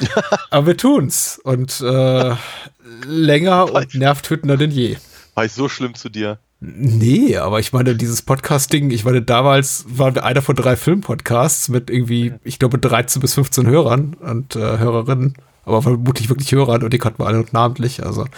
[0.51, 1.39] Aber wir tun's.
[1.45, 2.35] Und äh,
[3.07, 4.97] länger und nervtötender denn je.
[5.35, 6.39] War ich so schlimm zu dir?
[6.67, 11.91] Nee, aber ich meine, dieses Podcast-Ding, ich meine, damals war einer von drei Filmpodcasts mit
[11.91, 15.35] irgendwie, ich glaube, 13 bis 15 Hörern und äh, Hörerinnen,
[15.67, 18.23] aber vermutlich wirklich Hörern und die kannten wir alle namentlich, also.
[18.23, 18.31] Ja.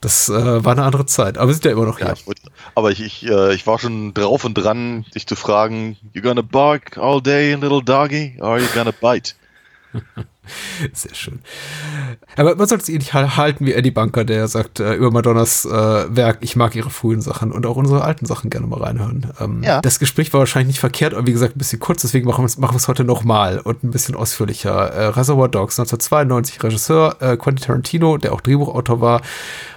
[0.00, 2.06] Das äh, war eine andere Zeit, aber wir sind ja immer noch hier.
[2.06, 2.14] Ja,
[2.76, 6.42] aber ich, ich, äh, ich war schon drauf und dran, dich zu fragen, you gonna
[6.42, 9.34] bark all day, little doggy, or are you gonna bite?
[10.92, 11.40] Sehr schön.
[12.36, 15.64] Aber man sollte es eh nicht halten wie Eddie Bunker, der sagt äh, über Madonnas
[15.64, 19.32] äh, Werk, ich mag ihre frühen Sachen und auch unsere alten Sachen gerne mal reinhören.
[19.40, 19.80] Ähm, ja.
[19.80, 22.76] Das Gespräch war wahrscheinlich nicht verkehrt, aber wie gesagt, ein bisschen kurz, deswegen machen wir
[22.76, 24.88] es heute nochmal und ein bisschen ausführlicher.
[24.88, 29.22] Äh, Reservoir Dogs, 1992, Regisseur äh, Quentin Tarantino, der auch Drehbuchautor war,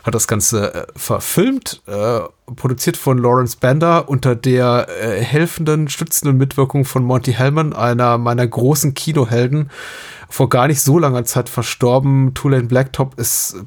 [0.03, 2.21] hat das Ganze äh, verfilmt, äh,
[2.55, 8.45] produziert von Lawrence Bender unter der äh, helfenden, stützenden Mitwirkung von Monty Hellman, einer meiner
[8.45, 9.69] großen Kinohelden
[10.31, 12.33] vor gar nicht so langer Zeit verstorben.
[12.33, 13.57] Tulane Blacktop ist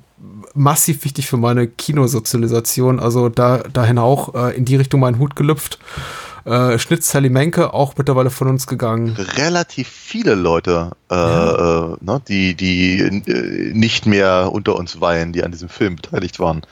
[0.55, 2.99] massiv wichtig für meine Kinosozialisation.
[2.99, 5.79] Also da dahin auch äh, in die Richtung meinen Hut gelüpft.
[6.45, 9.17] Äh, Schnitt Sally Menke, auch mittlerweile von uns gegangen.
[9.37, 15.43] Relativ viele Leute, äh, äh, ne, die, die äh, nicht mehr unter uns weilen, die
[15.43, 16.63] an diesem Film beteiligt waren.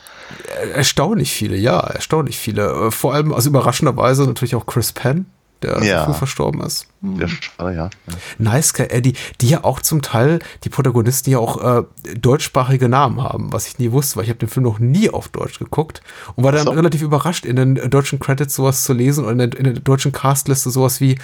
[0.74, 2.88] Erstaunlich viele, ja, erstaunlich viele.
[2.88, 5.26] Äh, Vor allem, also überraschenderweise natürlich auch Chris Penn,
[5.62, 6.04] der Ja.
[6.04, 6.86] früh verstorben ist.
[7.02, 7.18] Hm.
[7.18, 7.90] Der schade, ja.
[8.38, 11.84] Nice Guy Eddie, die ja auch zum Teil, die Protagonisten ja auch äh,
[12.18, 15.28] deutschsprachige Namen haben, was ich nie wusste, weil ich habe den Film noch nie auf
[15.28, 16.02] Deutsch geguckt
[16.36, 16.70] und war dann so.
[16.70, 20.12] relativ überrascht, in den deutschen Credits sowas zu lesen und in der, in der deutschen
[20.12, 21.18] Castliste sowas wie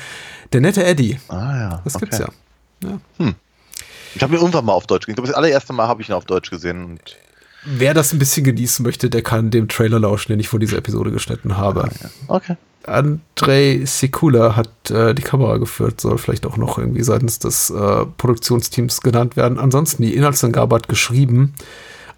[0.53, 1.19] der nette Eddie.
[1.29, 1.81] Ah ja.
[1.85, 2.07] Das okay.
[2.07, 2.29] gibt's ja.
[4.15, 5.13] Ich habe ihn irgendwann mal auf Deutsch gesehen.
[5.13, 6.99] Ich glaube, das allererste Mal habe ich ihn auf Deutsch gesehen.
[7.65, 10.79] Wer das ein bisschen genießen möchte, der kann dem Trailer lauschen, den ich vor dieser
[10.79, 11.89] Episode geschnitten habe.
[12.29, 12.57] okay.
[12.89, 18.07] Andrei Sekula hat äh, die Kamera geführt, soll vielleicht auch noch irgendwie seitens des äh,
[18.17, 19.59] Produktionsteams genannt werden.
[19.59, 21.55] Ansonsten, die Inhaltsangabe hat geschrieben,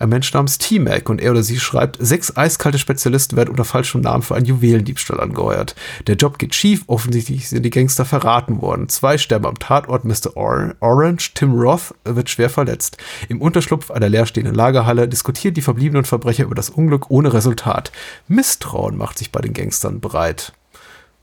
[0.01, 4.01] ein Mensch namens T-Mac und er oder sie schreibt, sechs eiskalte Spezialisten werden unter falschem
[4.01, 5.75] Namen für einen Juwelendiebstahl angeheuert.
[6.07, 8.89] Der Job geht schief, offensichtlich sind die Gangster verraten worden.
[8.89, 10.37] Zwei sterben am Tatort, Mr.
[10.37, 12.97] Or Orange, Tim Roth wird schwer verletzt.
[13.29, 17.93] Im Unterschlupf einer leerstehenden Lagerhalle diskutieren die verbliebenen Verbrecher über das Unglück ohne Resultat.
[18.27, 20.55] Misstrauen macht sich bei den Gangstern breit.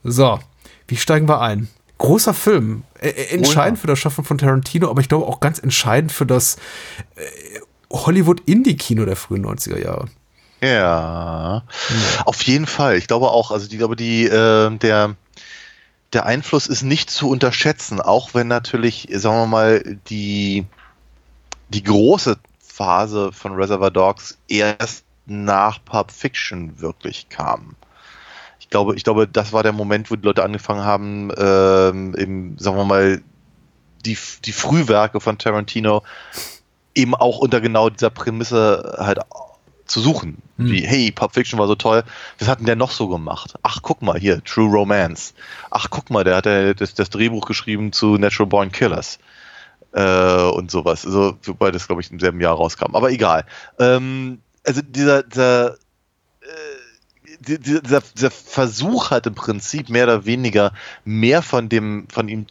[0.10, 0.40] So,
[0.88, 1.68] wie steigen wir ein?
[1.98, 2.84] Großer Film.
[3.02, 6.26] Äh, äh, entscheidend für das Schaffen von Tarantino, aber ich glaube auch ganz entscheidend für
[6.26, 6.56] das
[7.16, 7.60] äh,
[7.92, 10.08] Hollywood-Indie-Kino der frühen 90er Jahre.
[10.62, 11.64] Ja,
[12.24, 12.96] auf jeden Fall.
[12.96, 15.16] Ich glaube auch, also die, glaube die, äh, der,
[16.14, 20.66] der Einfluss ist nicht zu unterschätzen, auch wenn natürlich, sagen wir mal, die,
[21.68, 27.76] die große Phase von Reservoir Dogs erst nach Pulp Fiction wirklich kam.
[28.68, 32.58] Ich glaube, ich glaube, das war der Moment, wo die Leute angefangen haben, ähm, eben,
[32.60, 33.22] sagen wir mal,
[34.06, 36.04] die, die Frühwerke von Tarantino
[36.94, 39.20] eben auch unter genau dieser Prämisse halt
[39.86, 40.42] zu suchen.
[40.58, 42.04] Wie, hey, Pulp Fiction war so toll,
[42.40, 43.54] was hat denn der noch so gemacht?
[43.64, 45.34] Ach, guck mal hier, True Romance.
[45.72, 49.18] Ach, guck mal, der hat ja das, das Drehbuch geschrieben zu Natural Born Killers.
[49.94, 51.06] Äh, und sowas.
[51.06, 52.96] Also, wobei das, glaube ich, im selben Jahr rauskam.
[52.96, 53.46] Aber egal.
[53.80, 55.87] Ähm, also dieser, dieser, die- die-
[57.40, 60.74] dieser, dieser Versuch hat im Prinzip mehr oder weniger
[61.06, 62.48] mehr von dem, von ihm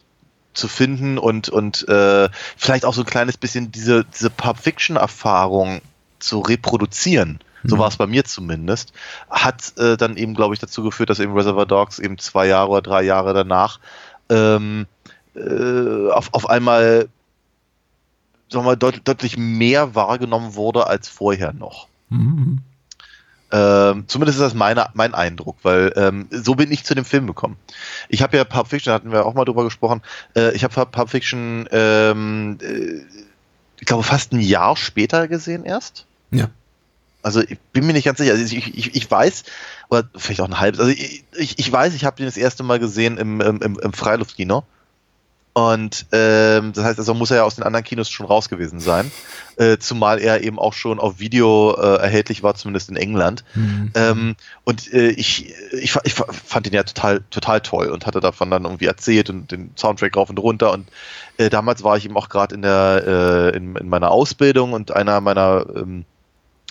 [0.53, 5.81] zu finden und, und äh, vielleicht auch so ein kleines bisschen diese, diese Pulp Fiction-Erfahrung
[6.19, 7.39] zu reproduzieren.
[7.63, 8.93] So war es bei mir zumindest.
[9.29, 12.69] Hat äh, dann eben, glaube ich, dazu geführt, dass eben Reservoir Dogs eben zwei Jahre
[12.69, 13.79] oder drei Jahre danach
[14.29, 14.87] ähm,
[15.35, 17.09] äh, auf, auf einmal
[18.49, 21.87] sagen wir, mal, deut deutlich mehr wahrgenommen wurde als vorher noch.
[22.09, 22.59] Mhm.
[23.49, 27.27] Ähm, zumindest ist das meine, mein Eindruck, weil ähm, so bin ich zu dem Film
[27.27, 27.55] gekommen.
[28.09, 30.01] Ich habe ja Pulp Fiction, da hatten wir auch mal drüber gesprochen,
[30.35, 33.01] äh, ich habe Pulp Fiction, ähm, äh,
[33.79, 36.05] ich glaube, fast ein Jahr später gesehen erst.
[36.31, 36.49] Ja.
[37.23, 38.31] Also ich bin mir nicht ganz sicher.
[38.33, 39.43] Also ich, ich, ich weiß,
[39.89, 42.63] oder vielleicht auch ein halbes, also ich, ich, ich weiß, ich habe den das erste
[42.63, 44.63] Mal gesehen im, im, im, im Freiluftkino.
[45.57, 48.79] Und ähm, das heißt, also muss er ja aus den anderen Kinos schon raus gewesen
[48.79, 49.11] sein.
[49.55, 53.43] Äh, zumal er eben auch schon auf Video äh, erhältlich war, zumindest in England.
[53.95, 54.35] Ähm,
[54.65, 58.51] und äh, ich, ich, ich fa- fand ihn ja total, total toll und hatte davon
[58.51, 60.71] dann irgendwie erzählt und den Soundtrack rauf und runter.
[60.73, 60.89] Und
[61.37, 64.91] äh, damals war ich eben auch gerade in der äh, in, in meiner Ausbildung und
[64.95, 66.05] einer meiner ähm,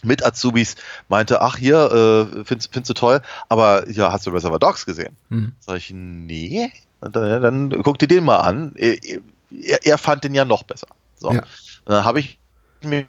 [0.04, 0.76] mit Azubis
[1.08, 5.16] meinte, ach hier, äh, findest, findest du toll, aber ja, hast du Reservoir Dogs gesehen?
[5.30, 5.54] Mhm.
[5.58, 6.70] Sag ich, nee.
[7.00, 8.74] Dann, dann guck dir den mal an.
[8.76, 10.88] Er, er, fand den ja noch besser.
[11.16, 11.32] So.
[11.32, 11.42] Ja.
[11.84, 12.38] Dann habe ich
[12.82, 13.06] mir,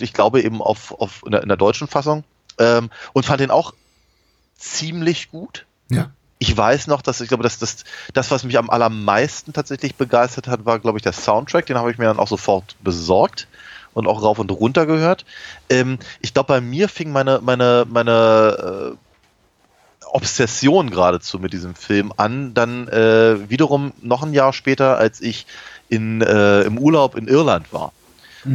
[0.00, 2.24] ich glaube eben auf, auf in, der, in der deutschen Fassung
[2.58, 3.74] ähm, und fand den auch
[4.56, 5.66] ziemlich gut.
[5.90, 6.10] Ja.
[6.38, 7.84] Ich weiß noch, dass ich glaube, dass das,
[8.14, 11.66] das, was mich am allermeisten tatsächlich begeistert hat, war, glaube ich, der Soundtrack.
[11.66, 13.48] Den habe ich mir dann auch sofort besorgt
[13.92, 15.24] und auch rauf und runter gehört.
[15.68, 19.07] Ähm, ich glaube, bei mir fing meine, meine, meine äh,
[20.12, 25.46] Obsession geradezu mit diesem Film an, dann äh, wiederum noch ein Jahr später, als ich
[25.88, 27.92] in, äh, im Urlaub in Irland war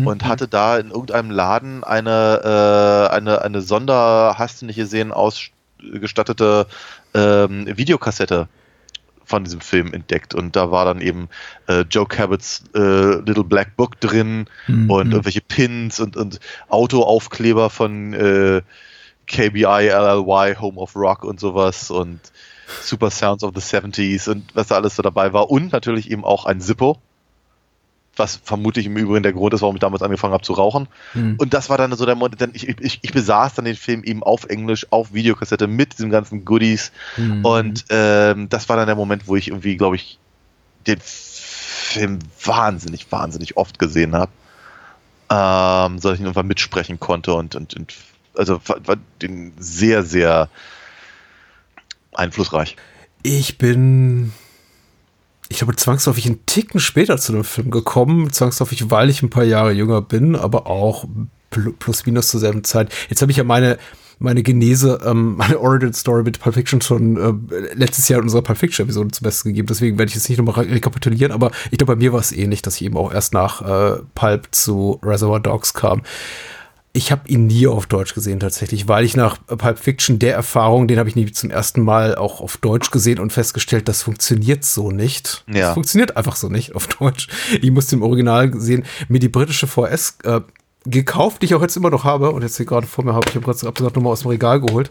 [0.05, 5.11] und hatte da in irgendeinem Laden eine, äh, eine, eine Sonder, hast du nicht gesehen,
[5.11, 6.67] ausgestattete
[7.13, 8.47] ähm, Videokassette
[9.25, 10.33] von diesem Film entdeckt.
[10.35, 11.29] Und da war dann eben
[11.67, 14.89] äh, Joe Cabot's äh, Little Black Book drin Mhm.
[14.89, 16.39] und irgendwelche Pins und, und
[16.69, 18.61] Autoaufkleber von äh,
[19.27, 22.19] KBI, LLY, Home of Rock und sowas und
[22.81, 26.25] Super Sounds of the 70s und was da alles so dabei war und natürlich eben
[26.25, 26.97] auch ein Zippo,
[28.15, 30.87] was vermutlich im Übrigen der Grund ist, warum ich damals angefangen habe zu rauchen.
[31.13, 31.35] Mhm.
[31.37, 34.03] Und das war dann so der Moment, denn ich, ich, ich besaß dann den Film
[34.03, 36.91] eben auf Englisch, auf Videokassette mit diesen ganzen Goodies.
[37.17, 37.45] Mhm.
[37.45, 40.19] Und ähm, das war dann der Moment, wo ich irgendwie, glaube ich,
[40.85, 44.31] den Film wahnsinnig, wahnsinnig oft gesehen habe.
[45.29, 47.93] Ähm, so dass ich ihn irgendwann mitsprechen konnte und, und, und
[48.35, 50.49] also war, den sehr, sehr
[52.13, 52.75] einflussreich.
[53.23, 54.33] Ich bin,
[55.49, 58.31] ich glaube, zwangsläufig einen Ticken später zu dem Film gekommen.
[58.31, 61.05] Zwangsläufig, weil ich ein paar Jahre jünger bin, aber auch
[61.51, 62.93] pl- plus minus zur selben Zeit.
[63.09, 63.77] Jetzt habe ich ja meine,
[64.19, 68.41] meine Genese, ähm, meine Origin Story mit Pulp Fiction schon äh, letztes Jahr in unserer
[68.41, 69.67] Pulp Fiction Episode zum Besten gegeben.
[69.67, 72.31] Deswegen werde ich jetzt nicht nochmal re rekapitulieren, aber ich glaube, bei mir war es
[72.31, 76.01] ähnlich, dass ich eben auch erst nach äh, Pulp zu Reservoir Dogs kam.
[76.95, 80.87] Ich habe ihn nie auf Deutsch gesehen tatsächlich, weil ich nach Pulp Fiction der Erfahrung,
[80.87, 84.63] den habe ich nie zum ersten Mal auch auf Deutsch gesehen und festgestellt, das funktioniert
[84.63, 85.43] so nicht.
[85.47, 85.61] Ja.
[85.61, 87.29] Das funktioniert einfach so nicht auf Deutsch.
[87.61, 90.41] Ich musste im Original sehen, mir die britische VS äh,
[90.85, 93.25] gekauft, die ich auch jetzt immer noch habe und jetzt hier gerade vor mir habe
[93.27, 94.89] ich habe gerade gerade nochmal aus dem Regal geholt.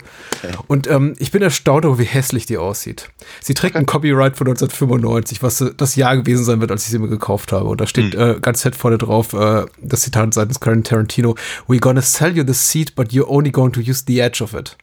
[0.67, 3.11] Und ähm, ich bin erstaunt, darüber, wie hässlich die aussieht.
[3.41, 6.91] Sie trägt ein Copyright von 1995, was äh, das Jahr gewesen sein wird, als ich
[6.91, 7.67] sie mir gekauft habe.
[7.67, 11.37] Und da steht äh, ganz fett vorne drauf äh, das Zitat seitens Karen Tarantino:
[11.69, 14.55] We're gonna sell you the seat, but you're only going to use the edge of
[14.55, 14.77] it.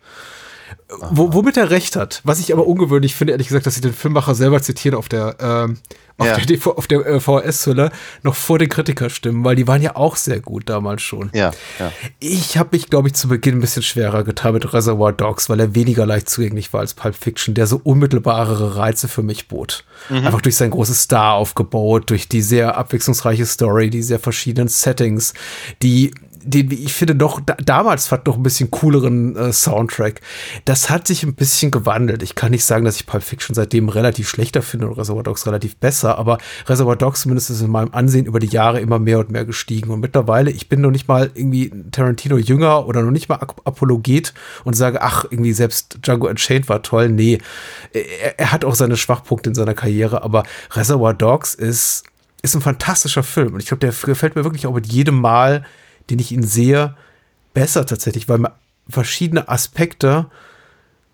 [1.11, 2.21] Wo, womit er recht hat.
[2.23, 5.35] Was ich aber ungewöhnlich finde, ehrlich gesagt, dass sie den Filmmacher selber zitieren auf der,
[5.39, 5.77] ähm,
[6.17, 6.37] auf Ja.
[6.37, 7.91] der, auf der äh, VHS-Hülle
[8.23, 11.29] noch vor den Kritikerstimmen, weil die waren ja auch sehr gut damals schon.
[11.33, 11.91] Ja, ja.
[12.19, 15.59] Ich habe mich, glaube ich, zu Beginn ein bisschen schwerer getan mit Reservoir Dogs, weil
[15.59, 19.85] er weniger leicht zugänglich war als Pulp Fiction, der so unmittelbarere Reize für mich bot.
[20.09, 25.33] Einfach durch sein großes Star aufgebaut, durch die sehr abwechslungsreiche Story, die sehr verschiedenen Settings,
[25.81, 26.11] die
[26.43, 30.21] den, wie ich finde, noch da, damals fand noch ein bisschen cooleren äh, Soundtrack.
[30.65, 32.23] Das hat sich ein bisschen gewandelt.
[32.23, 35.45] Ich kann nicht sagen, dass ich Pulp Fiction seitdem relativ schlechter finde und Reservoir Dogs
[35.45, 36.37] relativ besser, aber
[36.67, 39.89] Reservoir Dogs zumindest ist in meinem Ansehen über die Jahre immer mehr und mehr gestiegen.
[39.89, 43.61] Und mittlerweile, ich bin noch nicht mal irgendwie Tarantino jünger oder noch nicht mal Ap-
[43.65, 44.33] Apologet
[44.63, 47.09] und sage, ach, irgendwie selbst Django Unchained war toll.
[47.09, 47.39] Nee,
[47.93, 52.03] er, er hat auch seine Schwachpunkte in seiner Karriere, aber Reservoir Dogs ist,
[52.41, 53.53] ist ein fantastischer Film.
[53.53, 55.65] Und ich glaube, der gefällt mir wirklich auch mit jedem Mal,
[56.09, 56.95] den ich ihn sehe,
[57.53, 58.51] besser tatsächlich, weil mir
[58.87, 60.27] verschiedene Aspekte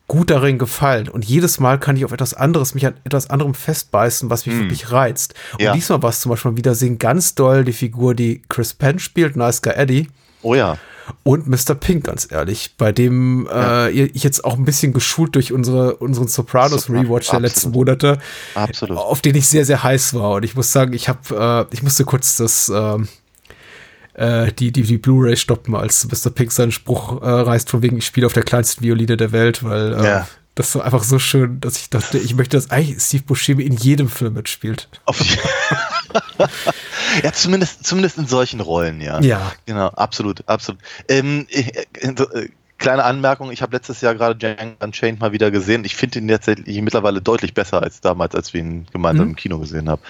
[0.07, 1.09] gut darin gefallen.
[1.09, 4.55] Und jedes Mal kann ich auf etwas anderes, mich an etwas anderem festbeißen, was mich
[4.57, 5.33] wirklich reizt.
[5.53, 5.73] Und Ja.
[5.73, 9.61] diesmal war es zum Beispiel Wiedersehen ganz doll die Figur, die Chris Penn spielt, Nice
[9.63, 10.07] Guy Eddie.
[10.43, 10.77] Oh ja.
[11.23, 11.73] Und Mr.
[11.75, 16.27] Pink, ganz ehrlich, bei dem äh, ich jetzt auch ein bisschen geschult durch unsere, unseren
[16.27, 18.19] Sopranos Sopran- Rewatch der letzten Monate,
[18.53, 18.97] Absolut.
[18.97, 20.31] auf den ich sehr, sehr heiß war.
[20.33, 23.07] Und ich muss sagen, ich habe, äh, ich musste kurz das, ähm,
[24.15, 26.29] äh, die, die, die Blu-ray stoppen, als Mr.
[26.31, 29.63] Pink seinen Spruch äh, reißt, von wegen, ich spiele auf der kleinsten Violine der Welt,
[29.63, 30.27] weil äh, Ja.
[30.55, 33.73] das war einfach so schön, dass ich dachte, ich möchte, dass eigentlich Steve Buscemi in
[33.77, 34.89] jedem Film mitspielt.
[35.05, 35.21] Auf
[37.23, 39.19] ja, zumindest, zumindest in solchen Rollen, ja.
[39.21, 39.51] Ja.
[39.65, 40.81] Genau, absolut, absolut.
[41.07, 45.85] Ähm, äh, äh, kleine Anmerkung, ich habe letztes Jahr gerade Django Unchained mal wieder gesehen.
[45.85, 49.31] Ich finde ihn tatsächlich mittlerweile deutlich besser als damals, als wir ihn gemeinsam Mhm.
[49.31, 50.01] im Kino gesehen haben.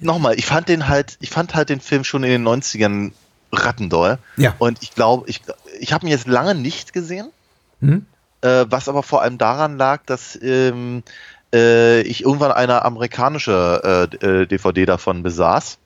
[0.00, 3.12] Nochmal, ich fand den halt, ich fand halt den Film schon in den 90ern
[3.54, 4.18] rattendoll.
[4.36, 4.54] Ja.
[4.58, 5.42] Und ich glaube, ich,
[5.78, 7.30] ich habe ihn jetzt lange nicht gesehen.
[7.80, 8.06] Mhm.
[8.40, 11.02] Äh, was aber vor allem daran lag, dass ähm,
[11.54, 15.78] äh, ich irgendwann eine amerikanische äh, äh, DVD davon besaß.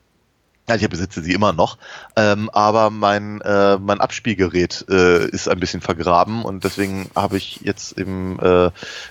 [0.67, 1.79] Ja, ich besitze sie immer noch,
[2.15, 7.61] ähm, aber mein, äh, mein Abspielgerät äh, ist ein bisschen vergraben und deswegen habe ich
[7.63, 8.69] jetzt eben äh,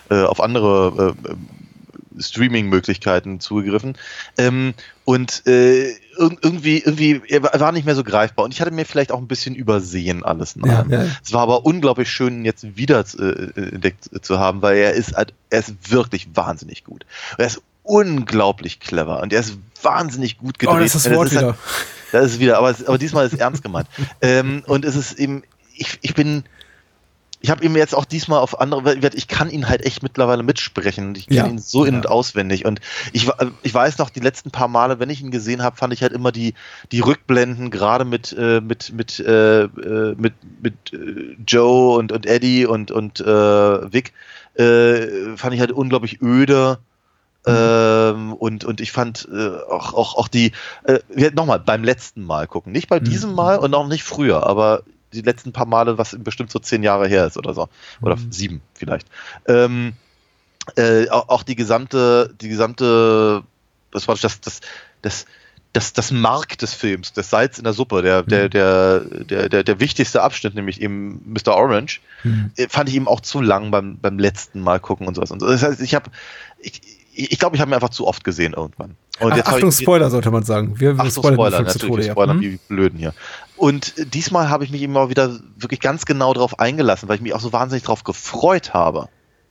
[0.09, 3.97] äh, auf andere äh, Streaming-Möglichkeiten zugegriffen.
[4.37, 4.75] Ähm,
[5.05, 8.45] und äh, irgendwie, irgendwie, er war- nicht mehr so greifbar.
[8.45, 10.57] Und ich hatte mir vielleicht auch ein bisschen übersehen alles.
[10.65, 11.07] Ja, ja.
[11.25, 15.15] Es war aber unglaublich schön, ihn jetzt wieder äh, entdeckt zu haben, weil er ist,
[15.17, 17.07] halt- er ist wirklich wahnsinnig gut.
[17.37, 20.77] Er ist unglaublich clever und er ist wahnsinnig gut gedreht.
[20.77, 21.59] Oh, das ist das Wort halt- wieder.
[22.13, 23.87] da ist wieder, aber, aber diesmal ist ernst gemeint.
[24.21, 25.43] ähm, und es ist eben,
[25.75, 26.45] ich, ich bin,
[27.41, 30.43] ich habe ihm jetzt auch diesmal auf andere, weil ich kann ihn halt echt mittlerweile
[30.43, 31.15] mitsprechen.
[31.15, 31.47] Ich kenne Ja.
[31.47, 32.65] ihn so in- und auswendig.
[32.65, 32.81] Und
[33.13, 33.29] ich,
[33.63, 36.13] ich weiß noch, die letzten paar Male, wenn ich ihn gesehen habe, fand ich halt
[36.13, 36.55] immer die,
[36.91, 42.27] die Rückblenden, gerade mit, äh, mit, mit, äh, äh, mit, mit äh, Joe und, und
[42.27, 44.13] Eddie und, und äh, Vic,
[44.55, 46.79] äh, fand ich halt unglaublich öde.
[47.47, 50.53] Ähm, und, und ich fand äh, auch, auch, auch die,
[50.85, 52.73] äh, nochmal, beim letzten Mal gucken.
[52.73, 54.83] Nicht bei diesem Mal und auch nicht früher, aber
[55.13, 57.69] die letzten paar Male, was bestimmt so zehn Jahre her ist oder so.
[58.03, 59.07] Oder sieben vielleicht.
[59.47, 59.95] Ähm,
[60.77, 63.43] äh, auch, die gesamte, die gesamte,
[63.93, 64.61] was war das, das,
[65.01, 65.27] das,
[65.73, 69.65] das, das Mark des Films, das Salz in der Suppe, der, der, der, der, der,
[69.65, 71.55] der wichtigste Abschnitt, nämlich eben Mr.
[71.55, 72.01] Orange,
[72.57, 75.31] äh, fand ich eben auch zu lang beim, beim letzten Mal gucken und sowas.
[75.31, 75.47] Und so.
[75.47, 76.11] Das heißt, ich habe,
[76.59, 76.81] ich,
[77.15, 78.97] ich glaube, ich habe ihn einfach zu oft gesehen irgendwann.
[79.21, 80.79] Und Ach, Achtung, ich, Spoiler sollte man sagen.
[80.79, 82.03] Wir, wir Ach so, spoilern Spoiler, natürlich, Tode.
[82.03, 82.13] wir Ja.
[82.13, 82.43] spoilern Hm?
[82.43, 83.15] wie Blöden hier.
[83.59, 87.35] Und diesmal habe ich mich immer wieder wirklich ganz genau darauf eingelassen, weil ich mich
[87.35, 89.09] auch so wahnsinnig darauf gefreut habe,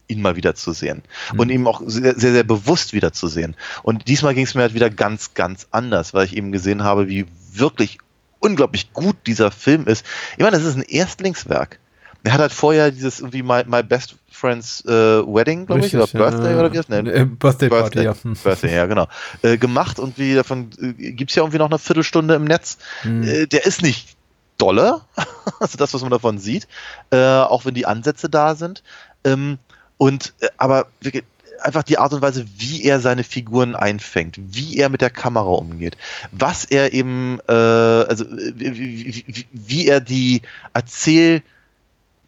[0.07, 1.03] ihn mal wieder zu sehen.
[1.33, 1.39] Mhm.
[1.39, 3.55] Und ihn auch sehr, sehr, sehr bewusst wieder zu sehen.
[3.83, 7.09] Und diesmal ging es mir halt wieder ganz, ganz anders, weil ich eben gesehen habe,
[7.09, 7.97] wie wirklich
[8.39, 10.05] unglaublich gut dieser Film ist.
[10.37, 11.79] Ich meine, das ist ein Erstlingswerk.
[12.23, 16.07] Er hat halt vorher dieses irgendwie My, My Best Friend's äh, Wedding, glaube ich, oder
[16.07, 16.59] Birthday ja.
[16.59, 16.89] oder wie das?
[16.89, 18.15] Äh, Birthday Party, ja.
[18.43, 19.07] Birthday, ja, genau.
[19.41, 22.77] Äh, gemacht und wie davon äh, gibt's ja irgendwie noch eine Viertelstunde im Netz.
[23.01, 23.23] Hm.
[23.23, 24.17] Äh, der ist nicht
[24.57, 25.01] dolle,
[25.59, 26.67] also das, was man davon sieht,
[27.11, 28.83] äh, auch wenn die Ansätze da sind.
[29.23, 29.57] Ähm,
[29.97, 31.23] und äh, aber wirklich
[31.61, 35.49] einfach die Art und Weise, wie er seine Figuren einfängt, wie er mit der Kamera
[35.49, 35.97] umgeht,
[36.31, 40.41] was er eben, äh, also äh, wie, wie, wie, er die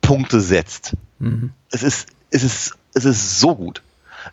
[0.10, 0.94] Erzählpunkte setzt.
[1.20, 1.52] Mhm.
[1.72, 3.84] Es ist, es ist, es ist so gut.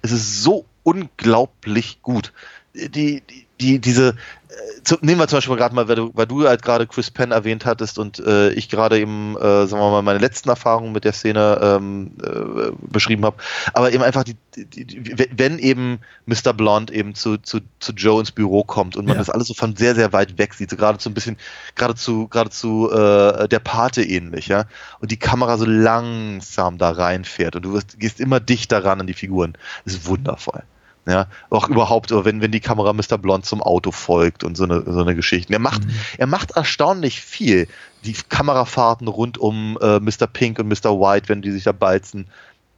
[0.03, 2.33] Es ist so unglaublich gut.
[2.75, 4.09] Die, die, die diese,
[4.49, 7.11] äh, zu, nehmen wir zum Beispiel gerade mal, weil du, weil du halt gerade Chris
[7.11, 10.93] Penn erwähnt hattest und äh, ich gerade eben, äh, sagen wir mal, meine letzten Erfahrungen
[10.93, 13.37] mit der Szene ähm, äh, beschrieben habe.
[13.73, 16.53] Aber eben einfach, die, die, die, wenn eben Mr.
[16.53, 19.21] Blonde eben zu, zu, zu Joe ins Büro kommt und man Ja.
[19.21, 21.37] das alles so von sehr, sehr weit weg sieht, so geradezu ein bisschen,
[21.75, 24.67] geradezu, geradezu äh, der Pate ähnlich, ja,
[25.01, 29.07] und die Kamera so langsam da reinfährt und du wirst, gehst immer dichter ran an
[29.07, 29.57] die Figuren.
[29.85, 30.63] Das ist wundervoll.
[31.09, 33.17] Ja, auch überhaupt, wenn, wenn die Kamera Mr.
[33.17, 35.53] Blond zum Auto folgt und so eine, so eine Geschichte.
[35.53, 35.83] Er macht,
[36.19, 37.69] er macht erstaunlich viel.
[38.05, 40.27] Die Kamerafahrten rund um äh, Mr.
[40.27, 40.99] Pink und Mr.
[40.99, 42.27] White, wenn die sich da balzen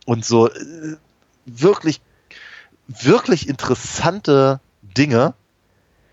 [0.04, 0.96] und so äh,
[1.46, 2.02] wirklich,
[2.86, 5.32] wirklich interessante Dinge,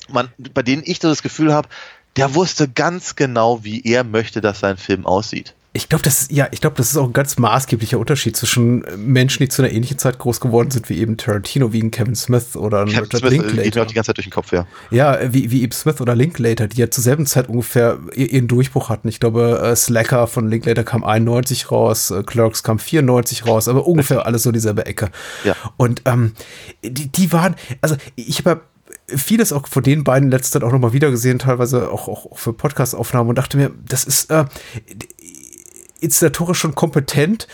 [0.08, 1.68] man, bei denen ich das Gefühl habe,
[2.16, 5.54] der wusste ganz genau, wie er möchte, dass sein Film aussieht.
[5.76, 8.86] Ich glaube, das ist, ja, ich glaube, das ist auch ein ganz maßgeblicher Unterschied zwischen
[8.96, 12.16] Menschen, die zu einer ähnlichen Zeit groß geworden sind, wie eben Tarantino, wie ein Kevin
[12.16, 13.82] Smith oder ein Kevin Richard Smith äh, geht mir Linklater.
[13.82, 14.66] auch die ganze Zeit durch den Kopf, ja.
[14.90, 18.88] Ja, wie, wie eben Smith oder Linklater, die ja zur selben Zeit ungefähr ihren Durchbruch
[18.88, 19.10] hatten.
[19.10, 23.86] Ich glaube, äh, Slacker von Linklater kam 91 raus, äh, Clerks kam 94 raus, aber
[23.86, 25.10] ungefähr alles so dieselbe Ecke.
[25.44, 25.58] Ja.
[25.76, 26.32] Und ähm,
[26.84, 28.62] die, die waren, also ich habe ja
[29.18, 32.54] vieles auch von den beiden letzten auch nochmal wieder gesehen, teilweise auch, auch, auch für
[32.54, 34.46] Podcast-Aufnahmen und dachte mir, das ist äh,
[36.00, 37.48] inszenatorisch schon kompetent,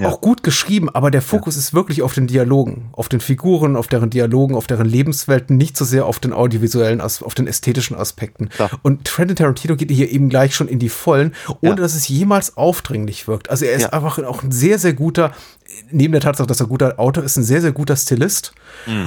[0.00, 0.08] Ja.
[0.08, 3.86] auch gut geschrieben, aber der Fokus ist wirklich auf den Dialogen, auf den Figuren, auf
[3.86, 8.48] deren Dialogen, auf deren Lebenswelten, nicht so sehr auf den audiovisuellen, auf den ästhetischen Aspekten.
[8.48, 8.70] Klar.
[8.82, 11.76] Und Quentin Tarantino geht hier eben gleich schon in die Vollen, ohne Ja.
[11.76, 13.48] dass es jemals aufdringlich wirkt.
[13.50, 13.88] Also er ist Ja.
[13.92, 15.32] einfach auch ein sehr, sehr guter,
[15.90, 18.52] neben der Tatsache, dass er guter Autor ist, ein sehr, sehr guter Stilist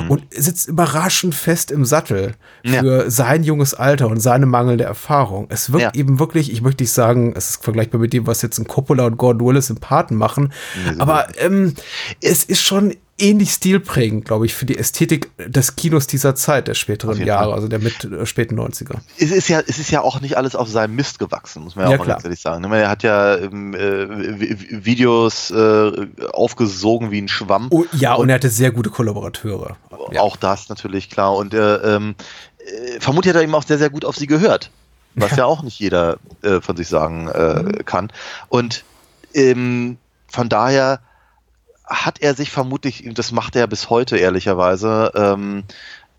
[0.10, 2.34] und sitzt überraschend fest im Sattel
[2.64, 2.74] Mhm.
[2.74, 2.80] Ja.
[2.82, 5.48] für sein junges Alter und seine mangelnde Erfahrung.
[5.50, 5.94] Es wirkt Ja.
[6.00, 9.06] eben wirklich, ich möchte nicht sagen, es ist vergleichbar mit dem, was jetzt ein Coppola
[9.06, 10.54] und Gordon Willis im Paten machen,
[11.00, 11.74] aber ähm,
[12.22, 16.74] es ist schon ähnlich stilprägend, glaube ich, für die Ästhetik des Kinos dieser Zeit, der
[16.74, 17.54] späteren Jahre, Fall.
[17.54, 18.98] also der mit äh, späten 90er.
[19.18, 21.86] es ist ja, es ist ja auch nicht alles auf seinem Mist gewachsen, muss man
[21.86, 22.64] ja, Ja, auch mal ganz ehrlich sagen.
[22.72, 27.68] Er hat ja ähm, äh, Vi- Videos äh, aufgesogen wie ein Schwamm.
[27.70, 29.78] Oh, ja, und, er hatte sehr gute Kollaborateure.
[30.12, 30.22] Ja.
[30.22, 31.36] Auch das natürlich klar.
[31.36, 32.16] Und äh, ähm,
[32.60, 34.72] äh, vermutlich hat er eben auch sehr, sehr gut auf sie gehört.
[35.16, 38.12] Was ja, auch nicht jeder äh, von sich sagen äh, kann.
[38.50, 38.84] Und
[39.36, 41.00] ähm, von daher
[41.86, 45.64] hat er sich vermutlich, das macht er bis heute ehrlicherweise, ähm,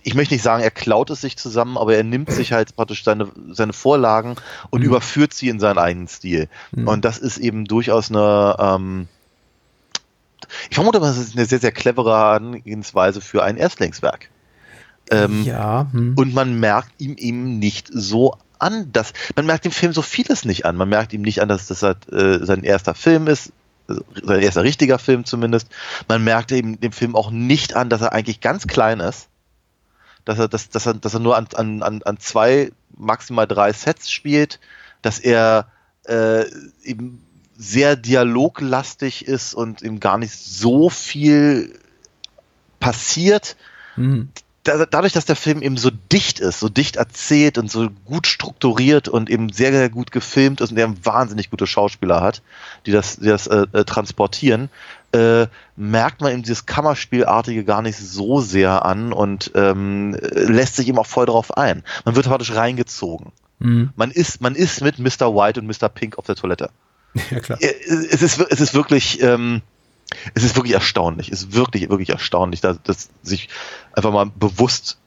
[0.03, 3.05] ich möchte nicht sagen, er klaut es sich zusammen, aber er nimmt sich halt praktisch
[3.05, 4.37] seine, seine Vorlagen
[4.71, 6.49] und überführt sie in seinen eigenen Stil.
[6.85, 9.09] Und das ist eben durchaus eine, ähm,
[10.69, 14.29] ich vermute, das ist eine sehr, sehr clevere Herangehensweise für ein Erstlingswerk.
[15.11, 16.15] Ähm, ja, hm.
[16.17, 20.45] und man merkt ihm eben nicht so an, dass man merkt dem Film so vieles
[20.45, 20.77] nicht an.
[20.77, 23.53] Man merkt ihm nicht an, dass das halt, äh, sein erster Film ist,
[23.87, 25.69] sein erster richtiger Film zumindest.
[26.09, 29.29] Man merkt eben dem Film auch nicht an, dass er eigentlich ganz klein ist,
[30.25, 34.11] dass er, dass, dass er, dass er nur an, an, an zwei, maximal drei Sets
[34.11, 34.61] spielt,
[35.03, 35.69] dass er
[36.05, 36.45] äh,
[36.83, 37.25] eben
[37.57, 41.79] sehr dialoglastig ist und eben gar nicht so viel
[42.81, 43.57] passiert
[43.95, 44.29] Hm.
[44.65, 48.27] Da, dadurch, dass der Film eben so dicht ist, so dicht erzählt und so gut
[48.27, 52.43] strukturiert und eben sehr, sehr gut gefilmt ist und der wahnsinnig gute Schauspieler hat,
[52.87, 54.71] die das, die das äh, äh, transportieren,
[55.13, 55.47] äh,
[55.77, 60.89] merkt man eben dieses Kammerspielartige gar nicht so sehr an und ähm, äh, lässt sich
[60.89, 61.85] eben auch voll darauf ein.
[62.05, 63.33] Man wird praktisch reingezogen.
[63.61, 63.91] Hm.
[63.95, 65.35] Man ist, man ist mit Mr.
[65.35, 65.89] White und Mr.
[65.89, 66.71] Pink auf der Toilette.
[67.31, 67.59] Ja, klar.
[67.61, 67.73] Äh,
[68.11, 69.63] Es ist, es ist wirklich, ähm,
[70.35, 71.31] es ist wirklich erstaunlich.
[71.31, 73.49] Es ist wirklich, wirklich erstaunlich, das, das sich
[73.93, 74.99] einfach mal bewusst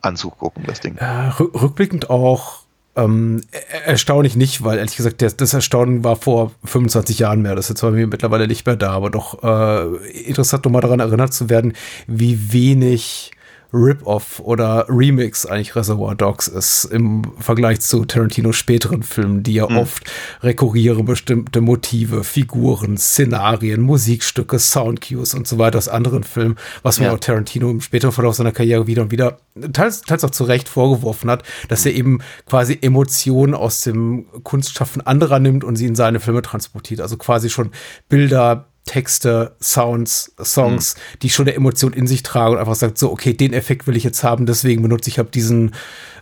[0.00, 0.96] anzugucken, das Ding.
[0.98, 2.60] Rück- rückblickend auch
[2.96, 7.54] ähm, er- erstaunlich nicht, weil ehrlich gesagt, das, das Erstaunen war vor 25 Jahren mehr.
[7.56, 11.32] Das ist bei mir mittlerweile nicht mehr da, aber doch äh, interessant, nochmal daran erinnert
[11.32, 11.72] zu werden,
[12.06, 13.32] wie wenig
[13.74, 19.68] Rip-Off oder Remix eigentlich Reservoir Dogs ist im Vergleich zu Tarantinos späteren Filmen, die ja
[19.68, 19.78] Mhm.
[19.78, 20.04] oft
[20.42, 27.12] rekurrieren bestimmte Motive, Figuren, Szenarien, Musikstücke, Soundcues und so weiter aus anderen Filmen, was Ja.
[27.12, 29.38] auch Tarantino im späteren Verlauf seiner Karriere wieder und wieder
[29.72, 35.02] teils, teils auch zu Recht vorgeworfen hat, dass er eben quasi Emotionen aus dem Kunstschaffen
[35.04, 37.00] anderer nimmt und sie in seine Filme transportiert.
[37.00, 37.70] Also quasi schon
[38.08, 43.10] Bilder, Texte, Sounds, Songs, die schon eine Emotion in sich tragen und einfach sagt so,
[43.10, 45.74] okay, den Effekt will ich jetzt haben, deswegen benutze ich hab diesen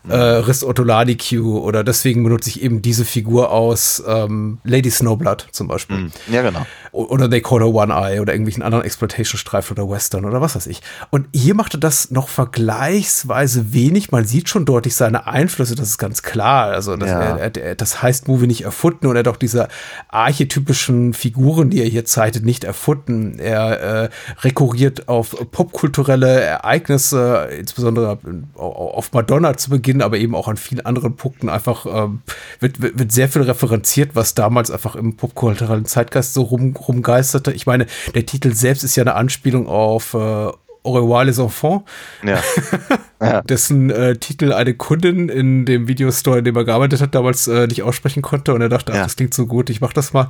[0.08, 5.46] äh, Riss Ortolani Cue oder deswegen benutze ich eben diese Figur aus ähm, Lady Snowblood
[5.52, 5.96] zum Beispiel.
[5.96, 6.12] Mhm.
[6.30, 6.66] Ja, genau.
[6.90, 10.66] Oder They Call Her One Eye oder irgendwelchen anderen Exploitation-Streifen oder Western oder was weiß
[10.66, 10.82] ich.
[11.10, 14.10] Und hier macht er das noch vergleichsweise wenig.
[14.10, 16.66] Man sieht schon deutlich seine Einflüsse, das ist ganz klar.
[16.72, 17.36] Also das, Ja.
[17.36, 19.68] er, er, das heißt Movie nicht erfunden und er hat auch diese
[20.08, 23.38] archetypischen Figuren, die er hier zeichnet, nicht erfunden.
[23.38, 24.08] Er äh,
[24.42, 28.18] rekurriert auf popkulturelle Ereignisse, insbesondere
[28.54, 32.22] auf Madonna zu Beginn, aber eben auch an vielen anderen Punkten einfach ähm,
[32.60, 37.52] wird, wird, wird sehr viel referenziert, was damals einfach im popkulturellen Zeitgeist so rum, rumgeisterte.
[37.52, 40.50] Ich meine, der Titel selbst ist ja eine Anspielung auf äh,
[40.84, 41.84] Au revoir les enfants,
[42.24, 43.40] Ja.
[43.42, 47.68] dessen äh, Titel eine Kundin in dem Videostore, in dem er gearbeitet hat, damals äh,
[47.68, 49.02] nicht aussprechen konnte und er dachte, ach, Ja.
[49.04, 50.28] das klingt so gut, ich mach das mal.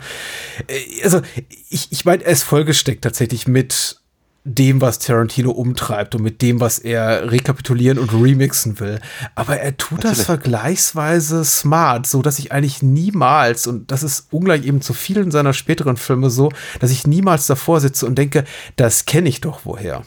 [0.66, 1.22] Äh, also,
[1.70, 4.01] ich, ich meine, er ist vollgesteckt tatsächlich mit
[4.44, 9.00] dem, was Tarantino umtreibt und mit dem, was er rekapitulieren und remixen will.
[9.36, 10.26] Aber er tut das Natürlich.
[10.26, 15.52] vergleichsweise smart, so dass ich eigentlich niemals, und das ist ungleich eben zu vielen seiner
[15.52, 16.50] späteren Filme so,
[16.80, 18.44] dass ich niemals davor sitze und denke,
[18.74, 20.02] das kenne ich doch woher.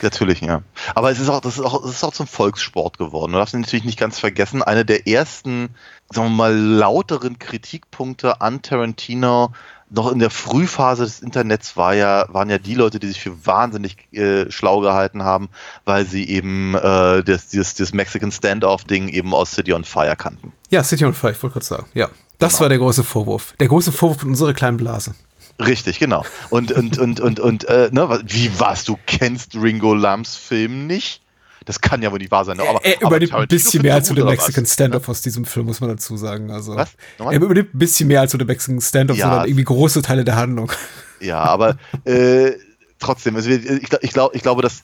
[0.00, 0.62] Natürlich, ja.
[0.94, 3.32] Aber es ist auch, das ist auch, es ist auch zum Volkssport geworden.
[3.32, 5.70] Du darfst natürlich nicht ganz vergessen, eine der ersten,
[6.10, 9.52] sagen wir mal, lauteren Kritikpunkte an Tarantino
[9.94, 13.46] noch in der Frühphase des Internets war ja, waren ja die Leute, die sich für
[13.46, 15.48] wahnsinnig äh, schlau gehalten haben,
[15.84, 20.52] weil sie eben äh, das, dieses, dieses Mexican Standoff-Ding eben aus City on Fire kannten.
[20.70, 21.86] Ja, City on Fire, ich wollte kurz sagen.
[21.94, 22.08] Ja,
[22.38, 22.62] das Genau.
[22.62, 23.54] war der große Vorwurf.
[23.60, 25.14] Der große Vorwurf in unserer kleinen Blase.
[25.58, 26.24] Richtig, genau.
[26.50, 31.21] Und, und, und, und, und, äh, ne, wie was, du kennst Ringo Lambs Film nicht?
[31.64, 32.56] Das kann ja wohl nicht wahr sein.
[32.56, 32.64] ne?
[32.68, 34.66] Aber, er aber übernimmt ein Tarantino bisschen mehr als so oder Mexican?
[34.66, 36.50] Standoff aus diesem Film, muss man dazu sagen.
[36.50, 36.90] Also, Was?
[37.18, 37.34] Nochmal?
[37.34, 39.28] Er übernimmt ein bisschen mehr als so der Mexican Standoff, Ja.
[39.28, 40.70] sondern irgendwie große Teile der Handlung.
[41.20, 42.52] Ja, aber äh,
[42.98, 44.82] trotzdem, also ich, ich, glaub- ich, glaub, ich glaube, dass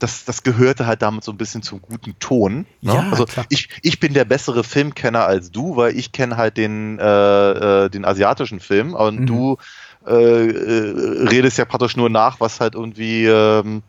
[0.00, 2.66] das, das gehörte halt damit so ein bisschen zum guten Ton.
[2.82, 2.92] Ne?
[2.94, 3.46] Ja, also klar.
[3.48, 7.88] ich, ich bin der bessere Filmkenner als du, weil ich kenne halt den, äh, äh,
[7.88, 9.26] den asiatischen Film und Mhm.
[9.26, 9.56] du
[10.06, 13.82] äh, äh, redest ja praktisch nur nach, was halt irgendwie ähm,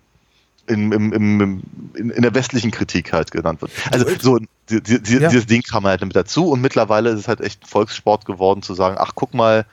[0.69, 1.63] in, im, im,
[1.95, 3.71] in, in der westlichen Kritik halt genannt wird.
[3.91, 4.37] Also so
[4.69, 5.29] die, die, die, Ja.
[5.29, 8.61] dieses Ding kam halt mit dazu und mittlerweile ist es halt echt ein Volkssport geworden
[8.61, 9.65] zu sagen, ach guck mal,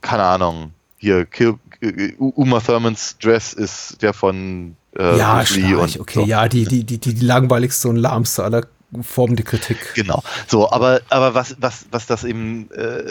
[0.00, 1.58] keine Ahnung, hier Kill,
[2.18, 6.24] Uma Thurmans Dress ist der von äh, ja, und okay, so.
[6.24, 8.66] ja, die, die, die, die, langweiligste und lahmste aller
[9.02, 9.76] Formen der Kritik.
[9.94, 10.22] Genau.
[10.46, 13.02] So, aber, aber was, was, was das eben, äh,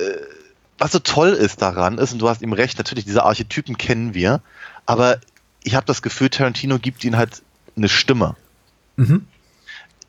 [0.80, 4.14] was so toll ist daran ist, und du hast ihm recht, natürlich, diese Archetypen kennen
[4.14, 4.42] wir,
[4.88, 5.20] aber
[5.66, 7.42] ich habe das Gefühl, Tarantino gibt ihnen halt
[7.76, 8.36] eine Stimme.
[8.96, 9.26] Mhm.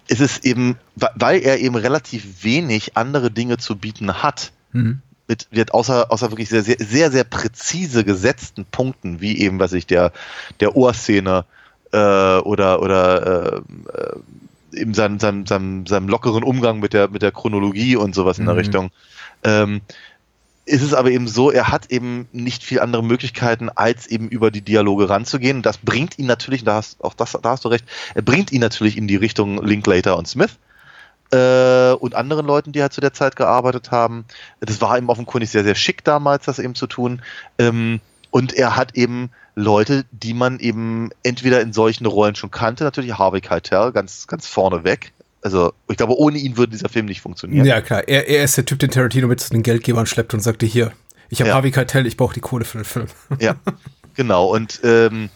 [0.06, 5.00] Es ist eben, weil er eben relativ wenig andere Dinge zu bieten hat, Mhm.
[5.26, 9.72] mit, wird außer, außer wirklich sehr, sehr, sehr, sehr präzise gesetzten Punkten, wie eben, was
[9.72, 10.12] ich, der,
[10.60, 11.44] der Ohrszene
[11.92, 11.96] äh,
[12.38, 13.62] oder, oder
[14.72, 18.38] äh, eben seinem, seinem, seinem, seinem lockeren Umgang mit der, mit der Chronologie und sowas
[18.38, 18.60] in der Mhm.
[18.60, 18.90] Richtung.
[19.42, 19.80] Ähm,
[20.66, 24.50] ist es aber eben so, er hat eben nicht viel andere Möglichkeiten, als eben über
[24.50, 25.58] die Dialoge ranzugehen.
[25.58, 27.84] Und das bringt ihn natürlich, da hast, auch das, da hast du recht,
[28.14, 30.58] er bringt ihn natürlich in die Richtung Linklater und Smith
[31.30, 34.24] äh, und anderen Leuten, die halt zu der Zeit gearbeitet haben.
[34.60, 37.22] Das war ihm offenkundig sehr, sehr schick damals, das eben zu tun.
[37.58, 42.84] Ähm, und er hat eben Leute, die man eben entweder in solchen Rollen schon kannte,
[42.84, 45.12] natürlich Harvey Keitel, ganz, ganz vorne weg.
[45.46, 47.64] Also, ich glaube, ohne ihn würde dieser Film nicht funktionieren.
[47.64, 48.08] Ja, klar.
[48.08, 50.90] Er, er ist der Typ, den Tarantino mit zu den Geldgebern schleppt und sagte, hier,
[51.28, 51.54] ich habe Ja.
[51.54, 53.06] Harvey Keitel, ich brauche die Kohle für den Film.
[53.38, 53.54] Ja,
[54.14, 54.46] genau.
[54.52, 55.28] Und ähm,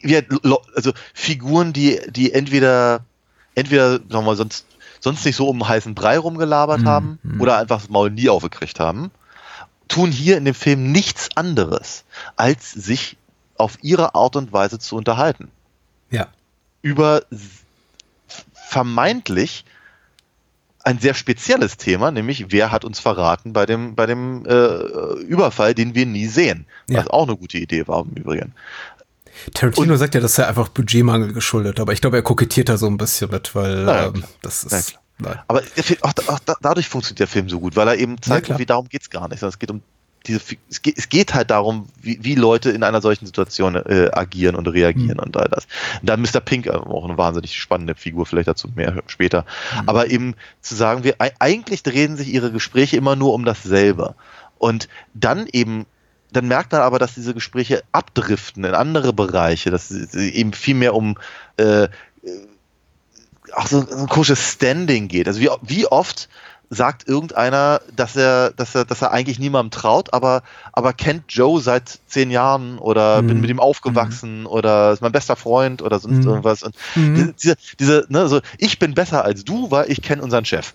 [0.00, 3.04] wir, lo- also Figuren, die, die entweder,
[3.54, 4.64] entweder, sagen wir mal, sonst,
[5.00, 8.80] sonst nicht so um heißen Brei rumgelabert Mhm, haben oder einfach das Maul nie aufgekriegt
[8.80, 9.10] haben,
[9.88, 12.04] tun hier in dem Film nichts anderes,
[12.36, 13.18] als sich
[13.58, 15.50] auf ihre Art und Weise zu unterhalten.
[16.10, 16.28] Ja.
[16.80, 17.22] Über
[18.68, 19.64] vermeintlich
[20.84, 25.74] ein sehr spezielles Thema, nämlich wer hat uns verraten bei dem, bei dem äh, Überfall,
[25.74, 26.66] den wir nie sehen.
[26.88, 27.00] Ja.
[27.00, 28.54] Was auch eine gute Idee war im Übrigen.
[29.54, 32.86] Tarantino sagt ja, das sei einfach Budgetmangel geschuldet, aber ich glaube, er kokettiert da so
[32.86, 34.98] ein bisschen mit, weil ja, ähm, das ist.
[35.18, 35.38] Nein.
[35.48, 38.22] Aber Film, auch, auch da, dadurch funktioniert der Film so gut, weil er eben Ja,
[38.22, 38.58] zeigt, klar.
[38.58, 39.82] wie darum geht's gar nicht, sondern es geht um
[40.28, 40.40] diese,
[40.70, 44.54] es geht, es geht halt darum, wie, wie Leute in einer solchen Situation äh, agieren
[44.54, 45.24] und reagieren mhm.
[45.24, 45.66] und all das.
[46.00, 46.40] Und dann Mr.
[46.40, 49.44] Pink, äh, auch eine wahnsinnig spannende Figur, vielleicht dazu mehr später.
[49.74, 49.88] Mhm.
[49.88, 54.14] Aber eben zu sagen, wir eigentlich drehen sich ihre Gespräche immer nur um dasselbe.
[54.58, 55.86] Und dann eben
[56.30, 60.74] dann merkt man aber, dass diese Gespräche abdriften in andere Bereiche, dass es eben viel
[60.74, 61.16] mehr um
[61.56, 61.88] äh, äh
[63.54, 65.26] auch so, so ein komisches Standing geht.
[65.26, 66.28] Also wie, wie oft
[66.70, 70.42] sagt irgendeiner, dass er, dass er, dass er eigentlich niemandem traut, aber,
[70.72, 73.26] aber kennt Joe seit zehn Jahren oder mhm.
[73.28, 74.46] bin mit ihm aufgewachsen mhm.
[74.46, 76.28] oder ist mein bester Freund oder sonst mhm.
[76.28, 76.62] irgendwas.
[76.62, 77.34] Und mhm.
[77.40, 80.74] diese, diese, ne, so, ich bin besser als du, weil ich kenne unseren Chef.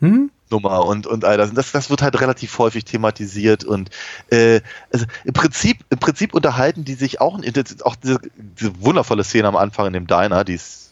[0.00, 0.30] Mhm.
[0.50, 1.50] Nummer und, und all das.
[1.50, 3.90] Und das, das wird halt relativ häufig thematisiert und
[4.30, 4.60] äh,
[4.92, 7.38] also im Prinzip, im Prinzip unterhalten die sich auch,
[7.84, 10.90] auch diese, diese wundervolle Szene am Anfang in dem Diner, die ist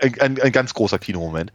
[0.00, 1.52] ein, ein, ein ganz großer Kinomoment.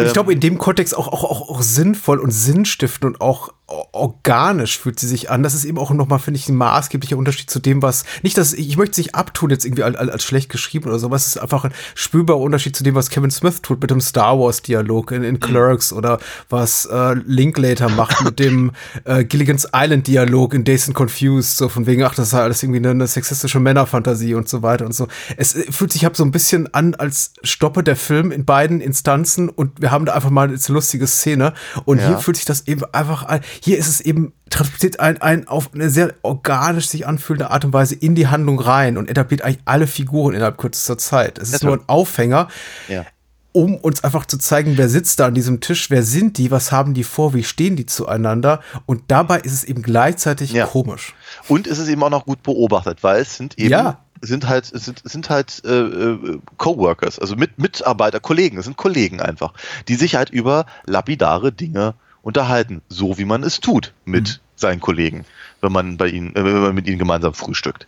[0.00, 3.52] Und ich glaube, in dem Kontext auch, auch, auch, auch sinnvoll und sinnstiftend und auch
[3.92, 5.42] organisch fühlt sie sich an.
[5.42, 8.52] Das ist eben auch nochmal, finde ich, ein maßgeblicher Unterschied zu dem, was, nicht, dass
[8.52, 11.40] ich möchte sich abtun jetzt irgendwie als, als schlecht geschrieben oder so, aber es ist
[11.40, 15.12] einfach ein spürbarer Unterschied zu dem, was Kevin Smith tut mit dem Star Wars Dialog
[15.12, 15.40] in, in mhm.
[15.40, 16.18] Clerks oder
[16.48, 18.72] was äh, Linklater macht mit dem
[19.04, 22.62] äh, Gilligan's Island Dialog in Days and Confused, so von wegen, ach, das ist alles
[22.62, 25.06] irgendwie eine, eine sexistische Männerfantasie und so weiter und so.
[25.36, 28.80] Es äh, fühlt sich ab so ein bisschen an, als stoppe der Film in beiden
[28.80, 31.52] Instanzen und wir haben da einfach mal eine lustige Szene
[31.84, 32.08] und ja.
[32.08, 35.70] hier fühlt sich das eben einfach an, hier ist es eben, transportiert ein, ein auf
[35.74, 39.60] eine sehr organisch sich anfühlende Art und Weise in die Handlung rein und etabliert eigentlich
[39.64, 41.38] alle Figuren innerhalb kürzester Zeit.
[41.38, 42.48] Es ist nur ein Aufhänger.
[42.88, 43.04] Ja
[43.52, 46.70] um uns einfach zu zeigen, wer sitzt da an diesem Tisch, wer sind die, was
[46.70, 48.60] haben die vor, wie stehen die zueinander.
[48.86, 50.66] Und dabei ist es eben gleichzeitig ja.
[50.66, 51.14] komisch.
[51.48, 53.98] Und es ist eben auch noch gut beobachtet, weil es sind eben ja.
[54.20, 59.20] Sind halt sind, sind halt äh, äh, Coworkers, also mit, Mitarbeiter, Kollegen, es sind Kollegen
[59.20, 59.54] einfach,
[59.88, 64.40] die sich halt über lapidare Dinge unterhalten, so wie man es tut mit mhm.
[64.56, 65.24] seinen Kollegen,
[65.60, 67.86] wenn man bei ihnen, äh, wenn man mit ihnen gemeinsam frühstückt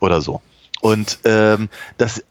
[0.00, 0.42] oder so.
[0.80, 2.22] Und ähm, das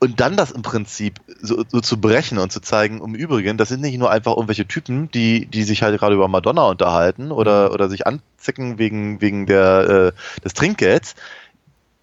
[0.00, 3.70] und dann das im Prinzip so, so, zu brechen und zu zeigen, im Übrigen, das
[3.70, 7.68] sind nicht nur einfach irgendwelche Typen, die, die sich halt gerade über Madonna unterhalten oder,
[7.68, 7.74] mhm.
[7.74, 11.14] oder sich anzicken wegen, wegen der, äh, des Trinkgelds.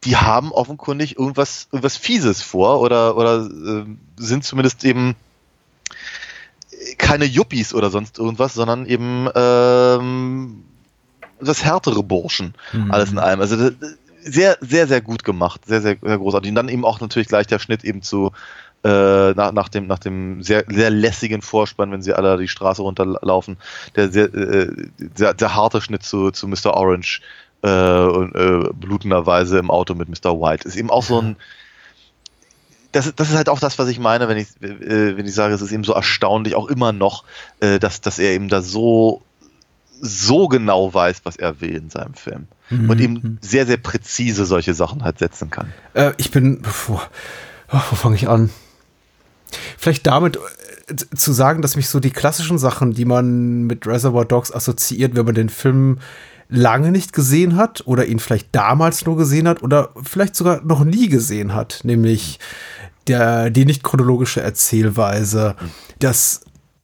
[0.05, 3.85] Die haben offenkundig irgendwas, irgendwas Fieses vor oder, oder äh,
[4.17, 5.15] sind zumindest eben
[6.97, 10.63] keine Yuppies oder sonst irgendwas, sondern eben ähm,
[11.39, 12.53] das härtere Burschen.
[12.71, 12.91] Mhm.
[12.91, 13.41] Alles in allem.
[13.41, 13.71] Also
[14.23, 15.61] sehr, sehr, sehr gut gemacht.
[15.65, 16.49] Sehr, sehr, sehr großartig.
[16.49, 18.31] Und dann eben auch natürlich gleich der Schnitt eben zu
[18.84, 22.81] äh, nach, nach dem, nach dem sehr, sehr lässigen Vorspann, wenn sie alle die Straße
[22.81, 23.57] runterlaufen,
[23.95, 24.67] der sehr, äh,
[25.15, 26.73] sehr, sehr harte Schnitt zu, zu Mr.
[26.73, 27.21] Orange
[27.64, 30.40] äh, und äh, blutenderweise im Auto mit Mr.
[30.40, 30.68] White.
[30.68, 31.35] Ist eben auch so ein
[32.94, 35.53] das, das ist halt auch das, was ich meine, wenn ich, äh, wenn ich sage,
[35.53, 37.23] es ist eben so erstaunlich, auch immer noch,
[37.60, 39.23] äh, dass, dass er eben da so,
[39.99, 42.48] so genau weiß, was er will in seinem Film.
[42.69, 42.90] Mhm.
[42.90, 45.73] Und eben sehr, sehr präzise solche Sachen halt setzen kann.
[45.95, 47.02] Äh, ich bin, wo,
[47.69, 48.52] wo fange ich an?
[49.77, 50.38] Vielleicht damit
[50.88, 55.15] äh, zu sagen, dass mich so die klassischen Sachen, die man mit Reservoir Dogs assoziiert,
[55.15, 55.98] wenn man den Film
[56.53, 60.84] lange nicht gesehen hat oder ihn vielleicht damals nur gesehen hat oder vielleicht sogar noch
[60.84, 62.39] nie gesehen hat, nämlich
[63.07, 65.55] der, die nicht chronologische Erzählweise,
[65.97, 66.41] das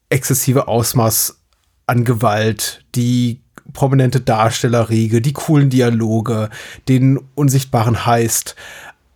[0.09, 1.39] exzessive Ausmaß
[1.85, 3.41] an Gewalt, die
[3.73, 6.49] prominente Darstellerriege, die coolen Dialoge,
[6.87, 8.55] den unsichtbaren Heist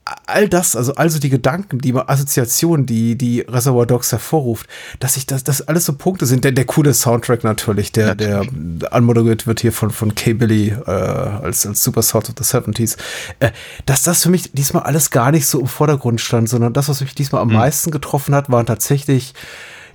[0.05, 4.67] all das, also also die Gedanken, die Assoziationen, die die Reservoir Dogs hervorruft,
[4.99, 6.43] dass ich das, das alles so Punkte sind.
[6.43, 8.45] Der, der coole Soundtrack natürlich, der, der
[8.91, 10.33] anmoderiert wird hier von, von K.
[10.33, 12.97] Billy äh, als, als Super Sound of the 70s,
[13.39, 13.51] äh,
[13.85, 17.01] dass das für mich diesmal alles gar nicht so im Vordergrund stand, sondern das, was
[17.01, 17.55] mich diesmal am mhm.
[17.55, 19.33] meisten getroffen hat, waren tatsächlich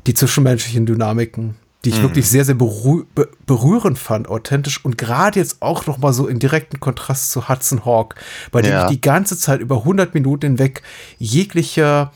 [0.07, 2.03] die zwischenmenschlichen Dynamiken die ich mhm.
[2.03, 3.07] wirklich sehr, sehr berühr
[3.47, 7.85] berührend fand, authentisch und gerade jetzt auch noch mal so in direkten Kontrast zu Hudson
[7.85, 8.17] Hawk,
[8.51, 8.85] bei dem ja.
[8.85, 10.83] ich die ganze Zeit über 100 Minuten hinweg
[11.19, 12.11] jegliche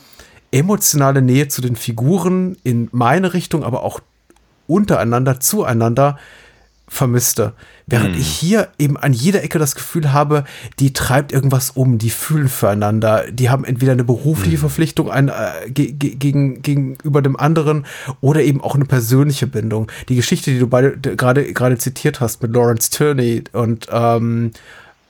[0.50, 4.00] emotionale Nähe zu den Figuren in meine Richtung, aber auch
[4.66, 6.18] untereinander, zueinander
[6.92, 7.54] vermisste.
[7.86, 8.20] Während hm.
[8.20, 10.44] ich hier eben an jeder Ecke das Gefühl habe,
[10.78, 14.60] die treibt irgendwas um, die fühlen füreinander, die haben entweder eine berufliche hm.
[14.60, 17.86] Verpflichtung ein, äh, ge gegen, gegenüber dem anderen
[18.20, 19.90] oder eben auch eine persönliche Bindung.
[20.10, 24.50] Die Geschichte, die du gerade gerade zitiert hast mit Lawrence Turney und ähm,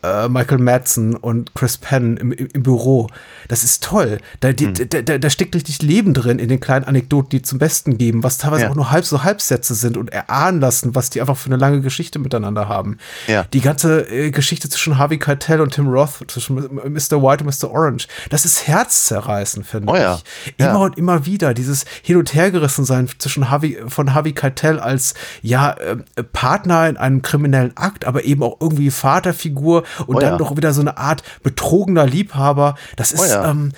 [0.02, 3.08] äh, Michael Madsen und Chris Penn im, im, Büro.
[3.48, 4.18] Das ist toll.
[4.40, 4.88] Da, die, Hm.
[4.88, 8.22] da, da, da steckt richtig Leben drin in den kleinen Anekdoten, die zum Besten geben,
[8.22, 8.70] was teilweise Ja.
[8.70, 11.80] auch nur halb so Halbsätze sind und erahnen lassen, was die einfach für eine lange
[11.80, 12.98] Geschichte miteinander haben.
[13.26, 13.44] Ja.
[13.52, 17.22] Die ganze äh, Geschichte zwischen Harvey Keitel und Tim Roth, zwischen Mr.
[17.22, 17.70] White und Mr.
[17.70, 20.20] Orange, das ist herzzerreißend, finde Oh ja.
[20.46, 20.54] ich.
[20.58, 25.14] Immer und immer wieder dieses hin und hergerissen sein zwischen Harvey, von Harvey Keitel als
[25.42, 25.96] ja äh,
[26.32, 30.38] Partner in einem kriminellen Akt, aber eben auch irgendwie Vaterfigur und Oh dann ja.
[30.38, 32.76] doch wieder so eine Art betrogener Liebhaber.
[32.96, 33.50] Das ist Oh ja.
[33.50, 33.72] ähm,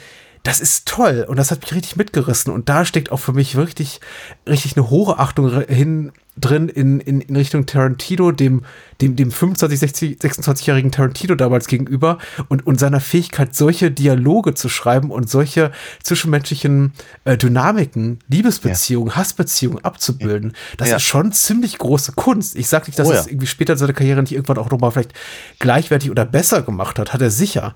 [0.45, 3.57] das ist toll und das hat mich richtig mitgerissen und da steckt auch für mich
[3.57, 4.01] wirklich
[4.49, 8.65] richtig eine hohe Achtung hin drin in, in, in Richtung Tarantino, dem,
[9.01, 12.19] dem, dem 25, 60, 26-jährigen Tarantino damals gegenüber
[12.49, 15.71] und, und seiner Fähigkeit, solche Dialoge zu schreiben und solche
[16.03, 16.93] zwischenmenschlichen
[17.25, 20.55] äh, Dynamiken, Liebesbeziehungen, Hassbeziehungen abzubilden.
[20.77, 20.97] Das Ja.
[20.97, 22.57] ist schon ziemlich große Kunst.
[22.57, 23.21] Ich sage nicht, dass Oh er ja.
[23.23, 25.15] es irgendwie später in seiner Karriere nicht irgendwann auch nochmal vielleicht
[25.59, 27.75] gleichwertig oder besser gemacht hat, hat er sicher.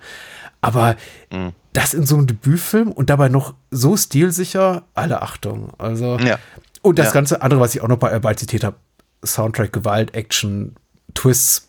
[0.61, 0.97] Aber
[1.31, 1.53] Mhm.
[1.79, 5.71] Das in so einem Debütfilm und dabei noch so stilsicher, alle Achtung.
[5.79, 6.39] Also, Ja.
[6.83, 7.13] und das Ja.
[7.13, 8.77] ganze andere, was ich auch noch bei, bei zitiert habe,
[9.25, 10.75] Soundtrack, Gewalt, Action,
[11.15, 11.68] Twists,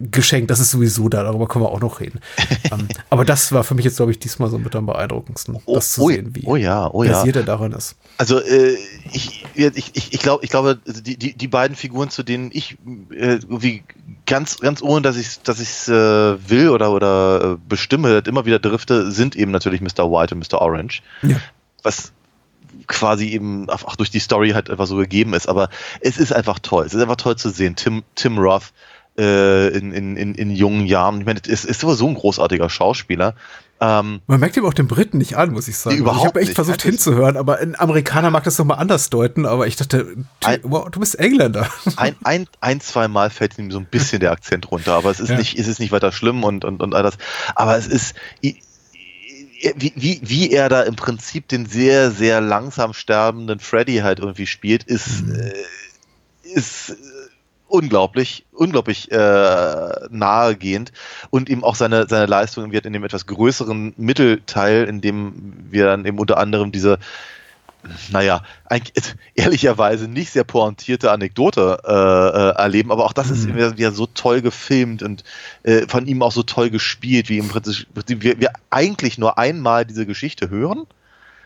[0.00, 2.20] geschenkt, das ist sowieso da, darüber können wir auch noch reden.
[2.72, 5.74] ähm, aber das war für mich jetzt, glaube ich, diesmal so mit am beeindruckendsten, Oh,
[5.74, 7.24] das zu oh, sehen, wie oh ja, oh ja.
[7.24, 7.96] er darin ist.
[8.16, 8.76] Also äh,
[9.12, 12.78] ich, ich, ich, ich glaube, ich glaube, die, die, die beiden Figuren, zu denen ich
[13.10, 13.82] äh, irgendwie
[14.26, 18.58] ganz, ganz ohne, dass ich dass ich äh, will oder oder äh, bestimme, immer wieder
[18.58, 20.10] drifte, sind eben natürlich Mr.
[20.10, 20.60] White und Mr.
[20.60, 21.02] Orange.
[21.22, 21.36] Ja.
[21.82, 22.12] Was
[22.86, 25.48] quasi eben auch durch die Story halt einfach so gegeben ist.
[25.48, 25.68] Aber
[26.00, 26.84] es ist einfach toll.
[26.84, 27.76] Es ist einfach toll zu sehen.
[27.76, 28.72] Tim, Tim Roth
[29.16, 31.20] in, in, in, in jungen Jahren.
[31.20, 33.34] Ich meine, es ist sowieso ein großartiger Schauspieler.
[33.82, 35.96] Ähm, Man merkt ihm auch den Briten nicht an, muss ich sagen.
[35.96, 36.54] Nee, überhaupt ich habe echt nicht.
[36.54, 40.88] versucht hinzuhören, aber ein Amerikaner mag das nochmal anders deuten, aber ich dachte, Ein- wow,
[40.90, 41.66] du bist Engländer.
[41.96, 45.18] ein, ein, ein, zwei Mal fällt ihm so ein bisschen der Akzent runter, aber es
[45.20, 45.38] ist Ja.
[45.38, 47.16] nicht, es ist nicht weiter schlimm und, und, und all das.
[47.54, 53.60] Aber es ist, wie, wie, wie er da im Prinzip den sehr, sehr langsam sterbenden
[53.60, 55.52] Freddy halt irgendwie spielt, ist, äh,
[56.54, 56.94] ist äh,
[57.70, 60.92] unglaublich, unglaublich äh, nahegehend
[61.30, 65.86] und eben auch seine, seine Leistung wird in dem etwas größeren Mittelteil, in dem wir
[65.86, 66.98] dann eben unter anderem diese
[68.10, 73.78] naja, eigentlich ehrlicherweise nicht sehr pointierte Anekdote äh, äh, erleben, aber auch das ist wieder,
[73.78, 75.24] wieder so toll gefilmt und
[75.62, 77.86] äh, von ihm auch so toll gespielt, wie im Prinzip
[78.22, 80.86] wir, wir eigentlich nur einmal diese Geschichte hören,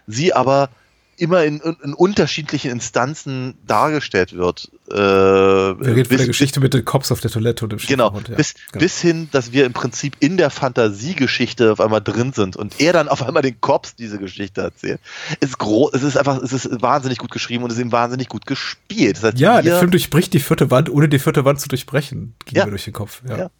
[0.06, 0.70] sie aber
[1.18, 4.70] immer in, in, unterschiedlichen Instanzen dargestellt wird.
[4.90, 8.12] Äh, Wir reden von der Geschichte mit den Cops auf der Toilette und dem Genau,
[8.28, 8.34] ja.
[8.36, 8.82] bis, Genau.
[8.82, 12.92] bis hin, dass wir im Prinzip in der Fantasiegeschichte auf einmal drin sind und er
[12.92, 15.00] dann auf einmal den Cops diese Geschichte erzählt.
[15.40, 18.28] Ist gro es ist einfach, es ist wahnsinnig gut geschrieben und es ist eben wahnsinnig
[18.28, 19.16] gut gespielt.
[19.18, 22.34] Das heißt, Ja, der Film durchbricht die vierte Wand, ohne die vierte Wand zu durchbrechen,
[22.44, 22.64] ging Ja.
[22.64, 23.22] mir durch den Kopf.
[23.28, 23.36] Ja.
[23.36, 23.50] Ja.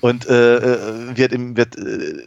[0.00, 2.18] Und äh, äh, wird eben wird äh,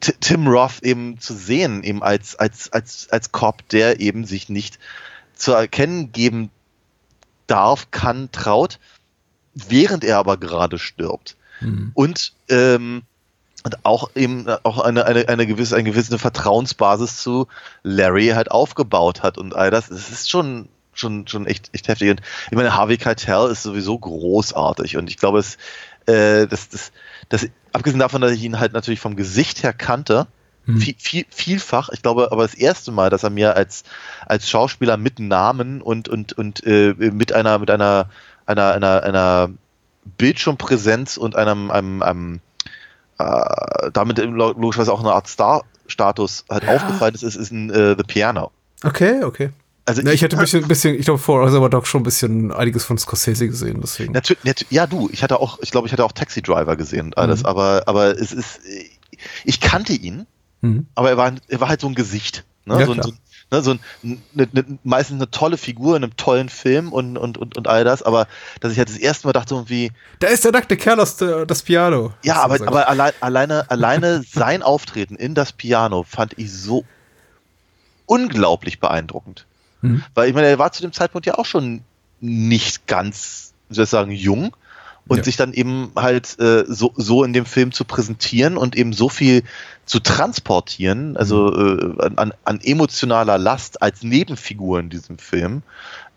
[0.00, 4.78] Tim Roth eben zu sehen, eben als, als, als, als Cop, der eben sich nicht
[5.34, 6.50] zu erkennen geben
[7.46, 8.78] darf, kann, traut,
[9.54, 11.36] während er aber gerade stirbt.
[11.60, 11.90] Mhm.
[11.94, 13.02] Und, ähm,
[13.64, 17.48] und auch eben auch eine, eine, eine gewisse, eine gewisse Vertrauensbasis zu
[17.82, 19.88] Larry halt aufgebaut hat und all das.
[19.88, 22.10] Das ist schon, schon, schon echt, echt heftig.
[22.10, 22.20] Und
[22.50, 25.58] ich meine, Harvey Keitel ist sowieso großartig und ich glaube, es,
[26.08, 26.92] äh, das, das,
[27.28, 30.26] das, abgesehen davon, dass ich ihn halt natürlich vom Gesicht her kannte,
[30.76, 33.84] viel, viel, vielfach, ich glaube, aber das erste Mal, dass er mir als,
[34.26, 38.10] als Schauspieler mit Namen und, und, und äh, mit einer, mit einer,
[38.44, 39.50] einer, einer, einer
[40.18, 42.40] Bildschirmpräsenz und einem, einem, einem
[43.18, 48.04] äh, damit logischerweise auch eine Art Star-Status halt aufgefallen ist, ist, ist ein äh, The
[48.06, 48.50] Piano.
[48.84, 49.50] Okay, okay.
[49.88, 52.52] Also Na, ich hätte ein bisschen, bisschen ich glaube, vor Reservoir Dogs schon ein bisschen
[52.52, 54.12] einiges von Scorsese gesehen, deswegen.
[54.12, 57.18] Natürlich, ja, du, ich hatte auch, ich glaube, ich hatte auch Taxi Driver gesehen und
[57.18, 57.46] alles, Mhm.
[57.46, 58.60] aber, aber es ist,
[59.44, 60.26] ich kannte ihn,
[60.60, 60.86] Mhm.
[60.94, 62.44] aber er war, er war halt so ein Gesicht.
[62.66, 62.78] Ne?
[62.80, 63.12] Ja, so, ein- so,
[63.50, 63.80] ne, so ein,
[64.34, 67.82] ne, ne, meistens eine tolle Figur in einem tollen Film und, und, und, und all
[67.84, 68.26] das, aber
[68.60, 71.46] dass ich halt das erste Mal dachte, irgendwie, Da ist der nackte Kerl aus der,
[71.46, 72.12] das Piano.
[72.24, 76.84] ja, aber, aber allein, alleine, alleine sein Auftreten in das Piano fand ich so
[78.06, 79.46] unglaublich beeindruckend.
[79.80, 80.02] Mhm.
[80.14, 81.82] Weil ich meine, er war zu dem Zeitpunkt ja auch schon
[82.20, 84.56] nicht ganz, wie soll ich sagen, jung.
[85.06, 85.24] Und Ja.
[85.24, 89.08] sich dann eben halt äh, so, so in dem Film zu präsentieren und eben so
[89.08, 89.42] viel
[89.86, 91.96] zu transportieren, also Mhm.
[91.98, 95.62] äh, an, an emotionaler Last als Nebenfigur in diesem Film,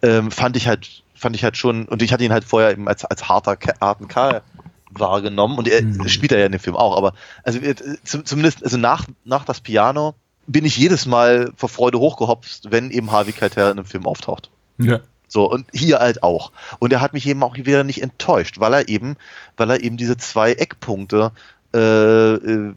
[0.02, 2.90] ähm, fand ich halt, fand ich halt schon, und ich hatte ihn halt vorher eben
[2.90, 4.42] als, als harter, harten Kerl
[4.90, 6.10] wahrgenommen und er Mhm.
[6.10, 7.14] spielt er ja in dem Film auch, aber
[7.44, 10.16] also äh, zum- zumindest also nach, nach das Piano
[10.52, 14.50] bin ich jedes Mal vor Freude hochgehopst, wenn eben Harvey Keitel in einem Film auftaucht.
[14.78, 15.00] ja.
[15.28, 16.52] So, und hier halt auch.
[16.80, 19.16] Und er hat mich eben auch wieder nicht enttäuscht, weil er eben,
[19.56, 21.32] weil er eben diese zwei Eckpunkte
[21.74, 22.74] äh, äh,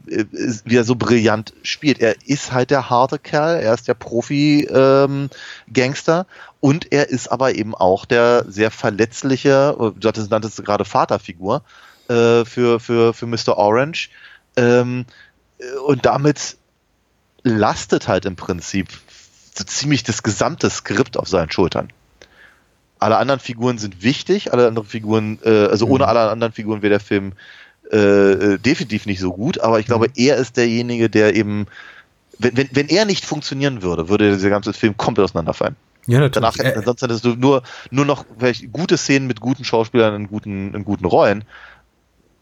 [0.65, 1.99] wieder so brillant spielt.
[1.99, 6.27] Er ist halt der harte Kerl, er ist der Profi-Gangster ähm,
[6.61, 11.65] und er ist aber eben auch der sehr verletzliche, du hattest, nanntest gerade Vaterfigur
[12.07, 13.59] äh, für, für, für Mr.
[13.59, 14.11] Orange.
[14.57, 15.07] Ähm,
[15.89, 16.57] und damit
[17.45, 18.89] lastet halt im Prinzip
[19.55, 21.91] so ziemlich das gesamte Skript auf seinen Schultern.
[22.99, 25.93] Alle anderen Figuren sind wichtig, alle anderen Figuren, äh, also mhm.
[25.93, 27.35] ohne alle anderen Figuren wäre der Film
[27.93, 30.15] äh, äh, definitiv nicht so gut, aber ich glaube, mhm.
[30.17, 31.67] er ist derjenige, der eben,
[32.39, 35.77] wenn, wenn, wenn er nicht funktionieren würde, würde dieser ganze Film komplett auseinanderfallen.
[36.07, 36.55] Ja, natürlich.
[36.55, 40.75] Danach, sonst hättest du nur, nur noch vielleicht gute Szenen mit guten Schauspielern in guten,
[40.75, 41.45] in guten Rollen.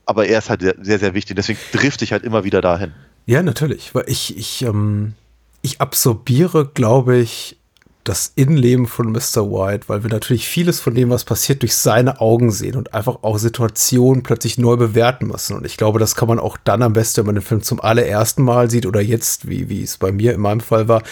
[0.05, 1.37] Aber er ist halt sehr, sehr wichtig.
[1.37, 2.93] Deswegen trifft ich halt immer wieder dahin.
[3.27, 3.95] Ja, natürlich.
[3.95, 5.15] Weil ich, ich, ähm,
[5.63, 7.57] ich absorbiere, glaube ich,
[8.05, 9.49] das Innenleben von Mr.
[9.49, 13.19] White, weil wir natürlich vieles von dem, was passiert, durch seine Augen sehen und einfach
[13.23, 15.57] auch Situationen plötzlich neu bewerten müssen.
[15.57, 17.81] Und ich glaube, das kann man auch dann am besten, wenn man den Film zum
[17.81, 21.05] allerersten Mal sieht oder jetzt, wie, wie es bei mir in meinem Fall war,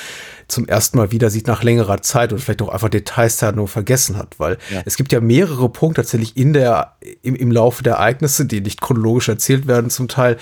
[0.50, 3.68] zum ersten Mal wieder sieht nach längerer Zeit und vielleicht auch einfach Details da nur
[3.68, 4.82] vergessen hat, weil ja.
[4.84, 8.80] es gibt ja mehrere Punkte tatsächlich in der, im, im Laufe der Ereignisse, die nicht
[8.80, 10.36] chronologisch erzählt werden zum Teil,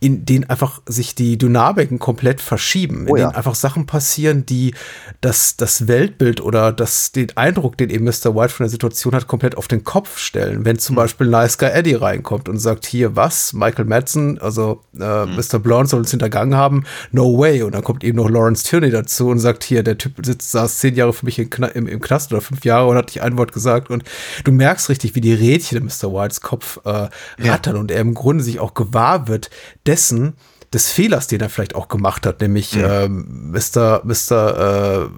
[0.00, 4.74] in denen einfach sich die Dynamiken komplett verschieben, oh, in denen einfach Sachen passieren, die
[5.20, 8.34] das, das Weltbild oder das, den Eindruck, den eben Mr.
[8.34, 10.64] White von der Situation hat, komplett auf den Kopf stellen.
[10.64, 10.96] Wenn zum mhm.
[10.96, 15.36] Beispiel Nice Guy Eddie reinkommt und sagt, hier was, Michael Madsen, also äh, mhm.
[15.36, 15.58] Mr.
[15.58, 17.62] Blonde soll uns hintergangen haben, no way.
[17.62, 20.50] Und dann kommt eben noch Lawrence Tierney dazu und sagt, sagt, hier, der Typ sitzt,
[20.50, 23.22] saß zehn Jahre für mich im, im, im Knast oder fünf Jahre und hat nicht
[23.22, 23.90] ein Wort gesagt.
[23.90, 24.04] Und
[24.44, 26.12] du merkst richtig, wie die Rädchen in Mr.
[26.12, 27.08] Whites Kopf äh,
[27.38, 27.80] rattern ja.
[27.80, 29.50] und er im Grunde sich auch gewahr wird
[29.86, 30.34] dessen,
[30.72, 33.02] des Fehlers, den er vielleicht auch gemacht hat, nämlich ja.
[33.02, 34.02] ähm, Mr.
[34.04, 35.10] Mr.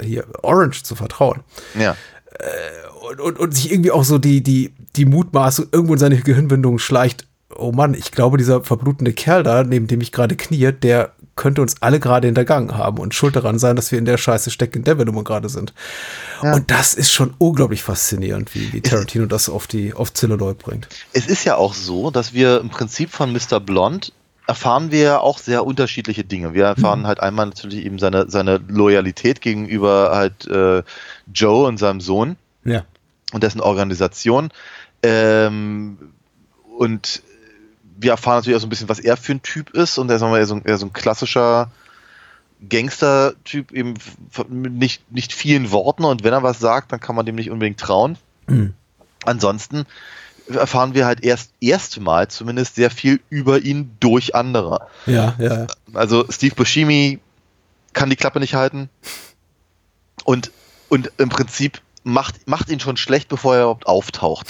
[0.00, 1.40] Äh, hier, Orange zu vertrauen.
[1.78, 1.94] Ja.
[2.32, 2.46] Äh,
[3.10, 6.78] und, und, und sich irgendwie auch so die, die, die Mutmaßung irgendwo in seine Gehirnwindung
[6.78, 11.12] schleicht, oh Mann, ich glaube, dieser verblutende Kerl da, neben dem ich gerade knie, der
[11.40, 14.50] könnte uns alle gerade hintergangen haben und schuld daran sein, dass wir in der Scheiße
[14.50, 15.72] stecken, in der wir nun gerade sind.
[16.42, 16.52] Ja.
[16.52, 20.86] Und das ist schon unglaublich faszinierend, wie, wie Tarantino das auf die auf Celluloid bringt.
[21.14, 23.58] Es ist ja auch so, dass wir im Prinzip von Mr.
[23.58, 24.12] Blond
[24.46, 26.52] erfahren wir auch sehr unterschiedliche Dinge.
[26.52, 27.06] Wir erfahren mhm.
[27.06, 30.82] halt einmal natürlich eben seine, seine Loyalität gegenüber halt äh,
[31.32, 32.36] Joe und seinem Sohn
[32.66, 32.84] ja.
[33.32, 34.50] und dessen Organisation.
[35.02, 35.96] Ähm,
[36.76, 37.22] und
[38.00, 40.16] wir erfahren natürlich auch so ein bisschen, was er für ein Typ ist und er
[40.16, 41.70] ist eher so, eher so ein klassischer
[42.68, 43.94] Gangster-Typ, eben
[44.48, 47.50] mit nicht, nicht vielen Worten und wenn er was sagt, dann kann man dem nicht
[47.50, 48.16] unbedingt trauen.
[48.46, 48.74] Mhm.
[49.24, 49.86] Ansonsten
[50.48, 54.86] erfahren wir halt erst erstmal zumindest sehr viel über ihn durch andere.
[55.06, 55.66] Ja, ja.
[55.92, 57.18] Also Steve Buscemi
[57.92, 58.88] kann die Klappe nicht halten
[60.24, 60.50] und,
[60.88, 64.46] und im Prinzip macht, macht ihn schon schlecht, bevor er überhaupt auftaucht.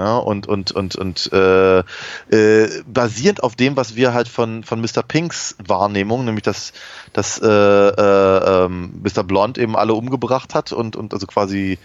[0.00, 4.80] Ja, und und und und äh, äh, basierend auf dem, was wir halt von von
[4.80, 5.02] Mr.
[5.06, 6.72] Pinks Wahrnehmung, nämlich dass
[7.12, 9.24] dass äh, äh, ähm, Mr.
[9.24, 11.78] Blond eben alle umgebracht hat und und also quasi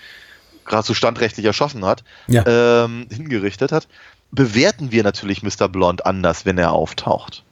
[0.63, 2.45] gerade so standrechtlich erschossen hat, ja.
[2.47, 3.89] ähm, hingerichtet hat,
[4.31, 5.67] bewerten wir natürlich Mr.
[5.67, 7.43] Blond anders, wenn er auftaucht.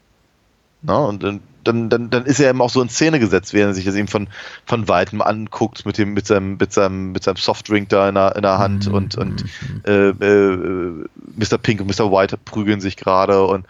[0.81, 3.71] Na, und, und dann, dann, dann ist er eben auch so in Szene gesetzt, während
[3.71, 4.27] er sich das eben von,
[4.65, 8.35] von Weitem anguckt mit dem, mit seinem, mit seinem, mit seinem Softdrink da in der,
[8.35, 8.93] in der Hand mhm.
[8.93, 9.45] und, und
[9.85, 11.57] äh, äh, Mr.
[11.57, 12.11] Pink und Mr.
[12.11, 13.65] White prügeln sich gerade und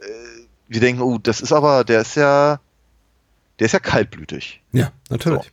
[0.00, 0.04] äh,
[0.68, 2.60] wir denken, oh, das ist aber, der ist ja,
[3.58, 4.60] der ist ja kaltblütig.
[4.72, 5.44] Ja, natürlich.
[5.44, 5.50] So.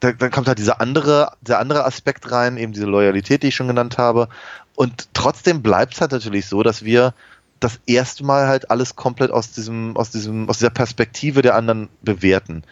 [0.00, 3.54] Da, dann kommt halt dieser andere, der andere Aspekt rein, eben diese Loyalität, die ich
[3.54, 4.28] schon genannt habe.
[4.74, 7.12] Und trotzdem bleibt es halt natürlich so, dass wir
[7.60, 11.88] das erste Mal halt alles komplett aus diesem, aus diesem, aus dieser Perspektive der anderen
[12.02, 12.64] bewerten.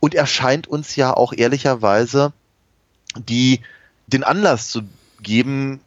[0.00, 2.32] Und er scheint uns ja auch ehrlicherweise
[3.16, 3.60] die,
[4.06, 4.82] den Anlass zu
[5.22, 5.80] geben,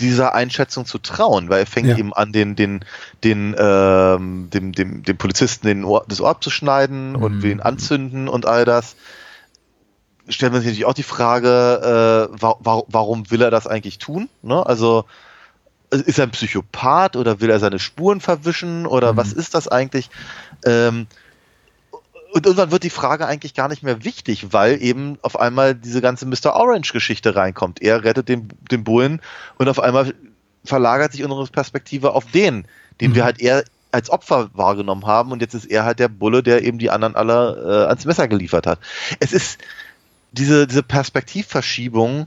[0.00, 1.96] dieser Einschätzung zu trauen, weil er fängt ja.
[1.96, 2.84] eben an, den, den,
[3.24, 7.22] den, ähm, dem, dem, dem Polizisten den Ohr, das Ohr abzuschneiden mhm.
[7.22, 8.96] und ihn anzünden und all das.
[10.28, 14.28] Stellen wir uns natürlich auch die Frage, äh, wa warum will er das eigentlich tun?
[14.42, 14.64] Ne?
[14.64, 15.04] Also
[15.92, 19.16] ist er ein Psychopath oder will er seine Spuren verwischen oder mhm.
[19.18, 20.10] was ist das eigentlich?
[20.64, 21.06] Ähm,
[22.32, 26.00] und irgendwann wird die Frage eigentlich gar nicht mehr wichtig, weil eben auf einmal diese
[26.00, 26.54] ganze Mr.
[26.54, 27.82] Orange-Geschichte reinkommt.
[27.82, 29.20] Er rettet den, den Bullen
[29.58, 30.14] und auf einmal
[30.64, 32.66] verlagert sich unsere Perspektive auf den,
[33.00, 33.16] den mhm.
[33.16, 36.64] wir halt eher als Opfer wahrgenommen haben und jetzt ist er halt der Bulle, der
[36.64, 38.78] eben die anderen alle äh, ans Messer geliefert hat.
[39.20, 39.58] Es ist
[40.32, 42.26] diese, diese Perspektivverschiebung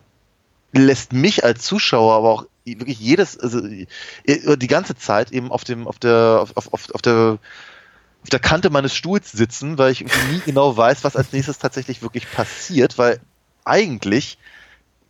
[0.72, 5.88] lässt mich als Zuschauer aber auch wirklich jedes, also die ganze Zeit eben auf dem,
[5.88, 7.40] auf der, auf, auf, auf der
[8.24, 12.02] auf der Kante meines Stuhls sitzen, weil ich nie genau weiß, was als nächstes tatsächlich
[12.02, 13.20] wirklich passiert, weil
[13.66, 14.40] eigentlich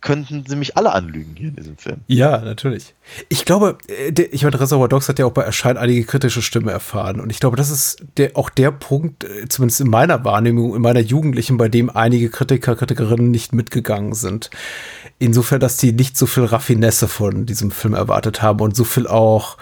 [0.06, 1.96] könnten sie mich alle anlügen hier in diesem Film.
[2.06, 2.94] Ja, natürlich.
[3.28, 6.70] Ich glaube, äh, ich meine, Reservoir Dogs hat ja auch bei Erscheinen einige kritische Stimme
[6.70, 7.18] erfahren.
[7.18, 10.82] Und ich glaube, das ist der, auch der Punkt, äh, zumindest in meiner Wahrnehmung, in
[10.82, 14.50] meiner Jugendlichen, bei dem einige Kritiker, Kritikerinnen nicht mitgegangen sind.
[15.18, 19.08] Insofern, dass die nicht so viel Raffinesse von diesem Film erwartet haben und so viel
[19.08, 19.56] auch,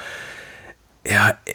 [1.07, 1.55] ja, äh,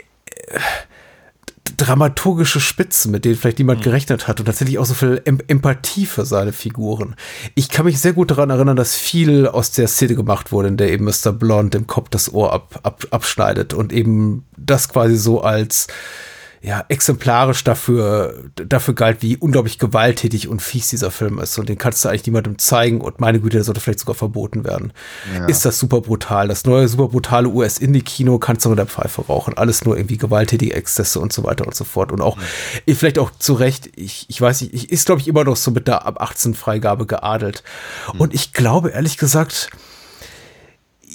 [1.77, 6.05] dramaturgische Spitzen, mit denen vielleicht niemand gerechnet hat und tatsächlich auch so viel em Empathie
[6.05, 7.15] für seine Figuren.
[7.55, 10.77] Ich kann mich sehr gut daran erinnern, dass viel aus der Szene gemacht wurde, in
[10.77, 11.31] der eben Mr.
[11.31, 15.87] Blonde dem Kopf das Ohr ab, ab, abschneidet und eben das quasi so als
[16.61, 21.57] ja, exemplarisch dafür, dafür galt, wie unglaublich gewalttätig und fies dieser Film ist.
[21.57, 24.65] Und den kannst du eigentlich niemandem zeigen und meine Güte, der sollte vielleicht sogar verboten
[24.65, 24.91] werden.
[25.33, 25.45] Ja.
[25.45, 26.49] Ist das super brutal.
[26.49, 29.57] Das neue super brutale US-Indie-Kino kannst du mit der Pfeife rauchen.
[29.57, 32.11] Alles nur irgendwie gewalttätige Exzesse und so weiter und so fort.
[32.11, 32.95] Und auch, mhm.
[32.95, 35.71] vielleicht auch zu Recht, ich, ich weiß nicht, ich ist, glaube ich, immer noch so
[35.71, 37.63] mit der ab 18 Freigabe geadelt.
[38.13, 38.19] Mhm.
[38.19, 39.69] Und ich glaube, ehrlich gesagt,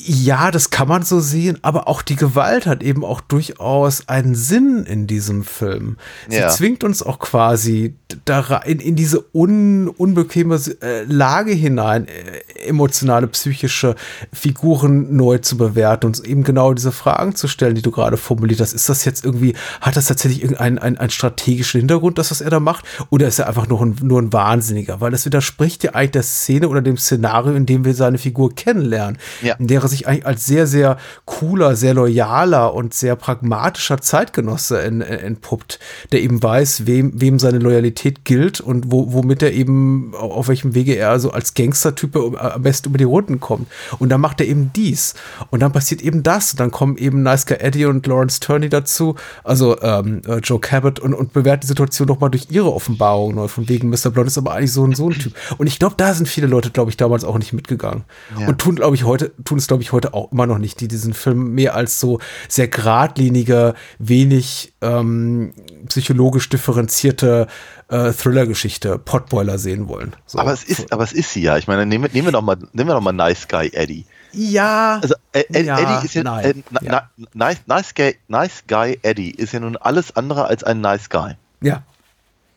[0.06, 4.34] ja, das kann man so sehen, aber auch die Gewalt hat eben auch durchaus einen
[4.34, 5.96] Sinn in diesem Film.
[6.28, 6.48] Sie ja.
[6.48, 7.94] zwingt uns auch quasi
[8.26, 13.94] da in, in diese un, unbequeme äh, Lage hinein, äh, emotionale, psychische
[14.32, 18.60] Figuren neu zu bewerten und eben genau diese Fragen zu stellen, die du gerade formuliert
[18.60, 18.74] hast.
[18.74, 22.50] Ist das jetzt irgendwie, hat das tatsächlich irgendeinen einen, einen strategischen Hintergrund, das, was er
[22.50, 22.84] da macht?
[23.10, 25.00] Oder ist er einfach nur ein, nur ein Wahnsinniger?
[25.00, 28.54] Weil das widerspricht ja eigentlich der Szene oder dem Szenario, in dem wir seine Figur
[28.54, 29.54] kennenlernen, ja.
[29.54, 34.82] in der er sich eigentlich als sehr, sehr cooler, sehr loyaler und sehr pragmatischer Zeitgenosse
[34.82, 35.78] entpuppt,
[36.12, 40.74] der eben weiß, wem, wem seine Loyalität gilt und wo, womit er eben, auf welchem
[40.74, 43.68] Wege er so als Gangstertyp am besten über die Runden kommt.
[43.98, 45.14] Und dann macht er eben dies.
[45.50, 46.52] Und dann passiert eben das.
[46.52, 50.60] Und dann kommen eben Nice Guy Eddie und Lawrence Turney dazu, also ähm, äh, Joe
[50.60, 53.48] Cabot, und, und bewerten die Situation nochmal durch ihre Offenbarung neu.
[53.48, 54.10] Von wegen, Mr.
[54.10, 55.34] Blonde ist aber eigentlich so ein, so ein Typ.
[55.58, 58.04] Und ich glaube, da sind viele Leute, glaube ich, damals auch nicht mitgegangen.
[58.38, 58.48] Ja.
[58.48, 60.88] Und tun, glaube ich, heute, tun es, glaube ich, heute auch immer noch nicht, die
[60.88, 65.52] diesen Film mehr als so sehr geradlinige, wenig ähm,
[65.88, 67.46] psychologisch differenzierte
[67.88, 70.14] äh, Thriller-Geschichte, Potboiler sehen wollen.
[70.26, 70.38] So.
[70.38, 71.58] Aber es ist, aber es ist sie ja.
[71.58, 74.04] Ich meine, nehmen, nehmen wir doch mal, nehmen wir doch mal Nice Guy Eddie.
[74.32, 74.98] Ja.
[75.02, 77.10] Also äh, ja, Eddie ist ja, nein, äh, ja.
[77.34, 81.34] nice, nice, Guy, nice Guy Eddie ist ja nun alles andere als ein Nice Guy.
[81.60, 81.82] Ja.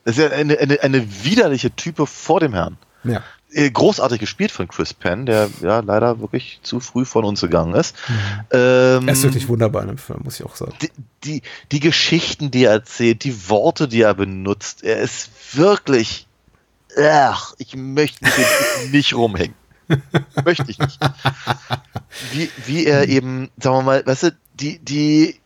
[0.04, 2.78] Das ist ja eine, eine, eine widerliche Type vor dem Herrn.
[3.04, 3.22] Ja.
[3.49, 7.76] Äh, großartig gespielt von Chris Penn, der ja leider wirklich zu früh von uns gegangen
[7.76, 7.95] ist.
[8.10, 8.15] Mhm.
[8.52, 10.74] Ähm, er ist wirklich wunderbar in dem Film, muss ich auch sagen.
[10.82, 10.91] Die,
[11.24, 11.41] die,
[11.72, 16.28] die Geschichten, die er erzählt, die Worte, die er benutzt, er ist wirklich.
[16.99, 18.26] Ach, ich möchte
[18.91, 19.56] nicht rumhängen.
[20.44, 20.99] möchte ich nicht.
[22.34, 25.40] Wie, wie er eben, sagen wir mal, weißt du, die, die,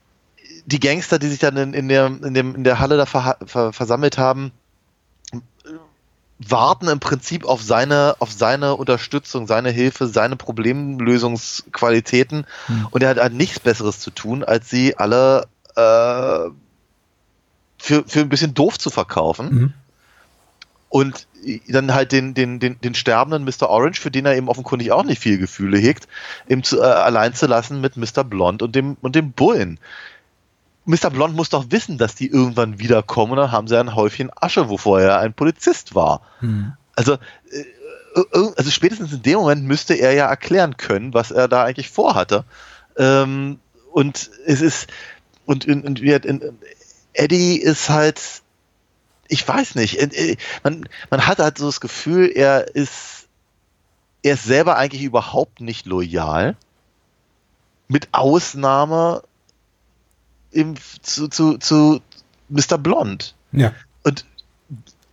[0.65, 3.37] die Gangster, die sich dann in, in, der, in, dem, in der Halle da ver,
[3.45, 4.51] ver, versammelt haben,
[6.49, 12.45] warten im Prinzip auf seine, auf seine Unterstützung, seine Hilfe, seine Problemlösungsqualitäten.
[12.67, 12.87] Hm.
[12.91, 16.49] Und er hat halt nichts Besseres zu tun, als sie alle äh,
[17.77, 19.53] für, für ein bisschen doof zu verkaufen.
[19.53, 19.73] Mhm.
[20.89, 21.27] Und
[21.69, 23.69] dann halt den, den, den, den sterbenden Mr.
[23.69, 26.07] Orange, für den er eben offenkundig auch nicht viel Gefühle hegt,
[26.47, 28.23] eben zu, äh, allein zu lassen mit Mr.
[28.23, 29.79] Blond und dem, und dem Bullen.
[30.85, 31.11] Mr.
[31.11, 34.69] Blond muss doch wissen, dass die irgendwann wiederkommen und dann haben sie ein Häufchen Asche,
[34.69, 36.21] wo vorher ein Polizist war.
[36.39, 36.73] Hm.
[36.95, 41.47] Also, äh, äh, also spätestens in dem Moment müsste er ja erklären können, was er
[41.47, 42.45] da eigentlich vorhatte.
[42.97, 43.59] Ähm,
[43.91, 44.87] und es ist,
[45.45, 46.01] und, und, und
[47.13, 48.41] Eddie ist halt,
[49.27, 53.27] ich weiß nicht, äh, man, man hat halt so das Gefühl, er ist,
[54.23, 56.55] er ist selber eigentlich überhaupt nicht loyal.
[57.87, 59.23] Mit Ausnahme
[60.51, 62.01] im, zu, zu, zu
[62.49, 62.77] Mr.
[62.77, 63.35] Blond.
[63.51, 63.73] Ja.
[64.03, 64.25] Und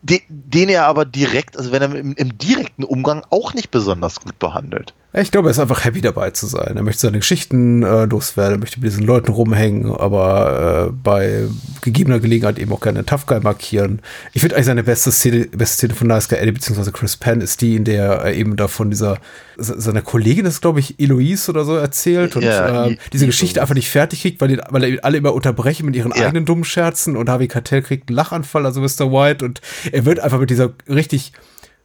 [0.02, 4.20] den, den er aber direkt, also wenn er im, im direkten Umgang auch nicht besonders
[4.20, 4.94] gut behandelt.
[5.14, 6.76] Ich glaube, er ist einfach happy dabei zu sein.
[6.76, 11.44] Er möchte seine Geschichten äh, loswerden, er möchte mit diesen Leuten rumhängen, aber äh, bei
[11.80, 14.02] gegebener Gelegenheit eben auch gerne Tough Guy markieren.
[14.34, 16.90] Ich finde eigentlich seine beste Szene, beste Szene von Nice Guy Eddie bzw.
[16.90, 19.18] Chris Penn ist die, in der er eben da von dieser,
[19.56, 23.74] seiner Kollegin ist, glaube ich, Eloise oder so erzählt und ja, äh, diese Geschichte einfach
[23.74, 26.26] nicht fertig kriegt, weil, die, weil er alle immer unterbrechen mit ihren ja.
[26.26, 29.10] eigenen dummen Scherzen und Harvey Cartell kriegt einen Lachanfall, also Mr.
[29.10, 31.32] White und er wird einfach mit dieser richtig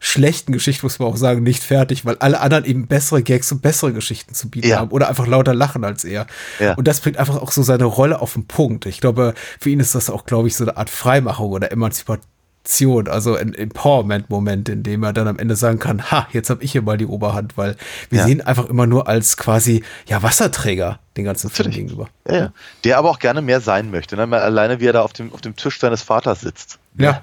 [0.04, 3.62] schlechten Geschichte, muss man auch sagen, nicht fertig, weil alle anderen eben bessere Gags und
[3.62, 4.80] bessere Geschichten zu bieten ja.
[4.80, 6.28] haben oder einfach lauter lachen als er.
[6.60, 6.74] Ja.
[6.74, 8.86] Und das bringt einfach auch so seine Rolle auf den Punkt.
[8.86, 13.08] Ich glaube, für ihn ist das auch, glaube ich, so eine Art Freimachung oder Emanzipation,
[13.08, 16.74] also ein Empowerment-Moment, in dem er dann am Ende sagen kann, ha, jetzt habe ich
[16.74, 17.78] hier mal die Oberhand, weil
[18.10, 18.26] wir ja.
[18.26, 22.10] sehen einfach immer nur als quasi, ja, Wasserträger den ganzen Film gegenüber.
[22.28, 22.54] Ja, ja.
[22.84, 24.24] Der aber auch gerne mehr sein möchte, ne?
[24.38, 26.78] alleine wie er da auf dem, auf dem Tisch seines Vaters sitzt.
[26.98, 27.22] Ja.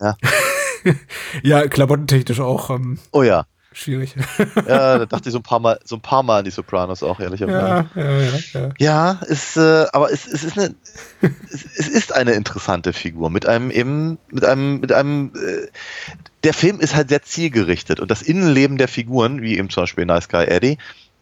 [0.00, 0.16] Ja.
[1.42, 2.70] ja, klamottentechnisch auch.
[2.70, 3.46] Ähm, oh ja.
[3.72, 4.14] schwierig.
[4.38, 7.02] Ja, da dachte ich so ein paar Mal, so ein paar Mal an die Sopranos
[7.02, 7.88] auch, ehrlicherweise.
[7.94, 8.38] Ja, ja, ja.
[8.54, 8.70] ja.
[8.78, 10.74] Ja, ist, äh, aber es, es ist eine,
[11.50, 15.68] es, es ist eine interessante Figur mit einem eben, mit einem, mit einem, äh,
[16.44, 20.06] der Film ist halt sehr zielgerichtet und das Innenleben der Figuren, wie eben zum Beispiel
[20.06, 20.78] Nice Guy Eddie,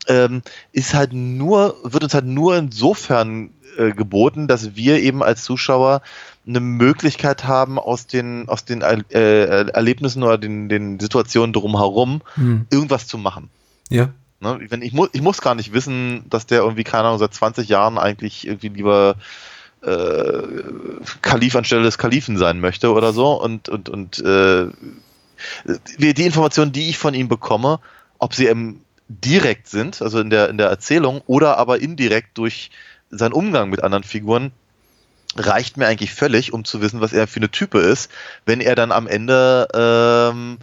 [0.09, 0.43] ähm,
[0.73, 3.51] ist halt nur, wird uns halt nur insofern
[3.81, 6.03] äh, geboten, dass wir eben als Zuschauer
[6.47, 12.67] eine Möglichkeit haben, aus den, aus den äh, Erlebnissen oder den, den Situationen drumherum Hm.
[12.71, 13.49] irgendwas zu machen.
[13.89, 14.11] Ja.
[14.41, 14.59] Ne?
[14.69, 17.69] Wenn ich, mu ich muss gar nicht wissen, dass der irgendwie, keine Ahnung, seit 20
[17.69, 19.17] Jahren eigentlich irgendwie lieber
[19.83, 20.43] äh,
[21.23, 23.33] Kalif anstelle des Kalifen sein möchte oder so.
[23.41, 24.67] Und, und, und äh,
[25.99, 27.81] die die Informationen, die ich von ihm bekomme,
[28.19, 32.71] ob sie eben direkt sind, also in der, in der Erzählung, oder aber indirekt durch
[33.11, 34.53] seinen Umgang mit anderen Figuren,
[35.37, 38.11] reicht mir eigentlich völlig, um zu wissen, was er für eine Type ist,
[38.47, 40.59] wenn er dann am Ende ähm,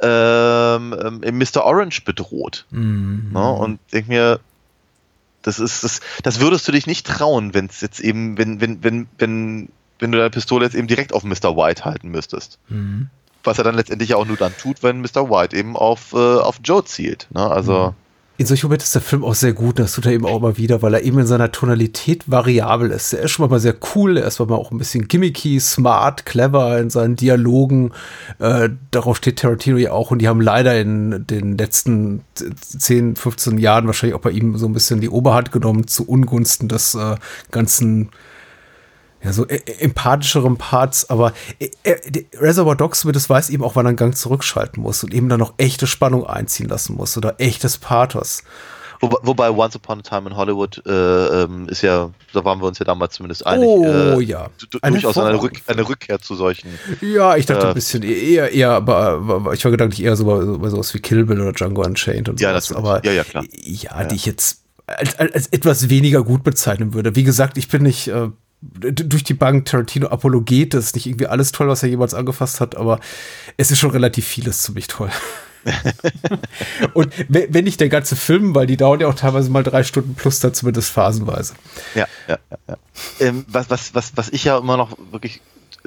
[0.00, 1.64] ähm, ähm, Mr.
[1.64, 2.66] Orange bedroht.
[2.70, 3.30] Mhm.
[3.32, 3.52] Ne?
[3.52, 4.40] Und denk mir,
[5.42, 8.82] das ist das, das würdest du dich nicht trauen, wenn es jetzt eben, wenn, wenn,
[8.82, 9.68] wenn, wenn,
[9.98, 11.56] wenn du deine Pistole jetzt eben direkt auf Mr.
[11.56, 12.58] White halten müsstest.
[12.68, 13.10] Mhm.
[13.44, 15.28] Was er dann letztendlich ja auch nur dann tut, wenn Mr.
[15.28, 17.26] White eben auf, äh, auf Joe zielt.
[17.30, 17.48] Ne?
[17.48, 17.94] Also,
[18.42, 20.56] In solchen Momenten ist der Film auch sehr gut, das tut er eben auch immer
[20.56, 23.12] wieder, weil er eben in seiner Tonalität variabel ist.
[23.12, 26.80] Er ist schon mal sehr cool, er ist mal auch ein bisschen gimmicky, smart, clever
[26.80, 27.92] in seinen Dialogen.
[28.40, 33.58] Äh, darauf steht Tarantino ja auch und die haben leider in den letzten 10, 15
[33.58, 37.14] Jahren wahrscheinlich auch bei ihm so ein bisschen die Oberhand genommen zu Ungunsten des äh,
[37.52, 38.10] ganzen
[39.24, 43.90] ja, so äh, empathischeren Parts, aber die Reservoir Dogs, das weiß eben auch, wann er
[43.90, 47.78] einen Gang zurückschalten muss und eben dann noch echte Spannung einziehen lassen muss oder echtes
[47.78, 48.42] Pathos.
[49.00, 52.66] wobei, wobei Once Upon a Time in Hollywood äh, ähm, ist ja, da waren wir
[52.66, 54.48] uns ja damals zumindest einig, Oh, äh, ja.
[54.80, 56.70] Eine durchaus eine, Rück, eine Rückkehr zu solchen.
[57.00, 60.44] Ja, ich dachte Äh, ein bisschen eher, eher, aber, ich war gedanklich eher so bei,
[60.44, 62.70] so bei sowas wie Kill Bill oder Django Unchained und Ja, sowas.
[62.70, 62.90] natürlich.
[62.90, 63.44] Aber Ja, ja, klar.
[63.52, 67.14] Ja, die ich jetzt als, als, etwas weniger gut bezeichnen würde.
[67.14, 68.28] Wie gesagt, ich bin nicht äh,
[68.62, 72.60] durch die Bank Tarantino Apologet, das ist nicht irgendwie alles toll, was er jemals angefasst
[72.60, 73.00] hat, aber
[73.56, 75.10] es ist schon relativ vieles ziemlich toll.
[76.94, 79.84] und we- wenn nicht der ganze Film, weil die dauern ja auch teilweise mal drei
[79.84, 81.54] Stunden plus, dann zumindest phasenweise.
[81.94, 82.76] Ja, ja, ja.
[83.20, 85.40] Ähm, was, was, was, was ich ja immer noch wirklich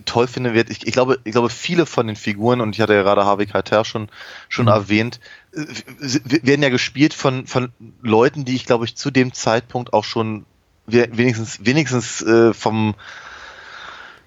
[0.05, 2.93] toll finde, wird, ich, ich glaube, ich glaube, viele von den Figuren, und ich hatte
[2.93, 4.09] ja gerade Harvey Keitel schon,
[4.49, 5.19] schon erwähnt,
[5.53, 5.61] äh,
[5.99, 7.69] w- werden ja gespielt von, von
[8.01, 10.45] Leuten, die ich, glaube ich, zu dem Zeitpunkt auch schon
[10.87, 12.95] wenigstens, wenigstens äh, vom,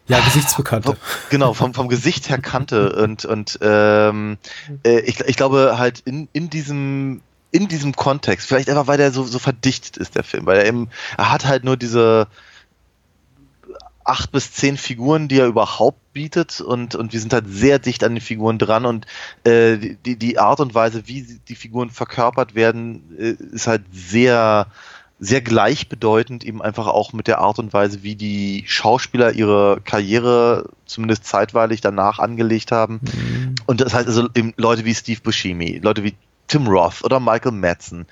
[0.06, 0.97] Ja, Gesichtsbekannte.
[1.30, 2.97] genau, vom, vom Gesicht her kannte.
[2.97, 4.39] Und, und ähm,
[4.85, 9.10] äh, ich, ich glaube halt in, in diesem in diesem Kontext, vielleicht einfach, weil der
[9.10, 12.28] so, so verdichtet ist, der Film, weil er eben, er hat halt nur diese
[14.05, 18.05] acht bis zehn Figuren, die er überhaupt bietet und, und wir sind halt sehr dicht
[18.05, 19.06] an den Figuren dran und
[19.44, 24.66] äh, die, die Art und Weise, wie die Figuren verkörpert werden, äh, ist halt sehr,
[25.20, 30.70] sehr gleichbedeutend eben einfach auch mit der Art und Weise, wie die Schauspieler ihre Karriere
[30.86, 33.01] zumindest zeitweilig danach angelegt haben.
[33.66, 36.15] Und das heißt also eben Leute wie Steve Buscemi, Leute wie
[36.47, 38.07] Tim Roth oder Michael Madsen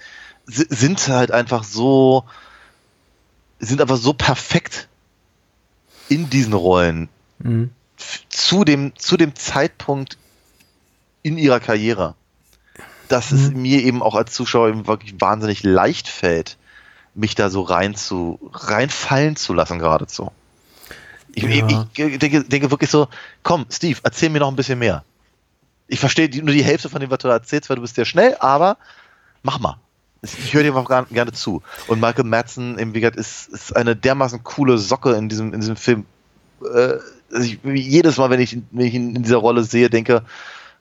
[0.47, 2.24] si- sind halt einfach so,
[3.61, 4.89] sind einfach so perfekt
[6.09, 7.09] in diesen Rollen
[7.39, 7.70] Mhm.
[8.28, 10.19] zu dem, zu dem Zeitpunkt
[11.23, 12.15] in ihrer Karriere,
[13.09, 16.57] dass es mir eben auch als Zuschauer eben wirklich wahnsinnig leicht fällt,
[17.17, 20.31] mich da so rein zu, reinfallen zu lassen geradezu.
[21.35, 21.67] Ich, Ja.
[21.67, 23.09] ich, ich denke, denke wirklich so,
[23.43, 25.05] komm, Steve, erzähl mir noch ein bisschen mehr.
[25.89, 28.05] Ich verstehe nur die Hälfte von dem, was du da erzählst, weil du bist sehr
[28.05, 28.77] schnell, aber
[29.43, 29.77] mach mal.
[30.23, 31.63] Ich höre dir mal gar- gerne zu.
[31.87, 36.07] Und Michael Madsen, gesagt, ist, ist eine dermaßen coole Socke in diesem, in diesem Film.
[36.63, 36.95] Äh,
[37.33, 40.23] also ich, jedes Mal, wenn ich, wenn ich ihn in dieser Rolle sehe, denke,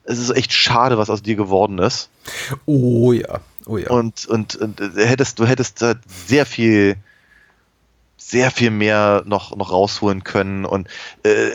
[0.04, 2.08] es ist echt schade, was aus dir geworden ist.
[2.64, 3.90] Oh ja, oh ja.
[3.90, 6.96] Und, und, und äh, hättest, du hättest halt sehr viel,
[8.16, 10.64] sehr viel mehr noch, noch rausholen können.
[10.64, 10.88] Und
[11.22, 11.50] äh,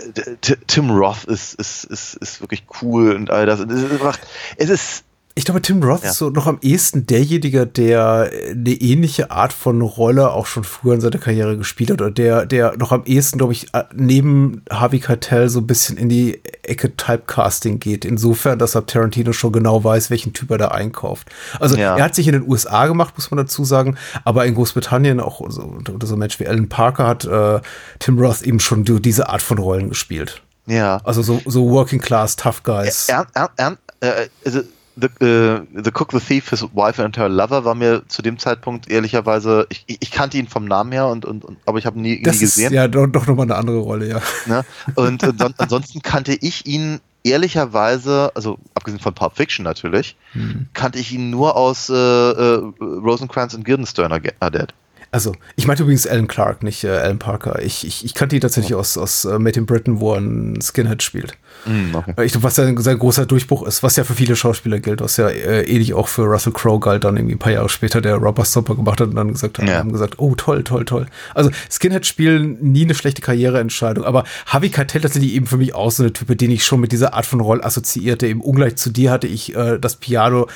[0.68, 3.60] Tim Roth ist, ist, ist, ist wirklich cool und all das.
[3.60, 4.20] Und es einfach-
[4.58, 5.04] es ist
[5.34, 6.10] Ich glaube, Tim Roth Ja.
[6.10, 10.94] ist so noch am ehesten derjenige, der eine ähnliche Art von Rolle auch schon früher
[10.94, 14.62] in seiner Karriere gespielt hat oder der, der noch am ehesten, glaube ich, äh, neben
[14.70, 18.04] Harvey Keitel so ein bisschen in die Ecke Typecasting geht.
[18.04, 21.30] Insofern, dass er Tarantino schon genau weiß, welchen Typ er da einkauft.
[21.62, 21.96] Also Ja.
[21.98, 23.96] er hat sich in den USA gemacht, muss man dazu sagen,
[24.26, 27.62] aber in Großbritannien auch so, unter so ein Mensch wie Alan Parker hat äh,
[28.00, 30.42] Tim Roth eben schon die- diese Art von Rollen gespielt.
[30.68, 31.00] ja.
[31.06, 33.08] Also so, so Working Class, Tough Guys.
[33.08, 34.62] Er, er, er, äh, also
[34.96, 38.38] the, äh, the Cook, the Thief, His Wife and Her Lover war mir zu dem
[38.38, 41.98] Zeitpunkt ehrlicherweise, ich, ich kannte ihn vom Namen her, und, und, und aber ich habe
[41.98, 42.74] ihn nie, nie das ist gesehen.
[42.74, 44.22] ja doch, doch nochmal eine andere Rolle, ja.
[44.46, 44.64] Ne?
[44.96, 50.68] Und, son- ansonsten kannte ich ihn ehrlicherweise, also abgesehen von Pulp Fiction natürlich, Hm.
[50.74, 54.74] kannte ich ihn nur aus äh, äh, Rosencrantz und Guildenstern are are Dead.
[55.14, 57.62] Also, ich meinte übrigens Alan Clark, nicht äh, Alan Parker.
[57.62, 60.62] Ich, ich, ich kannte ihn tatsächlich aus, aus äh, Made in Britain, wo er einen
[60.62, 61.34] Skinhead spielt.
[61.66, 62.14] Hm, okay.
[62.16, 65.02] Äh, Ich glaube, was sein, sein großer Durchbruch ist, was ja für viele Schauspieler gilt,
[65.02, 68.00] was ja äh, ähnlich auch für Russell Crowe galt, dann irgendwie ein paar Jahre später,
[68.00, 69.80] der Robber Stopper gemacht hat und dann gesagt hat, Ja.
[69.80, 71.08] haben gesagt, oh toll, toll, toll.
[71.36, 75.92] Also Skinhead spielen nie eine schlechte Karriereentscheidung, aber Harvey Keitel tatsächlich eben für mich auch
[75.92, 78.28] so eine Type, den ich schon mit dieser Art von Roll assoziierte.
[78.28, 80.48] Eben ungleich zu dir hatte ich äh, das Piano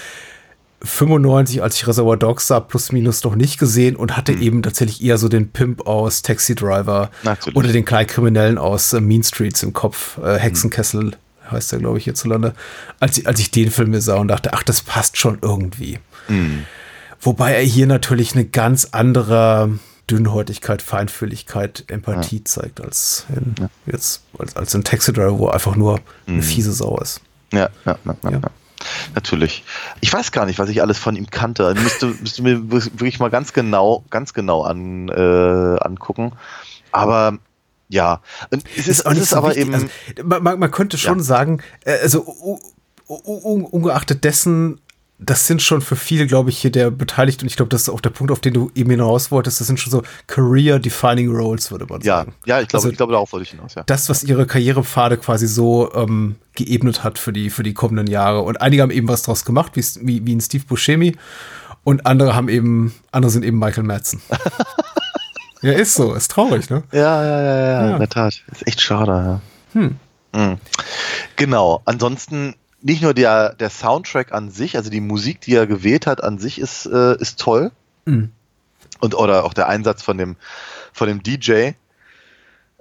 [0.86, 5.04] 95, als ich Reservoir Dogs sah, plus minus noch nicht gesehen und hatte eben tatsächlich
[5.04, 7.56] eher so den Pimp aus Taxi Driver Natürlich.
[7.58, 11.16] oder den Kleinkriminellen aus äh, Mean Streets im Kopf, äh, Hexenkessel
[11.52, 12.56] heißt der, glaube ich, hierzulande,
[13.00, 16.00] als, ich- als ich den Film mir sah und dachte, ach, das passt schon irgendwie.
[17.22, 19.78] Wobei er hier natürlich eine ganz andere
[20.10, 23.56] Dünnhäutigkeit, Feinfühligkeit, Empathie zeigt als in,
[23.86, 27.22] jetzt als, als in Taxi Driver, wo er einfach nur eine fiese Sau ist.
[27.52, 28.42] Ja, ja, ja, ja.
[29.14, 29.64] Natürlich.
[30.02, 31.74] Ich weiß gar nicht, was ich alles von ihm kannte.
[31.76, 36.34] Müsste, müsste mir wirklich mal ganz genau, ganz genau an, äh, angucken.
[36.92, 37.38] Aber
[37.90, 38.22] ja,
[38.52, 39.64] und es ist, auch es ist so aber wichtig.
[39.64, 39.74] eben.
[39.74, 39.88] Also,
[40.24, 41.24] man, man, könnte schon Ja.
[41.24, 42.60] sagen, äh, also
[43.08, 44.82] ungeachtet dessen,
[45.18, 47.90] das sind schon für viele, glaube ich, hier der beteiligt und ich glaube, das ist
[47.90, 49.60] auch der Punkt, auf den du eben hinaus wolltest.
[49.62, 52.34] Das sind schon so Career-Defining Roles, würde man ja, sagen.
[52.46, 53.84] ja, ich glaube, Also- ich glaube, darauf wollte ich hinaus, ja.
[53.86, 58.42] Das, was ihre Karrierepfade quasi so ähm, geebnet hat für die, für die kommenden Jahre.
[58.42, 61.16] Und einige haben eben was draus gemacht, wie, wie, wie ein Steve Buscemi.
[61.86, 64.20] Und andere haben eben, andere sind eben Michael Madsen.
[65.62, 66.84] ja, ist so, ist traurig, ne?
[66.92, 67.94] Ja, ja, ja, ja, Ja.
[67.94, 68.42] in der Tat.
[68.52, 69.42] Ist echt schade, ja.
[69.80, 69.96] Hm.
[71.38, 71.82] Genau.
[71.86, 72.56] Ansonsten
[72.86, 76.38] nicht nur der, der Soundtrack an sich, also die Musik, die er gewählt hat, an
[76.38, 77.72] sich ist, äh, ist toll.
[78.06, 78.32] Mhm.
[79.00, 80.36] Und oder auch der Einsatz von dem,
[80.94, 81.74] von dem DJ, äh,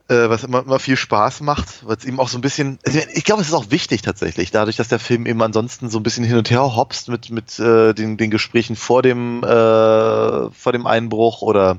[0.09, 3.25] was immer, immer viel Spaß macht, weil es eben auch so ein bisschen, also ich
[3.25, 6.25] glaube, es ist auch wichtig tatsächlich, dadurch, dass der Film eben ansonsten so ein bisschen
[6.25, 10.87] hin und her hopst mit, mit äh, den, den Gesprächen vor dem, äh, vor dem
[10.87, 11.79] Einbruch oder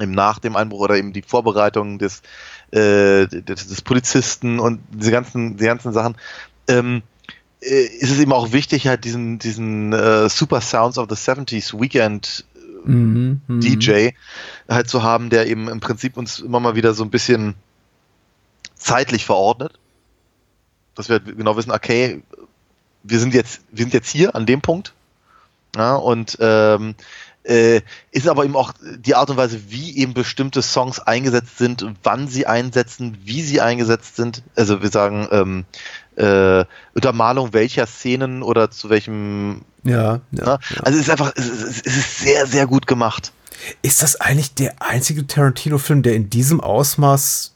[0.00, 2.22] eben nach dem Einbruch oder eben die Vorbereitung des,
[2.70, 6.16] äh, des, des Polizisten und diese ganzen, die ganzen Sachen,
[6.68, 7.15] ähm, äh,
[7.66, 12.44] ist es eben auch wichtig, halt diesen, diesen äh, Super Sounds of the 70s Weekend
[12.86, 13.60] Mhm, mhm.
[13.60, 14.10] DJ
[14.68, 17.54] halt zu haben, der eben im Prinzip uns immer mal wieder so ein bisschen
[18.74, 19.78] zeitlich verordnet.
[20.94, 22.22] Dass wir genau wissen, okay,
[23.02, 24.94] wir sind jetzt, wir sind jetzt hier an dem Punkt.
[25.76, 26.94] Ja, und ähm,
[27.42, 27.82] äh,
[28.12, 32.28] ist aber eben auch die Art und Weise, wie eben bestimmte Songs eingesetzt sind, wann
[32.28, 34.42] sie einsetzen, wie sie eingesetzt sind.
[34.54, 35.64] Also wir sagen ähm,
[36.16, 36.64] äh,
[36.94, 39.62] Untermalung welcher Szenen oder zu welchem.
[39.84, 40.58] Ja, ja, Ne?
[40.82, 43.32] Also es ist einfach, es ist, es ist sehr, sehr gut gemacht.
[43.82, 47.52] Ist das eigentlich der einzige Tarantino-Film, der in diesem Ausmaß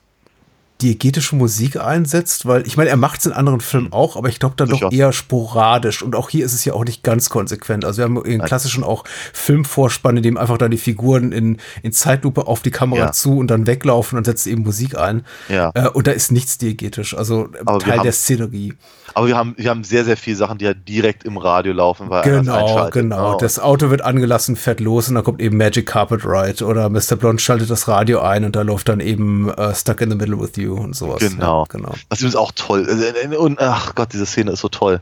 [0.83, 2.47] diegetische Musik einsetzt?
[2.47, 4.77] Weil ich meine, er macht es in anderen Filmen auch, aber ich glaube dann doch
[4.79, 4.93] Sicher.
[4.93, 6.03] eher sporadisch.
[6.03, 7.85] Und auch hier ist es ja auch nicht ganz konsequent.
[7.85, 11.93] Also wir haben in klassischen auch Filmvorspann, in dem einfach dann die Figuren in, in
[11.93, 13.13] Zeitlupe auf die Kamera Ja.
[13.13, 15.25] zu und dann weglaufen und setzt eben Musik ein.
[15.49, 15.71] Ja.
[15.75, 17.17] Äh, und da ist nichts diegetisch.
[17.17, 18.75] Also Aber Teil haben- der Szenerie.
[19.15, 22.11] Aber wir haben, wir haben sehr, sehr viele Sachen, die ja direkt im Radio laufen,
[22.11, 23.33] weil Genau, genau.
[23.33, 23.37] Ne?
[23.41, 27.17] Das Auto wird angelassen, fährt los und dann kommt eben Magic Carpet Ride oder Mr.
[27.17, 30.39] Blonde schaltet das Radio ein und da läuft dann eben äh, Stuck in the Middle
[30.41, 31.21] with You und sowas.
[31.21, 31.63] Genau.
[31.63, 31.95] Ja, genau.
[32.09, 32.87] Das ist auch toll.
[32.89, 35.01] Also, äh, Und ach Gott, diese Szene ist so toll.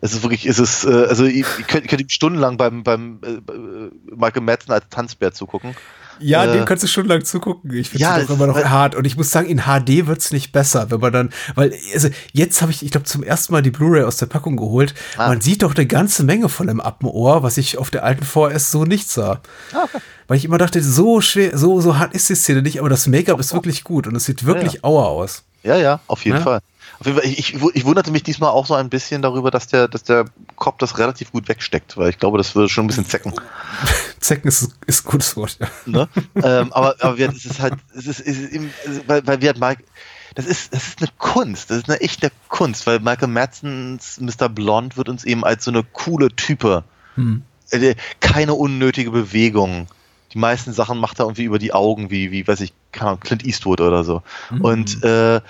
[0.00, 2.82] Es ist wirklich, es ist, äh, also ihr ihr könnt, ihr könnt ihm stundenlang beim,
[2.82, 5.74] beim äh, bei, äh, Michael Madsen als Tanzbär zugucken.
[6.20, 7.72] Ja, Äh, dem kannst du schon lang zugucken.
[7.74, 8.94] Ich finde ja, es es- immer noch weil- hart.
[8.94, 12.62] Und ich muss sagen, in HD wird's nicht besser, wenn man dann, weil, also jetzt
[12.62, 14.94] habe ich, ich glaube, zum ersten Mal die Blu-ray aus der Packung geholt.
[15.16, 15.28] Ah.
[15.28, 18.70] Man sieht doch eine ganze Menge von dem Appenohr, was ich auf der alten VS
[18.70, 19.40] so nicht sah.
[19.72, 19.86] Ah,
[20.28, 23.06] Weil ich immer dachte, so schwer, so, so hart ist die Szene nicht, aber das
[23.08, 25.42] Make-up ist wirklich gut und es sieht wirklich auer aus.
[25.62, 26.42] Ja, ja, auf jeden Ja.
[26.42, 26.60] Fall.
[27.00, 29.88] Auf jeden Fall ich, ich, wunderte mich diesmal auch so ein bisschen darüber, dass der,
[29.88, 33.06] dass der Kopf das relativ gut wegsteckt, weil ich glaube, das würde schon ein bisschen
[33.06, 33.32] zecken.
[34.20, 35.68] Zecken ist, ist ein gutes Wort, ja.
[35.86, 36.08] Ne?
[36.34, 38.70] ähm, aber aber wir, es ist halt, es ist, es ist eben,
[39.06, 39.84] weil, weil wir halt Mike,
[40.34, 44.50] das ist, das ist eine Kunst, das ist eine echte Kunst, weil Michael Madsens Mr.
[44.50, 46.84] Blonde wird uns eben als so eine coole Type,
[47.70, 49.86] äh, keine unnötige Bewegung.
[50.34, 53.80] Die meisten Sachen macht er irgendwie über die Augen, wie, wie, weiß ich, Clint Eastwood
[53.80, 54.22] oder so.
[54.60, 55.40] Und, äh, äh,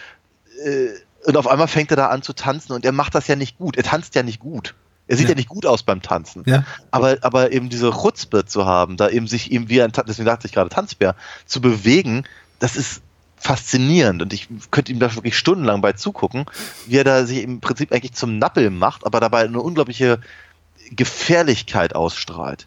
[1.26, 3.58] und auf einmal fängt er da an zu tanzen und er macht das ja nicht
[3.58, 3.76] gut.
[3.76, 4.74] Er tanzt ja nicht gut.
[5.06, 5.36] Er sieht ja, Ja.
[5.36, 6.44] nicht gut aus beim Tanzen.
[6.46, 6.64] Ja.
[6.92, 10.46] Aber, aber eben diese Chutzpe zu haben, da eben sich eben wie ein, deswegen sagte
[10.46, 11.16] ich gerade Tanzbär,
[11.46, 12.24] zu bewegen,
[12.60, 13.02] das ist
[13.36, 16.44] faszinierend und ich könnte ihm da wirklich stundenlang bei zugucken,
[16.86, 20.20] wie er da sich im Prinzip eigentlich zum Nappel macht, aber dabei eine unglaubliche
[20.90, 22.66] Gefährlichkeit ausstrahlt.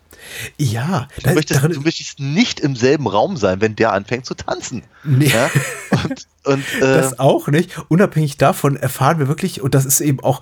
[0.58, 4.26] Ja, Du da- möchtest, darin- du möchtest nicht im selben Raum sein, wenn der anfängt
[4.26, 4.84] zu tanzen.
[5.04, 5.28] Nee.
[5.28, 5.50] Ja?
[5.92, 7.78] Und, und äh, das auch nicht.
[7.90, 10.42] Unabhängig davon erfahren wir wirklich, und das ist eben auch,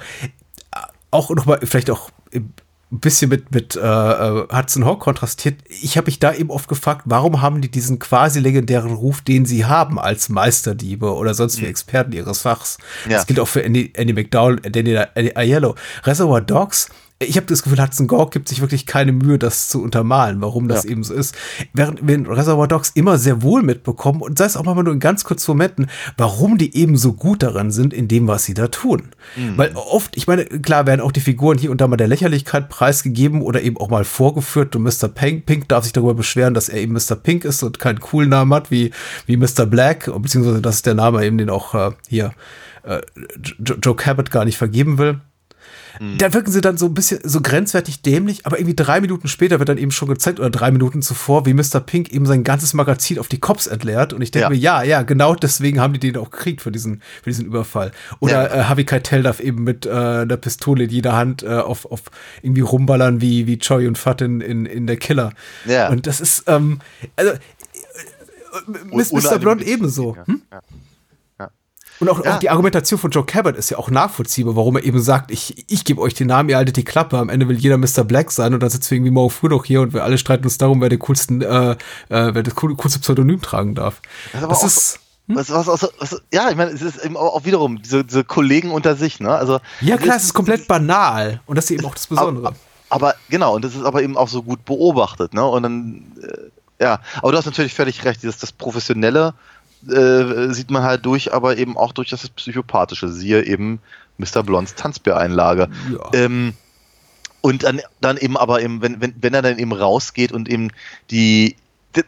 [1.09, 2.53] auch nochmal, vielleicht auch ein
[2.91, 5.61] bisschen mit, mit äh, äh, Hudson Hawk kontrastiert.
[5.67, 9.45] Ich habe mich da eben oft gefragt, warum haben die diesen quasi legendären Ruf, den
[9.45, 12.77] sie haben als Meisterdiebe oder sonst wie Experten ihres Fachs.
[13.05, 13.17] Ja.
[13.17, 14.95] Das gilt auch für Andy, Andy McDowell, Danny
[15.35, 15.75] Aiello.
[16.03, 16.89] Reservoir Dogs
[17.21, 20.67] ich habe das Gefühl, Hudson Gork gibt sich wirklich keine Mühe, das zu untermalen, warum
[20.67, 20.89] das Ja.
[20.91, 21.35] eben so ist.
[21.73, 24.93] Während wir in Reservoir Dogs immer sehr wohl mitbekommen und sei es auch mal nur
[24.93, 25.87] in ganz kurzen Momenten,
[26.17, 29.03] warum die eben so gut daran sind, in dem, was sie da tun.
[29.55, 32.69] Weil oft, ich meine, klar werden auch die Figuren hier und da mal der Lächerlichkeit
[32.69, 35.07] preisgegeben oder eben auch mal vorgeführt und Mr.
[35.07, 37.15] Pink, Pink darf sich darüber beschweren, dass er eben Mr.
[37.15, 38.91] Pink ist und keinen coolen Namen hat wie,
[39.25, 39.65] wie Mr.
[39.65, 42.33] Black, beziehungsweise das ist der Name eben, den auch äh, hier
[42.83, 43.01] äh,
[43.63, 45.19] Jo- Joe Cabot gar nicht vergeben will.
[46.17, 49.59] Da wirken sie dann so ein bisschen so grenzwertig dämlich, aber irgendwie drei Minuten später
[49.59, 51.79] wird dann eben schon gezeigt, oder drei Minuten zuvor, wie Mr.
[51.79, 54.13] Pink eben sein ganzes Magazin auf die Cops entleert.
[54.13, 54.49] Und ich denke Ja.
[54.49, 57.91] mir, ja, ja, genau deswegen haben die den auch gekriegt für diesen, für diesen Überfall.
[58.19, 58.61] Oder Ja.
[58.61, 62.03] äh, Harvey Keitel darf eben mit äh, einer Pistole in jeder Hand äh, auf, auf
[62.41, 65.33] irgendwie rumballern wie, wie Choi und Fat in, in, in der Killer.
[65.65, 65.89] Ja.
[65.89, 66.79] Und das ist, ähm,
[67.15, 67.37] also, äh,
[68.91, 69.39] ohne Mr.
[69.39, 70.17] Blond ebenso.
[70.25, 70.41] Hm?
[70.51, 70.61] Ja.
[72.01, 72.35] Und auch, Ja.
[72.35, 75.63] auch die Argumentation von Joe Cabot ist ja auch nachvollziehbar, warum er eben sagt, ich,
[75.71, 78.03] ich gebe euch den Namen, ihr haltet die Klappe, am Ende will jeder Mr.
[78.03, 80.43] Black sein und dann sitzen wir irgendwie morgen früh noch hier und wir alle streiten
[80.43, 81.75] uns darum, wer den coolsten, äh, äh,
[82.09, 84.01] wer das cool- coolste Pseudonym tragen darf.
[84.33, 87.35] Das ist Das ist, Was, was, was, was, ja, ich meine, es ist eben auch,
[87.35, 89.29] auch wiederum diese, diese Kollegen unter sich, ne?
[89.29, 92.47] Also ja klar, es ist komplett banal und das ist eben auch das Besondere.
[92.47, 92.55] Aber,
[92.89, 95.45] aber genau, und das ist aber eben auch so gut beobachtet, ne?
[95.45, 99.35] Und dann, äh, ja, aber du hast natürlich völlig recht, dieses das Professionelle
[99.87, 103.09] äh, sieht man halt durch, aber eben auch durch das Psychopathische.
[103.09, 103.79] Siehe eben
[104.17, 104.43] Mr.
[104.43, 105.69] Blonds Tanzbäreinlage.
[105.91, 106.09] Ja.
[106.13, 106.53] Ähm,
[107.41, 110.69] und dann, dann eben aber eben, wenn, wenn, wenn er dann eben rausgeht und eben
[111.09, 111.55] die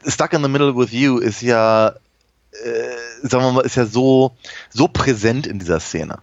[0.08, 4.36] Stuck in the Middle with You ist ja, äh, sagen wir mal, ist ja so,
[4.70, 6.20] so präsent in dieser Szene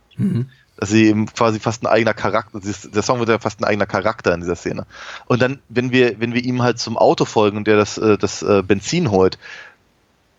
[0.80, 3.84] dass sie eben quasi fast ein eigener Charakter, der Song wird ja fast ein eigener
[3.84, 4.86] Charakter in dieser Szene.
[5.26, 8.16] Und dann, wenn wir, wenn wir ihm halt zum Auto folgen und der das, äh,
[8.16, 9.38] das äh, Benzin holt,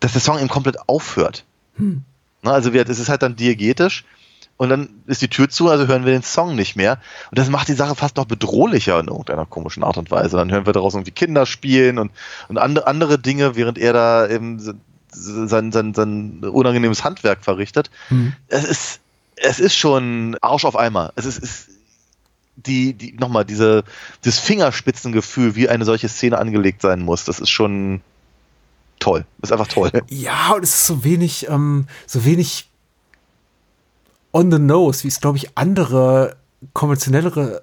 [0.02, 1.44] dass der Song eben komplett aufhört.
[1.76, 2.02] Hm.
[2.42, 4.04] Na, also wir, das ist halt dann diegetisch
[4.56, 7.00] und dann ist die Tür zu, also hören wir den Song nicht mehr.
[7.30, 10.36] Und das macht die Sache fast noch bedrohlicher in irgendeiner komischen Art und Weise.
[10.36, 12.10] Dann hören wir daraus irgendwie Kinder spielen und,
[12.48, 14.74] und andere, andere Dinge, während er da eben se-
[15.12, 17.90] sein, sein, sein unangenehmes Handwerk verrichtet.
[18.08, 18.32] Hm.
[18.48, 19.00] Es ist,
[19.36, 21.12] es ist schon Arsch auf Eimer.
[21.14, 21.68] Es ist, ist
[22.56, 23.84] die, die, nochmal, diese,
[24.22, 28.00] das Fingerspitzengefühl, wie eine solche Szene angelegt sein muss, das ist schon
[29.02, 29.26] toll.
[29.40, 29.90] Das ist einfach toll.
[30.08, 32.70] Ja, und es ist so wenig, ähm, so wenig
[34.32, 36.36] on the nose, wie es, glaube ich, andere
[36.72, 37.62] konventionellere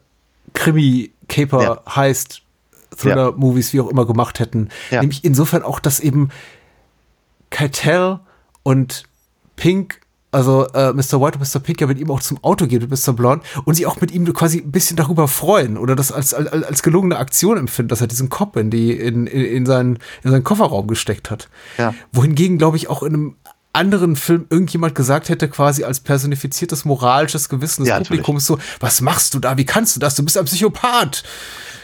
[0.53, 1.81] Krimi-Caper Ja.
[1.95, 2.41] heißt,
[2.97, 4.69] Thriller-Movies, wie auch immer, gemacht hätten.
[4.91, 5.01] Ja.
[5.01, 6.29] Nämlich insofern auch, dass eben
[7.49, 8.19] Keitel
[8.63, 9.03] und
[9.55, 10.01] Pink,
[10.31, 11.19] also äh, Mr.
[11.19, 11.59] White und Mr.
[11.59, 13.13] Pink ja mit ihm auch zum Auto geht mit Mr.
[13.13, 16.51] Blonde und sie auch mit ihm quasi ein bisschen darüber freuen oder das als, als,
[16.51, 20.31] als gelungene Aktion empfinden, dass er diesen Kopf in, die, in, in, in, seinen, in
[20.31, 21.49] seinen Kofferraum gesteckt hat.
[21.77, 21.93] Ja.
[22.11, 23.35] Wohingegen, glaube ich, auch in einem
[23.73, 27.99] anderen Film irgendjemand gesagt hätte, quasi als personifiziertes moralisches Gewissen des Ja.
[27.99, 31.23] Publikums so, was machst du da, wie kannst du das, du bist ein Psychopath.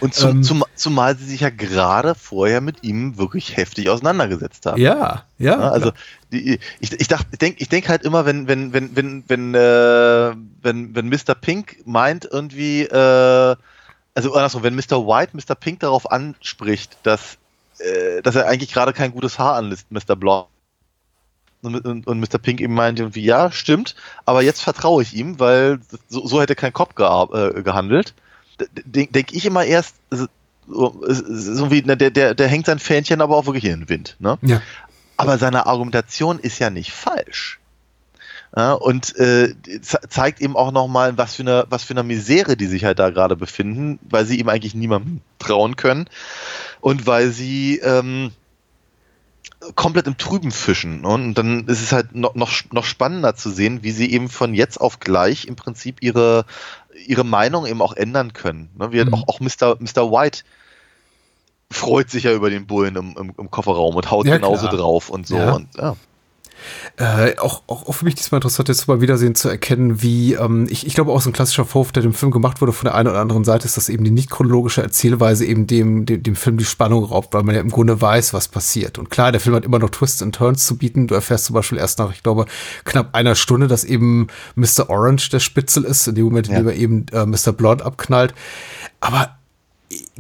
[0.02, 0.44] Und zum, Ähm.
[0.44, 4.82] zum, zumal sie sich ja gerade vorher mit ihm wirklich heftig auseinandergesetzt haben.
[4.82, 5.52] Ja, ja.
[5.60, 5.92] Ja, also
[6.32, 9.54] die, ich, ich dachte, ich denke ich denk halt immer, wenn, wenn, wenn, wenn, wenn,
[9.56, 11.36] äh, wenn, wenn Mr.
[11.40, 13.56] Pink meint irgendwie, äh,
[14.16, 15.06] also andersrum, wenn Mr.
[15.08, 15.56] White Mr.
[15.56, 17.38] Pink darauf anspricht, dass,
[17.80, 20.16] äh, dass er eigentlich gerade kein gutes Haar anlässt, Mr.
[20.16, 20.48] Blond.
[21.62, 22.38] Und, und, und Mr.
[22.38, 23.96] Pink eben meint irgendwie, ja, stimmt,
[24.26, 28.14] aber jetzt vertraue ich ihm, weil so, so hätte kein Kopf gear- äh, gehandelt.
[28.86, 30.27] Denke denk ich immer erst, so,
[30.68, 34.15] so wie, der, der, der hängt sein Fähnchen aber auch wirklich in den Wind.
[34.19, 34.38] Ne?
[34.41, 34.61] ja.
[35.18, 37.60] Aber seine Argumentation ist ja nicht falsch.
[38.56, 42.56] Ja, und äh, ze- zeigt eben auch nochmal, was für eine, was für eine Misere
[42.56, 46.10] die sich halt da gerade befinden, weil sie ihm eigentlich niemandem trauen können
[46.80, 48.32] und weil sie ähm,
[49.76, 51.02] komplett im Trüben fischen.
[51.02, 51.07] ne?
[51.10, 54.53] Und dann ist es halt noch, noch, noch spannender zu sehen, wie sie eben von
[54.53, 56.45] jetzt auf gleich im Prinzip ihre,
[57.06, 58.70] ihre Meinung eben auch ändern können.
[58.78, 58.92] Ne?
[58.92, 59.16] Wie halt Mhm.
[59.16, 59.78] auch, auch Mr.
[59.80, 60.12] Mr.
[60.12, 60.44] White
[61.72, 64.78] freut sich ja über den Bullen im, im, im Kofferraum und haut Ja, genauso klar.
[64.78, 65.36] drauf und so.
[65.38, 65.54] Ja.
[65.54, 65.96] Und, ja.
[66.98, 70.68] Äh, auch, auch, auch für mich diesmal interessant, jetzt beim Wiedersehen zu erkennen, wie, ähm,
[70.70, 72.96] ich, ich glaube auch so ein klassischer Vorwurf, der dem Film gemacht wurde von der
[72.96, 76.36] einen oder anderen Seite, ist, dass eben die nicht chronologische Erzählweise eben dem, dem, dem
[76.36, 78.98] Film die Spannung raubt, weil man ja im Grunde weiß, was passiert.
[78.98, 81.08] Und klar, der Film hat immer noch Twists and Turns zu bieten.
[81.08, 82.46] Du erfährst zum Beispiel erst nach, ich glaube,
[82.86, 84.90] knapp einer Stunde, dass eben Mr.
[84.90, 86.60] Orange der Spitzel ist, in dem Moment, in Ja.
[86.60, 87.52] dem er eben äh, Mr.
[87.52, 88.34] Blonde abknallt.
[89.02, 89.35] Aber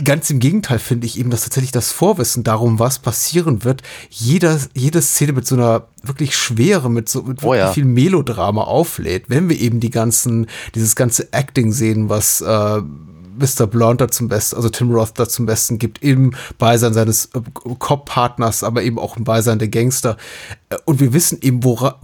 [0.03, 4.59] ganz im Gegenteil finde ich eben, dass tatsächlich das Vorwissen darum, was passieren wird, jeder,
[4.73, 7.71] jede Szene mit so einer wirklich Schwere, mit so mit Oh ja.
[7.71, 12.81] viel Melodrama auflädt, wenn wir eben die ganzen, dieses ganze Acting sehen, was äh,
[13.37, 13.67] Mr.
[13.67, 17.41] Blonde da zum Besten, also Tim Roth da zum Besten gibt, im Beisein seines äh,
[17.53, 20.17] Cop-Partners, aber eben auch im Beisein der Gangster.
[20.69, 21.99] Äh, Und wir wissen eben, wora,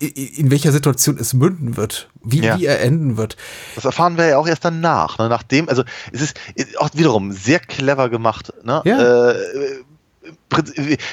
[0.00, 2.58] in welcher Situation es münden wird, wie, Ja.
[2.58, 3.36] wie er enden wird.
[3.74, 5.18] Das erfahren wir ja auch erst danach.
[5.18, 5.28] Ne?
[5.28, 6.36] Nachdem, also es ist
[6.78, 8.52] auch wiederum sehr clever gemacht.
[8.64, 8.82] Ne?
[8.84, 9.30] Ja.
[9.30, 9.34] Äh,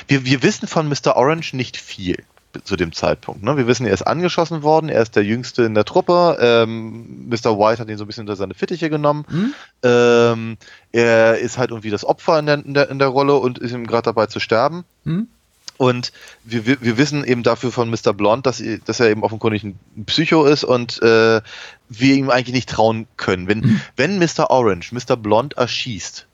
[0.07, 1.15] wir, wir wissen von Mr.
[1.15, 2.17] Orange nicht viel
[2.65, 3.43] zu dem Zeitpunkt.
[3.43, 3.55] Ne?
[3.55, 6.37] Wir wissen, er ist angeschossen worden, er ist der Jüngste in der Truppe.
[6.41, 7.57] Ähm, Mr.
[7.57, 9.25] White hat ihn so ein bisschen unter seine Fittiche genommen.
[9.83, 10.57] Ähm,
[10.91, 13.71] er ist halt irgendwie das Opfer in der, in der, in der Rolle und ist
[13.71, 14.83] ihm gerade dabei zu sterben.
[15.81, 16.11] Und
[16.43, 18.13] wir, wir, wir wissen eben dafür von Mr.
[18.13, 21.41] Blond, dass, er- dass er eben offenkundig ein Psycho ist und äh,
[21.89, 23.47] wir ihm eigentlich nicht trauen können.
[23.47, 24.51] Wenn, wenn Mr.
[24.51, 25.17] Orange Mr.
[25.17, 26.27] Blond erschießt,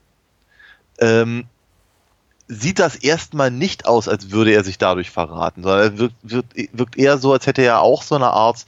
[0.98, 1.44] ähm,
[2.46, 6.54] sieht das erstmal nicht aus, als würde er sich dadurch verraten, sondern er wirkt, wirkt,
[6.72, 8.66] wirkt eher so, als hätte er auch so eine Art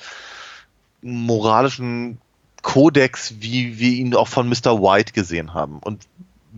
[1.03, 2.19] moralischen
[2.63, 4.81] Kodex, wie wir ihn auch von Mr.
[4.81, 5.79] White gesehen haben.
[5.79, 6.07] Und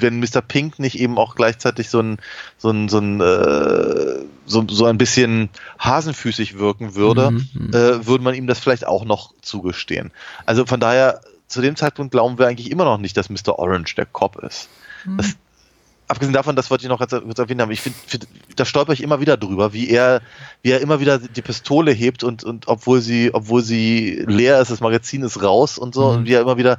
[0.03, 0.41] wenn Mr.
[0.47, 2.19] Pink nicht eben auch gleichzeitig so ein,
[2.59, 5.49] so ein, so ein, äh, so, so ein bisschen
[5.79, 7.33] hasenfüßig wirken würde,
[7.73, 10.11] äh, würde man ihm das vielleicht auch noch zugestehen.
[10.47, 13.59] Also von daher, zu dem Zeitpunkt glauben wir eigentlich immer noch nicht, dass Mr.
[13.59, 14.69] Orange der Cop ist.
[15.17, 15.37] Das,
[16.13, 18.93] abgesehen davon, das wollte ich noch ganz kurz erwähnen haben, ich finde, find, da stolper
[18.93, 20.21] ich immer wieder drüber, wie er,
[20.63, 24.71] wie er immer wieder die Pistole hebt und, und obwohl sie, obwohl sie leer ist,
[24.71, 26.79] das Magazin ist raus und so, und wie er immer wieder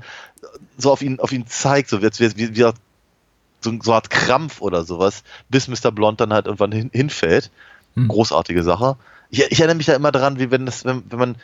[0.77, 2.71] so auf ihn, auf ihn zeigt, so wie, wie, wie, wie
[3.63, 5.91] so, so eine Art Krampf oder sowas, bis Mr.
[5.91, 7.51] Blond dann halt irgendwann hin, hinfällt.
[7.95, 8.97] Großartige Sache.
[9.29, 11.35] Ich, ich erinnere mich da immer dran, wie wenn das, wenn, wenn man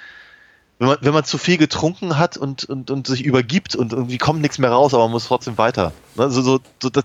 [0.79, 4.17] wenn man, wenn man zu viel getrunken hat und, und, und sich übergibt und irgendwie
[4.17, 5.91] kommt nichts mehr raus, aber man muss trotzdem weiter.
[6.15, 6.31] Ne?
[6.31, 7.03] So, so, so das,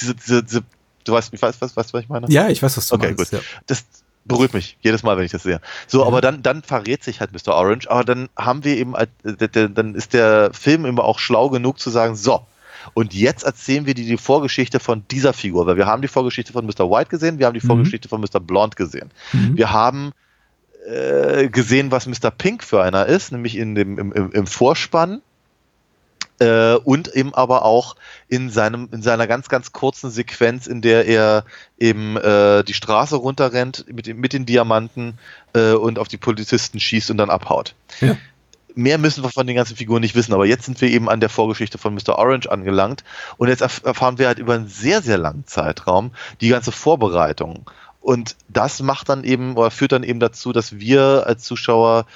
[0.00, 0.62] diese, diese, diese,
[1.04, 2.26] du weißt, ich weiß, was, weißt, du, was ich meine?
[2.30, 3.30] Ja, ich weiß, was du Okay, meinst.
[3.30, 3.40] gut.
[3.40, 3.46] Ja.
[3.66, 3.84] Das
[4.24, 5.60] berührt mich jedes Mal, wenn ich das sehe.
[5.86, 7.54] So, aber dann, dann verrät sich halt Mr.
[7.54, 11.80] Orange, aber dann haben wir eben, halt, dann ist der Film immer auch schlau genug
[11.80, 12.46] zu sagen, so,
[12.94, 16.52] und jetzt erzählen wir dir die Vorgeschichte von dieser Figur, weil wir haben die Vorgeschichte
[16.52, 16.90] von Mr.
[16.90, 18.40] White gesehen, wir haben die Vorgeschichte von Mr.
[18.40, 19.10] Blonde gesehen.
[19.32, 20.12] Wir haben
[20.86, 22.30] äh, gesehen, was Mr.
[22.30, 25.22] Pink für einer ist, nämlich in dem, im, im, im Vorspann
[26.42, 27.94] äh, und eben aber auch
[28.28, 31.44] in seinem in seiner ganz ganz kurzen Sequenz, in der er
[31.78, 35.18] eben äh, die Straße runterrennt mit, mit den Diamanten
[35.54, 37.74] äh, und auf die Polizisten schießt und dann abhaut.
[38.00, 38.16] Ja.
[38.74, 41.20] Mehr müssen wir von den ganzen Figuren nicht wissen, aber jetzt sind wir eben an
[41.20, 42.18] der Vorgeschichte von Mr.
[42.18, 43.04] Orange angelangt
[43.36, 47.70] und jetzt erf erfahren wir halt über einen sehr, sehr langen Zeitraum die ganze Vorbereitung.
[48.00, 52.06] Und das macht dann eben oder führt dann eben dazu, dass wir als Zuschauer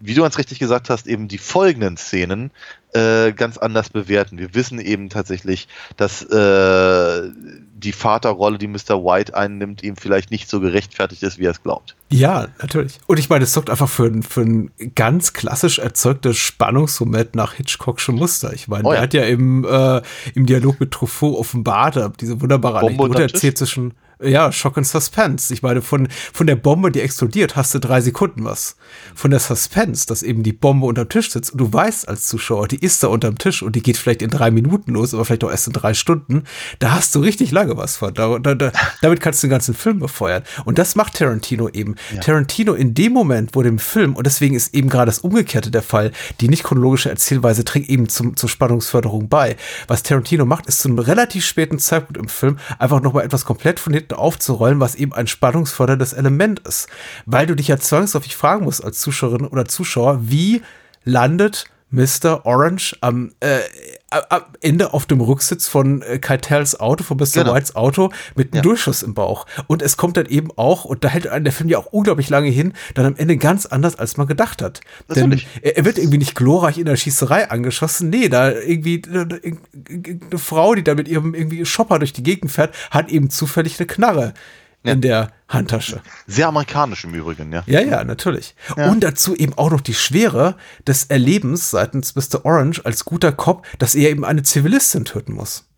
[0.00, 2.50] wie du ganz richtig gesagt hast, eben die folgenden Szenen
[2.92, 4.38] äh, ganz anders bewerten.
[4.38, 7.30] Wir wissen eben tatsächlich, dass äh,
[7.74, 9.04] die Vaterrolle, die Mr.
[9.04, 11.96] White einnimmt, ihm vielleicht nicht so gerechtfertigt ist, wie er es glaubt.
[12.10, 12.98] Ja, natürlich.
[13.06, 17.54] Und ich meine, es sorgt einfach für, ein- für ein ganz klassisch erzeugtes Spannungsmoment nach
[17.54, 18.52] Hitchcock'schem Muster.
[18.52, 18.96] Ich meine, Oh ja.
[18.98, 20.02] er hat ja im, äh,
[20.34, 25.52] im Dialog mit Truffaut offenbart, diese wunderbare Anekdote erzählt zwischen, ja, Shock und Suspense.
[25.52, 28.76] Ich meine, von, von der Bombe, die explodiert, hast du drei Sekunden was.
[29.14, 32.68] Von der Suspense, dass eben die Bombe unterm Tisch sitzt und du weißt als Zuschauer,
[32.68, 35.44] die ist da unterm Tisch und die geht vielleicht in drei Minuten los, aber vielleicht
[35.44, 36.44] auch erst in drei Stunden.
[36.78, 38.12] Da hast du richtig lange was von.
[38.14, 40.42] Da, da, da, damit kannst du den ganzen Film befeuern.
[40.64, 41.96] Und das macht Tarantino eben.
[42.20, 45.82] Tarantino in dem Moment, wo dem Film, und deswegen ist eben gerade das Umgekehrte der
[45.82, 49.56] Fall, die nicht chronologische Erzählweise trägt eben zum, zur Spannungsförderung bei.
[49.88, 53.80] Was Tarantino macht, ist zu einem relativ späten Zeitpunkt im Film einfach nochmal etwas komplett
[53.80, 56.88] von hinten aufzurollen, was eben ein spannungsförderndes Element ist.
[57.26, 60.62] Weil du dich ja zwangsläufig fragen musst als Zuschauerin oder Zuschauer, wie
[61.04, 62.46] landet Mr.
[62.46, 63.58] Orange am, äh,
[64.10, 67.26] am Ende auf dem Rücksitz von äh, Keitels Auto, von Mr.
[67.42, 67.54] Genau.
[67.54, 68.62] Whites Auto, mit einem Ja.
[68.62, 69.46] Durchschuss im Bauch.
[69.66, 72.48] Und es kommt dann eben auch, und da hält der Film ja auch unglaublich lange
[72.48, 74.80] hin, dann am Ende ganz anders, als man gedacht hat.
[75.08, 75.48] Natürlich.
[75.54, 78.10] Denn er, er wird irgendwie nicht glorreich in der Schießerei angeschossen.
[78.10, 79.56] Nee, da irgendwie äh, äh,
[80.30, 83.78] eine Frau, die da mit ihrem irgendwie Shopper durch die Gegend fährt, hat eben zufällig
[83.78, 84.34] eine Knarre
[84.82, 86.00] in der Handtasche.
[86.26, 87.62] Sehr amerikanisch im Übrigen, ja.
[87.66, 88.54] Ja, ja, natürlich.
[88.76, 92.44] Und dazu eben auch noch die Schwere des Erlebens seitens Mr.
[92.44, 95.69] Orange als guter Cop, dass er eben eine Zivilistin töten muss.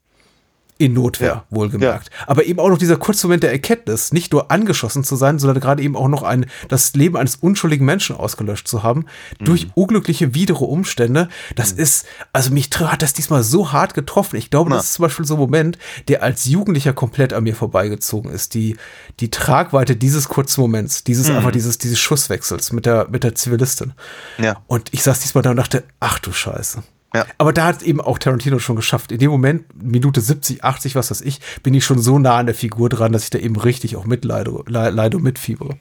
[0.83, 1.45] In Notwehr, Ja.
[1.51, 2.11] wohlgemerkt.
[2.27, 5.61] Aber eben auch noch dieser kurze Moment der Erkenntnis, nicht nur angeschossen zu sein, sondern
[5.61, 9.05] gerade eben auch noch ein, das Leben eines unschuldigen Menschen ausgelöscht zu haben,
[9.39, 11.29] durch unglückliche, widere Umstände.
[11.55, 14.37] Das ist, also mich hat das diesmal so hart getroffen.
[14.37, 14.77] Ich glaube, Na.
[14.77, 15.79] das ist zum Beispiel so ein Moment,
[16.09, 18.55] der als Jugendlicher komplett an mir vorbeigezogen ist.
[18.55, 18.77] Die,
[19.21, 23.93] die Tragweite dieses kurzen Moments, dieses einfach dieses, dieses Schusswechsels mit der, mit der Zivilistin.
[24.39, 24.63] Ja.
[24.67, 26.83] Und ich saß diesmal da und dachte, ach du Scheiße.
[27.15, 27.27] Ja.
[27.39, 29.13] Aber da hat eben auch Tarantino schon geschafft.
[29.13, 32.47] In dem Moment, Minute 70, 80, was weiß ich, bin ich schon so nah an
[32.47, 35.77] der Figur dran, dass ich da eben richtig auch mitleide, le- leide und mitfiebere.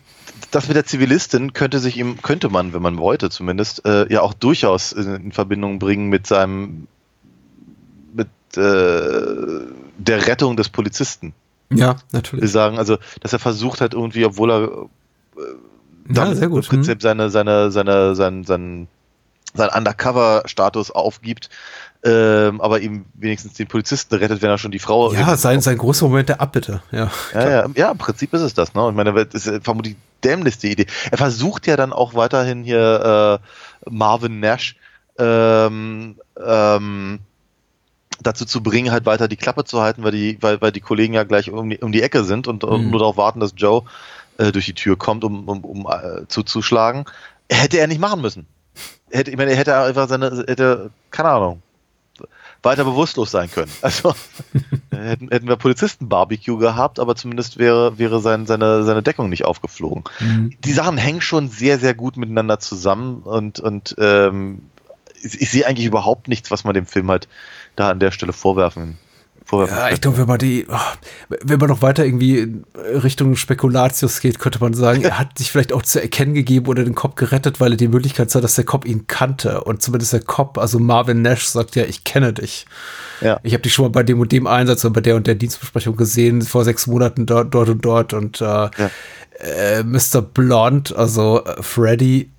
[0.52, 4.22] Das mit der Zivilistin könnte sich ihm, könnte man, wenn man wollte zumindest, äh, ja
[4.22, 6.88] auch durchaus in, in Verbindung bringen mit seinem,
[8.14, 8.28] mit
[8.58, 9.66] äh,
[9.98, 11.34] der Rettung des Polizisten.
[11.74, 12.52] Ja, Wir natürlich.
[12.52, 14.62] sagen, also, dass er versucht hat, irgendwie, obwohl er
[15.40, 15.46] Ja,
[16.10, 16.66] damit sehr gut.
[16.66, 18.88] im Prinzip seine, seine, seine, sein, sein,
[19.54, 21.50] sein Undercover-Status aufgibt,
[22.04, 25.14] ähm, aber ihm wenigstens den Polizisten rettet, wenn er schon die Frau.
[25.14, 26.82] Ja, sein, sein großer Moment der Abbitte.
[26.92, 27.12] Ja.
[27.34, 28.74] ja, ja, ja, im Prinzip ist es das.
[28.74, 28.88] Ne?
[28.90, 30.88] Ich meine, das ist vermutlich die dämlichste Idee.
[31.12, 33.40] Er versucht ja dann auch weiterhin hier
[33.86, 34.76] äh, Marvin Nash
[35.20, 37.20] ähm, ähm,
[38.24, 41.14] dazu zu bringen, halt weiter die Klappe zu halten, weil die, weil, weil die Kollegen
[41.14, 42.92] ja gleich um die, um die Ecke sind und, und Mhm.
[42.92, 43.84] nur darauf warten, dass Joe
[44.38, 47.06] äh, durch die Tür kommt, um, um, um äh, zuzuschlagen.
[47.50, 48.48] Hätte er nicht machen müssen.
[49.12, 51.62] Hätte, ich meine, er hätte einfach seine, hätte, keine Ahnung,
[52.64, 53.72] weiter bewusstlos sein können.
[53.82, 54.14] Also
[54.92, 60.04] hätten, hätten wir Polizisten-Barbecue gehabt, aber zumindest wäre, wäre sein, seine, seine Deckung nicht aufgeflogen.
[60.20, 60.54] Mhm.
[60.64, 64.62] Die Sachen hängen schon sehr, sehr gut miteinander zusammen und, und ähm,
[65.22, 67.28] ich, ich sehe eigentlich überhaupt nichts, was man dem Film halt
[67.76, 69.11] da an der Stelle vorwerfen, vorwerfen
[69.52, 70.94] Ja, ich glaube, wenn man die, ah,
[71.30, 75.52] wenn man noch weiter irgendwie in Richtung Spekulatius geht, könnte man sagen, er hat sich
[75.52, 78.56] vielleicht auch zu erkennen gegeben oder den Cop gerettet, weil er die Möglichkeit sah, dass
[78.56, 79.64] der Cop ihn kannte.
[79.64, 82.66] Und zumindest der Cop, also Marvin Nash, sagt ja, ich kenne dich.
[83.20, 83.40] Ja.
[83.44, 85.36] Ich habe dich schon mal bei dem und dem Einsatz und bei der und der
[85.36, 88.14] Dienstbesprechung gesehen, vor sechs Monaten dort, dort und dort.
[88.14, 88.70] Und äh,
[89.40, 90.22] äh, Mr.
[90.22, 92.30] Blond, also äh, Freddy,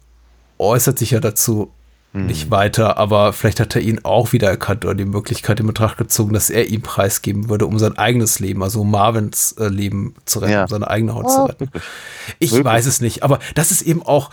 [0.58, 1.72] äußert sich ja dazu
[2.14, 5.96] nicht weiter, aber vielleicht hat er ihn auch wieder erkannt oder die Möglichkeit in Betracht
[5.96, 10.40] gezogen, dass er ihm preisgeben würde, um sein eigenes Leben, also Marvins äh, Leben zu
[10.40, 10.62] retten, Ja.
[10.64, 11.70] um seine eigene Haut zu retten.
[12.38, 12.66] Ich Möglich.
[12.66, 14.28] weiß es nicht, aber das ist eben auch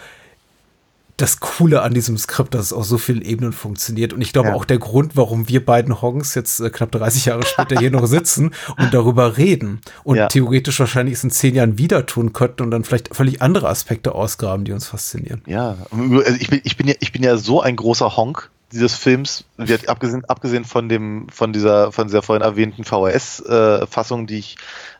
[1.21, 4.13] das Coole an diesem Skript, dass es auf so vielen Ebenen funktioniert.
[4.13, 4.55] Und ich glaube Ja.
[4.55, 8.05] auch der Grund, warum wir beiden Honks jetzt äh, knapp 30 Jahre später hier noch
[8.07, 10.27] sitzen und darüber reden und Ja.
[10.27, 14.15] theoretisch wahrscheinlich es in zehn Jahren wieder tun könnten und dann vielleicht völlig andere Aspekte
[14.15, 15.41] ausgraben, die uns faszinieren.
[15.45, 18.93] Ja, also ich bin, ich bin ja, ich bin ja so ein großer Honk dieses
[18.93, 24.57] Films, wird abgesehen, abgesehen von dem, von dieser, von dieser vorhin erwähnten VHS-Fassung, die ich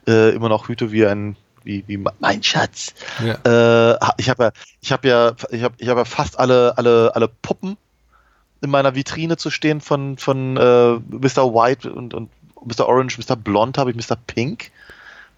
[0.08, 1.36] äh, immer noch hüte wie ein,
[1.70, 2.94] wie, wie mein Schatz.
[3.24, 3.94] Ja.
[3.94, 4.52] Äh, ich habe ja,
[4.82, 7.78] ich habe ja, ich habe, ich habe ja fast alle, alle, alle Puppen
[8.62, 11.54] in meiner Vitrine zu stehen von, von äh, Mr.
[11.54, 12.30] White und, und
[12.66, 12.88] Mr.
[12.88, 13.36] Orange, Mr.
[13.36, 14.18] Blond habe ich, Mr.
[14.18, 14.72] Pink,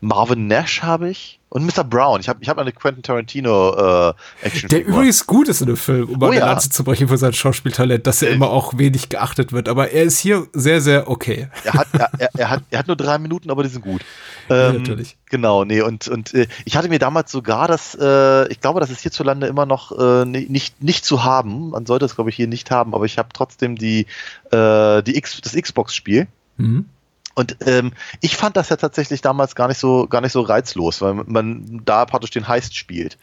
[0.02, 1.84] Marvin Nash habe ich und Mr.
[1.84, 2.20] Brown.
[2.22, 4.70] Ich habe, ich habe eine Quentin Tarantino äh, Action.
[4.70, 6.46] Der übrigens gut ist in dem Film, um Oh eine ja.
[6.48, 8.34] Lanze zu brechen für sein Schauspieltalent, dass er Äh.
[8.34, 9.70] immer auch wenig geachtet wird.
[9.70, 11.50] Aber er ist hier sehr, sehr okay.
[11.66, 14.02] er hat, er, er, er hat, er hat nur drei Minuten, aber die sind gut.
[14.50, 15.18] Ja, Ähm, natürlich.
[15.30, 18.90] Genau, nee, und, und äh, ich hatte mir damals sogar das, äh, ich glaube, das
[18.90, 21.70] ist hierzulande immer noch äh, ni- nicht, nicht zu haben.
[21.70, 24.08] Man sollte es, glaube ich, hier nicht haben, aber ich habe trotzdem die,
[24.52, 26.28] äh, die X, das Xbox-Spiel.
[26.58, 26.86] Mhm.
[27.36, 31.02] Und ähm, ich fand das ja tatsächlich damals gar nicht so, gar nicht so reizlos,
[31.02, 33.18] weil man da praktisch den Heist spielt.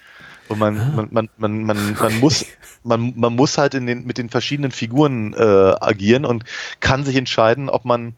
[0.48, 2.46] Und man, man, man, man, man, man muss,
[2.82, 6.44] man, man muss halt in den, mit den verschiedenen Figuren äh, agieren und
[6.80, 8.14] kann sich entscheiden, ob man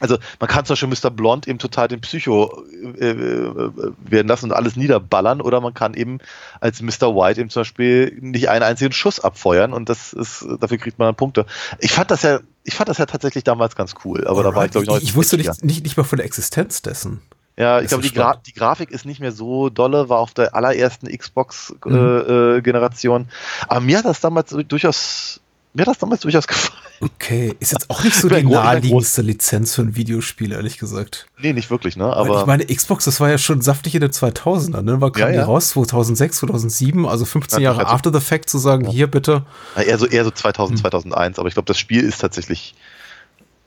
[0.00, 1.10] also man kann zum Beispiel Mr.
[1.10, 2.62] Blond eben total den Psycho
[2.98, 6.18] äh, äh, werden lassen und alles niederballern oder man kann eben
[6.60, 7.14] als Mr.
[7.14, 11.08] White eben zum Beispiel nicht einen einzigen Schuss abfeuern und das ist, dafür kriegt man
[11.08, 11.46] dann Punkte.
[11.78, 14.64] Ich fand das ja, ich fand das ja tatsächlich damals ganz cool, aber da war
[14.66, 17.22] ich glaube ich noch ich, ich wusste nicht, nicht, nicht mal von der Existenz dessen.
[17.58, 20.54] Ja, ich glaube, die, Gra die Grafik ist nicht mehr so dolle, war auf der
[20.54, 21.16] allerersten Mhm.
[21.16, 22.58] Xbox-Generation.
[22.58, 23.28] Äh, Generation.
[23.66, 25.40] Aber mir hat das damals durchaus,
[25.76, 26.80] mir hat das damals durchaus gefallen.
[27.00, 31.26] Okay, ist jetzt auch nicht so die naheliegendste Lizenz für ein Videospiel, ehrlich gesagt.
[31.38, 32.04] Nee, nicht wirklich, ne?
[32.04, 35.00] Weil Aber ich meine, Xbox, das war ja schon saftig in den 2000ern, ne?
[35.02, 35.44] War kam Ja, die ja.
[35.44, 39.44] raus 2006, 2007, also 15 Ja, Jahre also- after the fact zu sagen, hier bitte.
[39.76, 40.36] Ja, eher so, eher so Hm.
[40.36, 42.74] 2000, 2001, aber ich glaube, das Spiel ist tatsächlich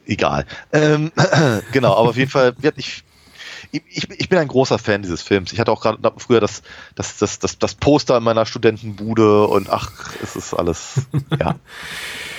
[0.08, 0.46] egal.
[0.74, 1.12] Ähm,
[1.72, 3.04] genau, aber auf jeden Fall, ich,
[3.72, 5.54] ich, ich bin ein großer Fan dieses Films.
[5.54, 6.64] Ich hatte auch gerade früher das,
[6.96, 9.92] das, das, das, das Poster in meiner Studentenbude und ach,
[10.24, 11.02] es ist alles,
[11.40, 11.56] ja,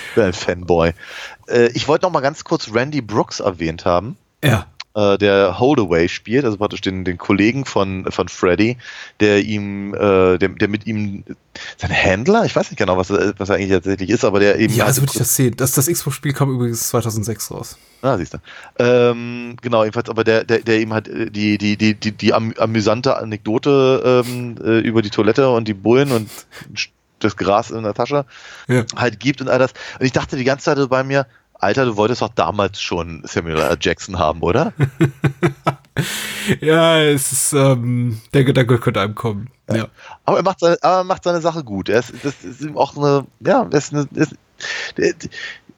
[0.09, 0.93] ich bin ein Fanboy.
[1.47, 4.67] Äh, ich wollte noch mal ganz kurz Randy Brooks erwähnt haben Ja.
[4.93, 8.77] Äh, der Holdaway spielt, also praktisch den, den Kollegen von, von Freddy,
[9.19, 11.23] der ihm, äh, der, der mit ihm,
[11.77, 14.59] sein Händler, ich weiß nicht genau, was er, was er eigentlich tatsächlich ist, aber der
[14.59, 14.73] eben.
[14.73, 15.55] Ja, halt so würde ich das sehen.
[15.55, 17.77] Das, das Xbox-Spiel kam übrigens 2006 raus.
[18.01, 18.37] Ah, siehst du.
[18.79, 22.33] Ähm, genau, jedenfalls, aber der, der, der eben halt äh, die, die, die, die, die
[22.33, 26.29] am, amüsante Anekdote ähm, äh, über die Toilette und die Bullen und
[27.19, 28.25] das Gras in der Tasche
[28.67, 28.83] Ja.
[28.95, 29.73] halt gibt und all das.
[29.99, 31.27] Und ich dachte die ganze Zeit bei mir,
[31.61, 33.77] Alter, du wolltest doch damals schon Samuel L.
[33.79, 34.73] Jackson haben, oder?
[36.61, 39.49] Ja, es ist, ähm, der Gedanke könnte einem kommen.
[39.71, 39.87] Ja.
[40.25, 41.89] Aber er macht seine, aber er macht seine Sache gut.
[41.89, 44.29] Er ist, das ist ihm auch eine, ja, das ist eine, das,
[44.97, 45.13] der,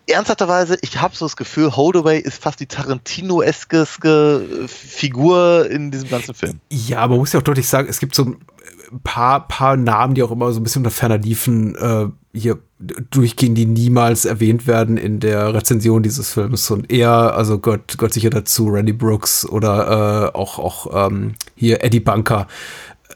[0.08, 3.86] ernsthafterweise, ich habe so das Gefühl, Holdaway ist fast die Tarantino-eske
[4.68, 6.60] Figur in diesem ganzen Film.
[6.70, 8.38] Ja, aber man muss ja auch deutlich sagen, es gibt so ein
[9.02, 13.56] paar, paar Namen, die auch immer so ein bisschen unter ferner liefen, äh, hier durchgehen,
[13.56, 16.70] die niemals erwähnt werden in der Rezension dieses Films.
[16.72, 21.84] Und eher, also Gott, Gott sicher dazu, Randy Brooks oder äh, auch, auch ähm, hier
[21.84, 22.48] Eddie Bunker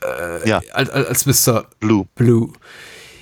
[0.02, 0.62] äh, ja.
[0.74, 1.66] als, als Mr.
[1.80, 2.08] Blue.
[2.16, 2.52] Blue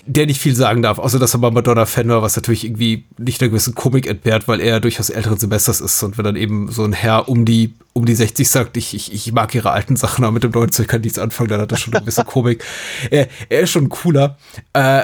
[0.07, 3.41] der nicht viel sagen darf, außer dass er mal Madonna-Fan war, was natürlich irgendwie nicht
[3.41, 6.83] einer gewissen Komik entbehrt, weil er durchaus älteren Semesters ist und wenn dann eben so
[6.83, 10.25] ein Herr um die um die 60 sagt, ich, ich, ich mag ihre alten Sachen,
[10.25, 12.61] aber mit dem neuen Zeug kann nichts anfangen, dann hat er schon ein bisschen Komik.
[13.09, 14.37] er, er ist schon cooler.
[14.73, 15.03] Äh,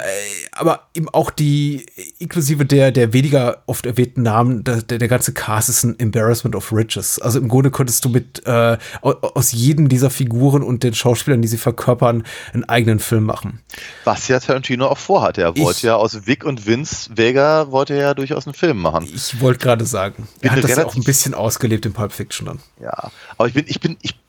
[0.51, 1.85] aber eben auch die,
[2.19, 6.53] inklusive der, der weniger oft erwähnten Namen, der, der, der ganze Cast ist ein Embarrassment
[6.53, 7.17] of Riches.
[7.17, 11.47] Also im Grunde konntest du mit äh, aus jedem dieser Figuren und den Schauspielern, die
[11.47, 12.23] sie verkörpern,
[12.53, 13.61] einen eigenen Film machen.
[14.03, 15.43] Was ja Tarantino auch vorhatte.
[15.43, 18.79] Er wollte ich, ja aus Vic und Vince Vega wollte er ja durchaus einen Film
[18.79, 19.09] machen.
[19.13, 22.47] Ich wollte gerade sagen, er hat das ja auch ein bisschen ausgelebt in Pulp Fiction
[22.47, 22.59] dann.
[22.81, 24.19] Ja, aber ich bin, ich bin, ich,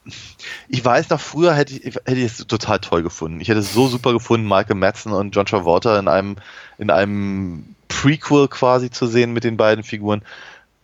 [0.69, 3.41] ich weiß noch, früher hätte ich, hätte ich es total toll gefunden.
[3.41, 6.37] Ich hätte es so super gefunden, Michael Madsen und John Travolta in einem,
[6.79, 10.23] in einem Prequel quasi zu sehen mit den beiden Figuren.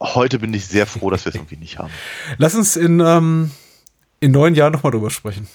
[0.00, 1.90] Heute bin ich sehr froh, dass wir es irgendwie nicht haben.
[2.38, 3.50] Lass uns in, ähm,
[4.20, 5.46] in neun Jahren nochmal drüber sprechen.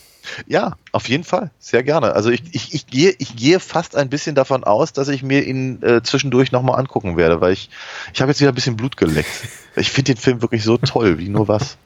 [0.48, 1.52] Ja, auf jeden Fall.
[1.60, 2.14] Sehr gerne.
[2.14, 5.46] Also ich, ich, ich, gehe, ich gehe fast ein bisschen davon aus, dass ich mir
[5.46, 7.70] ihn äh, zwischendurch nochmal angucken werde, weil ich,
[8.14, 9.30] ich habe jetzt wieder ein bisschen Blut geleckt.
[9.76, 11.78] Ich finde den Film wirklich so toll, wie nur was.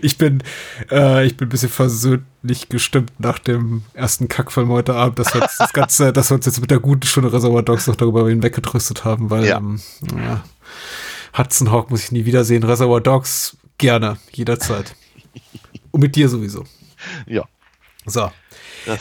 [0.00, 0.44] Ich bin,
[0.92, 5.42] äh, ich bin ein bisschen versöhnlich gestimmt nach dem ersten Kackfilm heute Abend, dass wir
[5.42, 8.28] uns das Ganze, dass wir uns jetzt mit der guten Stunde Reservoir Dogs noch darüber
[8.28, 9.56] hinweggetröstet haben, weil ja.
[9.56, 9.80] Ähm,
[10.16, 10.44] ja,
[11.36, 12.62] Hudson Hawk muss ich nie wiedersehen.
[12.62, 14.94] Reservoir Dogs gerne, jederzeit.
[15.90, 16.64] Und mit dir sowieso.
[17.26, 17.44] Ja.
[18.06, 18.30] So.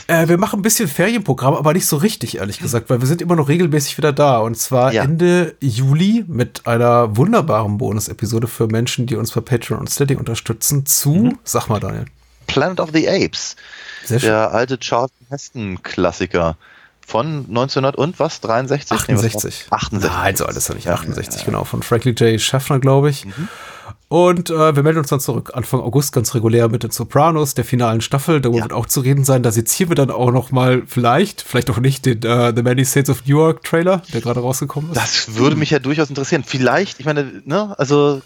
[0.08, 3.22] Äh, wir machen ein bisschen Ferienprogramm, aber nicht so richtig, ehrlich gesagt, weil wir sind
[3.22, 4.40] immer noch regelmäßig wieder da.
[4.40, 5.04] Und zwar ja.
[5.04, 10.86] Ende Juli mit einer wunderbaren Bonus-Episode für Menschen, die uns bei Patreon und Steady unterstützen,
[10.86, 11.40] zu, mhm.
[11.44, 12.06] sag mal, Daniel.
[12.48, 13.56] Planet of the Apes.
[14.04, 14.30] Sehr schön.
[14.30, 16.58] Der alte Charlton Heston-Klassiker
[17.06, 18.42] von 1900 und was?
[18.42, 18.92] 63?
[18.92, 19.66] 68.
[19.70, 20.12] Nee, 68.
[20.12, 20.88] Nein, so alles nicht.
[20.88, 21.64] 68, ja, ja, genau.
[21.64, 22.42] Von Franklin J.
[22.42, 23.26] Schaffner, glaube ich.
[23.26, 23.48] Mhm.
[24.16, 27.66] Und äh, wir melden uns dann zurück Anfang August ganz regulär mit den Sopranos, der
[27.66, 28.40] finalen Staffel.
[28.40, 28.64] Darüber ja.
[28.64, 29.44] wird auch zu reden sein.
[29.44, 32.86] Da sezieren wir dann auch noch mal vielleicht, vielleicht auch nicht, den uh, The Many
[32.86, 34.96] States of New York Trailer, der gerade rausgekommen ist.
[34.96, 36.46] Das würde mich ja durchaus interessieren.
[36.48, 38.22] Vielleicht, ich meine, ne, also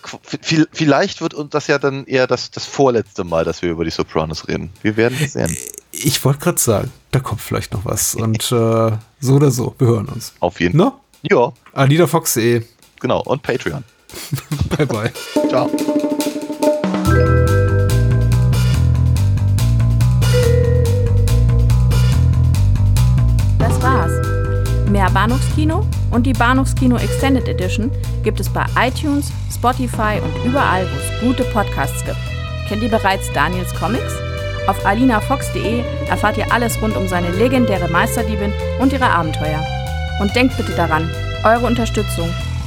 [0.71, 3.89] vielleicht wird uns das ja dann eher das, das vorletzte Mal, dass wir über die
[3.89, 4.69] Sopranos reden.
[4.83, 5.57] Wir werden es sehen.
[5.91, 8.13] Ich wollte gerade sagen, da kommt vielleicht noch was.
[8.13, 10.33] Und äh, so oder so, wir hören uns.
[10.39, 10.91] Auf jeden Fall.
[11.23, 11.51] Ja.
[11.73, 12.61] Alida Fox.de.
[12.99, 13.83] Genau, und Patreon.
[14.77, 15.11] bye bye.
[15.49, 15.69] Ciao.
[23.57, 24.11] Das war's.
[24.89, 27.91] Mehr Bahnhofskino und die Bahnhofskino Extended Edition
[28.23, 32.17] gibt es bei iTunes, Spotify und überall, wo es gute Podcasts gibt.
[32.67, 34.13] Kennt ihr bereits Daniels Comics?
[34.67, 39.65] Auf alinafox.de erfahrt ihr alles rund um seine legendäre Meisterdiebin und ihre Abenteuer.
[40.21, 41.09] Und denkt bitte daran,
[41.43, 42.29] eure Unterstützung